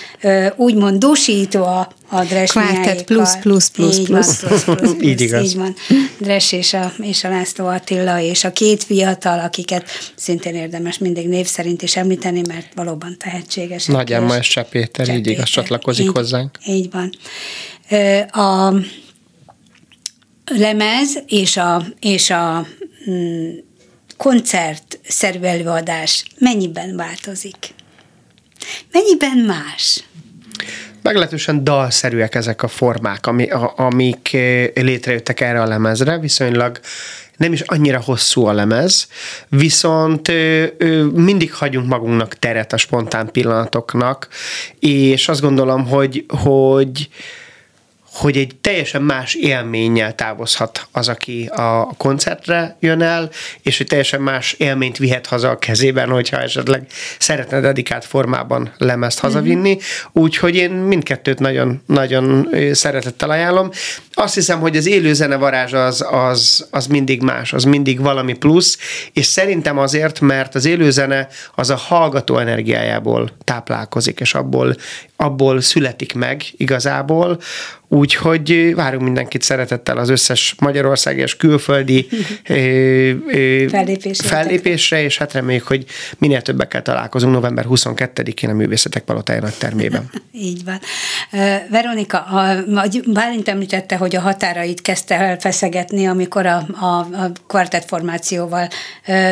úgymond 0.57 0.99
dúsítva 0.99 1.93
a 2.15 2.25
Dres 2.25 2.51
Kvártett 2.51 3.05
plusz, 3.05 3.37
plusz, 3.37 3.71
plusz, 3.71 3.99
így 3.99 4.07
plusz. 4.07 4.41
Van, 4.41 4.49
plusz, 4.49 4.65
plusz, 4.65 4.79
plusz. 4.93 5.03
így 5.03 5.21
igaz. 5.21 5.45
Így 5.45 5.57
van. 5.57 5.75
Dres 6.19 6.53
és 6.53 6.73
a, 6.73 6.93
és 6.99 7.25
a 7.25 7.29
László 7.29 7.67
Attila, 7.67 8.21
és 8.21 8.45
a 8.45 8.53
két 8.53 8.85
fiatal, 8.85 9.39
akiket 9.39 9.89
szintén 10.15 10.55
érdemes 10.55 10.99
mindig 10.99 11.29
név 11.29 11.47
szerint 11.47 11.83
is 11.83 11.97
említeni, 11.97 12.43
mert 12.49 12.75
valóban 12.75 13.17
tehetséges. 13.19 13.87
Nagy 13.87 14.13
Emma 14.13 14.37
és 14.37 14.49
Csepéter, 14.49 15.09
így 15.09 15.27
igaz, 15.27 15.49
csatlakozik 15.49 16.05
így, 16.05 16.13
hozzánk. 16.13 16.59
Így 16.67 16.91
van. 16.91 17.13
A 18.31 18.75
lemez 20.45 21.19
és 21.27 21.57
a, 21.57 21.87
és 22.01 22.31
a 22.31 22.67
mm, 23.11 23.51
koncertszerű 24.17 25.41
előadás 25.41 26.25
mennyiben 26.39 26.97
változik? 26.97 27.75
Mennyiben 28.93 29.37
más? 29.37 30.05
Meglehetősen 31.05 31.65
dalszerűek 31.65 32.35
ezek 32.35 32.63
a 32.63 32.69
formák, 32.69 33.27
ami, 33.27 33.51
a, 33.51 33.73
amik 33.77 34.31
létrejöttek 34.75 35.41
erre 35.41 35.63
a 35.63 35.67
lemezre, 35.67 36.19
viszonylag 36.19 36.81
nem 37.37 37.53
is 37.53 37.61
annyira 37.61 38.01
hosszú 38.01 38.45
a 38.45 38.53
lemez, 38.53 39.09
viszont 39.49 40.29
ö, 40.29 40.65
ö, 40.79 41.05
mindig 41.05 41.55
hagyunk 41.55 41.89
magunknak 41.89 42.35
teret 42.35 42.73
a 42.73 42.77
spontán 42.77 43.31
pillanatoknak, 43.33 44.29
és 44.79 45.29
azt 45.29 45.41
gondolom, 45.41 45.87
hogy, 45.87 46.25
hogy 46.29 47.09
hogy 48.15 48.37
egy 48.37 48.57
teljesen 48.61 49.03
más 49.03 49.35
élménnyel 49.35 50.15
távozhat 50.15 50.87
az, 50.93 51.09
aki 51.09 51.47
a 51.47 51.89
koncertre 51.97 52.77
jön 52.81 53.03
el, 53.03 53.31
és 53.63 53.77
hogy 53.77 53.87
teljesen 53.87 54.21
más 54.21 54.53
élményt 54.53 54.97
vihet 54.97 55.27
haza 55.27 55.51
a 55.51 55.59
kezében, 55.59 56.09
hogyha 56.09 56.41
esetleg 56.41 56.87
szeretne 57.19 57.61
dedikált 57.61 58.05
formában 58.05 58.73
lemezt 58.79 59.19
hazavinni. 59.19 59.71
Mm-hmm. 59.71 60.23
Úgyhogy 60.25 60.55
én 60.55 60.71
mindkettőt 60.71 61.39
nagyon, 61.39 61.83
nagyon 61.87 62.49
szeretettel 62.73 63.31
ajánlom. 63.31 63.71
Azt 64.13 64.35
hiszem, 64.35 64.61
hogy 64.61 64.77
az 64.77 64.87
élő 64.87 65.13
zene 65.13 65.37
varázs 65.37 65.73
az, 65.73 66.07
az, 66.11 66.67
az 66.71 66.87
mindig 66.87 67.23
más, 67.23 67.53
az 67.53 67.65
mindig 67.65 68.01
valami 68.01 68.33
plusz, 68.33 68.79
és 69.13 69.27
szerintem 69.27 69.79
azért, 69.79 70.21
mert 70.21 70.55
az 70.55 70.65
élő 70.65 70.91
zene 70.91 71.29
az 71.55 71.71
a 71.71 71.77
hallgató 71.77 72.39
energiájából 72.39 73.31
táplálkozik, 73.45 74.21
és 74.21 74.35
abból, 74.35 74.77
abból 75.17 75.61
születik 75.61 76.15
meg 76.15 76.43
igazából, 76.57 77.39
Úgyhogy 77.95 78.75
várunk 78.75 79.03
mindenkit 79.03 79.43
szeretettel 79.43 79.99
az 79.99 80.09
összes 80.09 80.55
Magyarország 80.59 81.19
és 81.19 81.37
külföldi 81.37 82.09
fellépésre, 83.69 84.29
fellépésre, 84.29 85.03
és 85.03 85.19
hát 85.19 85.33
reméljük, 85.33 85.67
hogy 85.67 85.85
minél 86.19 86.43
többekkel 86.43 86.83
találkozunk 86.83 87.33
november 87.33 87.65
22-én 87.69 88.51
a 88.51 88.53
Művészetek 88.53 89.03
Palotájának 89.03 89.57
termében. 89.59 90.11
Így 90.33 90.65
van. 90.65 90.81
Veronika, 91.71 92.19
a, 92.19 92.65
Bálint 93.07 93.49
említette, 93.49 93.97
hogy 93.97 94.17
a 94.17 94.21
határait 94.21 94.83
kezdte 94.83 95.15
el 95.15 95.39
feszegetni, 95.39 96.07
amikor 96.07 96.47
a, 96.47 96.67
a, 96.81 96.85
a 96.85 97.31
kvartett 97.47 97.85
formációval 97.85 98.69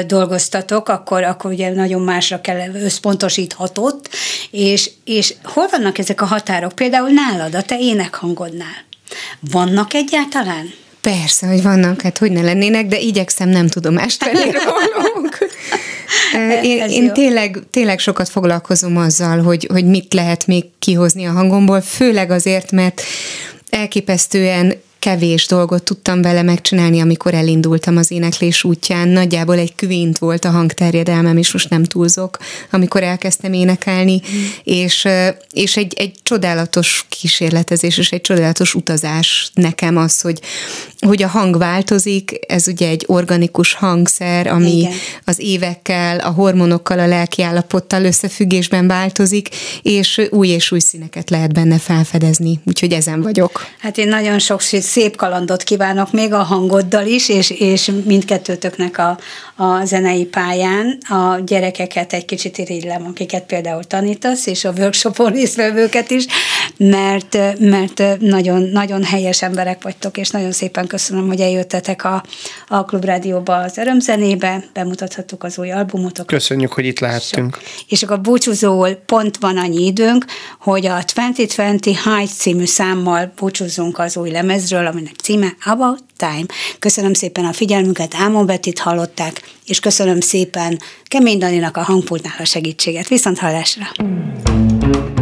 dolgoztatok, 0.06 0.88
akkor, 0.88 1.22
akkor 1.22 1.50
ugye 1.50 1.74
nagyon 1.74 2.02
másra 2.02 2.40
kell 2.40 2.74
összpontosíthatott, 2.74 4.08
és, 4.50 4.90
és 5.04 5.34
hol 5.42 5.66
vannak 5.70 5.98
ezek 5.98 6.20
a 6.20 6.24
határok? 6.24 6.72
Például 6.72 7.10
nálad, 7.10 7.54
a 7.54 7.62
te 7.62 7.78
énekhangod 7.78 8.51
otthonodnál. 8.52 8.84
Vannak 9.40 9.94
egyáltalán? 9.94 10.72
Persze, 11.00 11.46
hogy 11.46 11.62
vannak, 11.62 12.00
hát 12.00 12.18
hogy 12.18 12.32
ne 12.32 12.42
lennének, 12.42 12.86
de 12.86 12.98
igyekszem 12.98 13.48
nem 13.48 13.66
tudomást 13.68 14.24
venni 14.24 14.50
róluk. 14.64 15.38
Én, 16.62 16.88
én 16.88 17.12
tényleg, 17.12 17.58
tényleg 17.70 17.98
sokat 17.98 18.28
foglalkozom 18.28 18.96
azzal, 18.96 19.42
hogy, 19.42 19.68
hogy 19.72 19.84
mit 19.84 20.14
lehet 20.14 20.46
még 20.46 20.64
kihozni 20.78 21.24
a 21.24 21.30
hangomból, 21.30 21.80
főleg 21.80 22.30
azért, 22.30 22.70
mert 22.70 23.02
elképesztően 23.70 24.80
kevés 25.02 25.46
dolgot 25.46 25.82
tudtam 25.82 26.22
vele 26.22 26.42
megcsinálni, 26.42 27.00
amikor 27.00 27.34
elindultam 27.34 27.96
az 27.96 28.10
éneklés 28.10 28.64
útján. 28.64 29.08
Nagyjából 29.08 29.58
egy 29.58 29.74
kvint 29.74 30.18
volt 30.18 30.44
a 30.44 30.50
hangterjedelmem, 30.50 31.36
és 31.36 31.52
most 31.52 31.70
nem 31.70 31.84
túlzok, 31.84 32.38
amikor 32.70 33.02
elkezdtem 33.02 33.52
énekelni, 33.52 34.14
mm. 34.14 34.42
és, 34.64 35.08
és 35.50 35.76
egy, 35.76 35.94
egy 35.96 36.12
csodálatos 36.22 37.06
kísérletezés, 37.08 37.98
és 37.98 38.12
egy 38.12 38.20
csodálatos 38.20 38.74
utazás 38.74 39.50
nekem 39.54 39.96
az, 39.96 40.20
hogy, 40.20 40.40
hogy 40.98 41.22
a 41.22 41.28
hang 41.28 41.58
változik, 41.58 42.38
ez 42.46 42.68
ugye 42.68 42.88
egy 42.88 43.04
organikus 43.06 43.74
hangszer, 43.74 44.46
ami 44.46 44.76
Igen. 44.76 44.92
az 45.24 45.38
évekkel, 45.38 46.18
a 46.18 46.30
hormonokkal, 46.30 46.98
a 46.98 47.06
lelkiállapottal 47.06 48.04
összefüggésben 48.04 48.86
változik, 48.86 49.48
és 49.82 50.20
új 50.30 50.48
és 50.48 50.72
új 50.72 50.80
színeket 50.80 51.30
lehet 51.30 51.52
benne 51.52 51.78
felfedezni, 51.78 52.60
úgyhogy 52.64 52.92
ezen 52.92 53.22
vagyok. 53.22 53.66
Hát 53.78 53.98
én 53.98 54.08
nagyon 54.08 54.38
sok 54.38 54.60
szép 54.92 55.16
kalandot 55.16 55.62
kívánok 55.62 56.12
még 56.12 56.32
a 56.32 56.42
hangoddal 56.42 57.06
is, 57.06 57.28
és, 57.28 57.50
és 57.50 57.90
mindkettőtöknek 58.04 58.98
a, 58.98 59.18
a 59.56 59.84
zenei 59.84 60.24
pályán. 60.24 60.98
A 61.08 61.38
gyerekeket 61.46 62.12
egy 62.12 62.24
kicsit 62.24 62.58
irigylem, 62.58 63.06
akiket 63.06 63.42
például 63.42 63.84
tanítasz, 63.84 64.46
és 64.46 64.64
a 64.64 64.72
workshopon 64.78 65.32
résztvevőket 65.32 66.10
is, 66.10 66.26
mert, 66.76 67.38
mert 67.58 68.02
nagyon, 68.20 68.62
nagyon 68.62 69.04
helyes 69.04 69.42
emberek 69.42 69.82
vagytok, 69.82 70.16
és 70.16 70.30
nagyon 70.30 70.52
szépen 70.52 70.86
köszönöm, 70.86 71.26
hogy 71.26 71.40
eljöttetek 71.40 72.04
a, 72.04 72.24
a 72.68 72.84
Klubrádióba 72.84 73.56
az 73.56 73.76
örömzenébe, 73.76 74.64
bemutathattuk 74.72 75.44
az 75.44 75.58
új 75.58 75.70
albumotokat. 75.70 76.26
Köszönjük, 76.26 76.72
hogy 76.72 76.84
itt 76.84 76.98
lehettünk. 76.98 77.58
És 77.88 78.02
akkor 78.02 78.20
búcsúzóul 78.20 78.94
pont 78.94 79.36
van 79.36 79.56
annyi 79.56 79.86
időnk, 79.86 80.24
hogy 80.60 80.86
a 80.86 81.04
2020 81.36 81.84
High 81.84 82.30
című 82.30 82.64
számmal 82.64 83.32
búcsúzzunk 83.36 83.98
az 83.98 84.16
új 84.16 84.30
lemezről, 84.30 84.86
aminek 84.86 85.14
címe 85.22 85.56
About 85.64 86.02
Time. 86.16 86.46
Köszönöm 86.78 87.14
szépen 87.14 87.44
a 87.44 87.52
figyelmüket, 87.52 88.14
Ámon 88.18 88.46
Betit 88.46 88.78
hallották, 88.78 89.42
és 89.66 89.80
köszönöm 89.80 90.20
szépen 90.20 90.78
Kemény 91.04 91.38
Daninak 91.38 91.76
a 91.76 91.82
hangpultnál 91.82 92.36
a 92.38 92.44
segítséget. 92.44 93.08
Viszont 93.08 93.38
hallásra! 93.38 93.84
twilight 94.92 95.21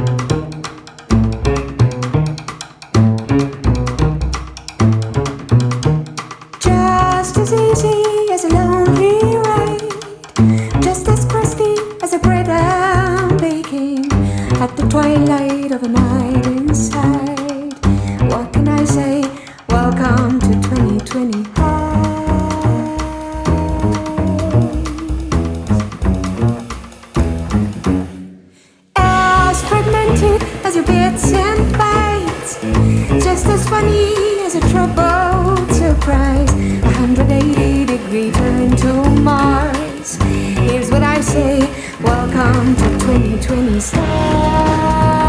just 33.43 33.53
as 33.53 33.69
funny 33.71 34.43
as 34.43 34.55
a 34.55 34.61
troubled 34.69 35.73
surprise. 35.73 36.53
180 36.83 37.87
degree 37.87 38.31
turn 38.31 38.77
to 38.77 38.93
Mars. 39.23 40.17
Here's 40.17 40.91
what 40.91 41.03
I 41.03 41.23
say 41.23 41.61
Welcome 42.03 42.77
to 42.77 42.99
2020. 43.07 45.20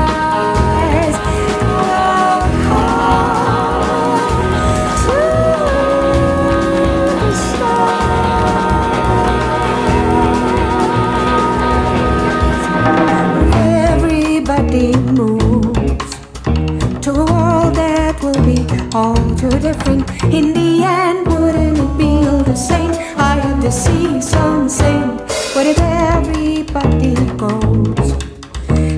All 18.93 19.15
too 19.35 19.49
different. 19.49 20.09
In 20.25 20.53
the 20.53 20.83
end, 20.83 21.25
wouldn't 21.27 21.77
it 21.77 21.97
be 21.97 22.27
all 22.27 22.43
the 22.43 22.55
same? 22.55 22.91
I 23.17 23.39
have 23.39 23.61
to 23.61 23.71
see 23.71 24.19
some 24.21 24.67
saint. 24.67 25.21
What 25.55 25.65
if 25.65 25.79
everybody 25.79 27.15
goes 27.37 28.11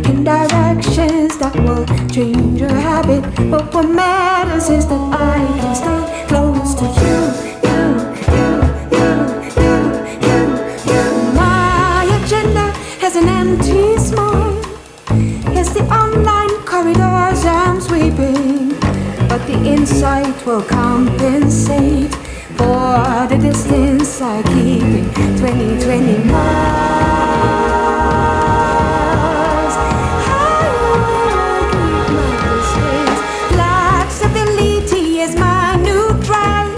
in 0.10 0.24
directions 0.24 1.38
that 1.38 1.56
will 1.56 1.86
change 2.10 2.60
your 2.60 2.74
habit? 2.74 3.22
But 3.52 3.72
what 3.74 3.88
matters 3.89 4.70
is 4.70 4.88
that 4.88 5.14
I 5.14 5.46
can 5.60 5.76
stay 5.76 6.26
close 6.28 6.74
to 6.76 6.86
you, 6.86 7.32
you, 7.70 8.36
you, 8.36 8.64
insight 19.74 20.45
will 20.45 20.61
compensate 20.61 22.13
for 22.57 23.26
the 23.32 23.38
distance 23.41 24.21
I 24.21 24.43
keep 24.53 24.84
in 24.84 25.05
2020 25.38 26.30
miles. 26.30 26.93
I 29.78 30.26
keep 30.26 30.86
my 32.13 32.34
distance. 32.53 33.19
Flexibility 33.53 35.05
is 35.26 35.34
my 35.36 35.76
new 35.88 36.05
drive. 36.28 36.74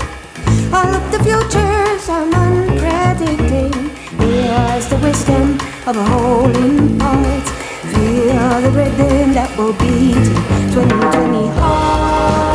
All 0.73 0.91
of 0.99 1.03
the 1.11 1.19
futures 1.27 2.07
I'm 2.09 2.31
unpredicting. 2.45 3.75
Here's 4.19 4.87
the 4.87 4.97
wisdom 5.03 5.59
of 5.85 5.97
a 5.97 6.05
whole 6.11 6.55
in 6.63 6.97
parts. 6.97 7.49
Feel 7.91 8.61
the 8.65 8.71
rhythm 8.71 9.33
that 9.33 9.51
will 9.57 9.73
beat 9.73 10.25
2020 10.73 11.47
heart. 11.59 12.54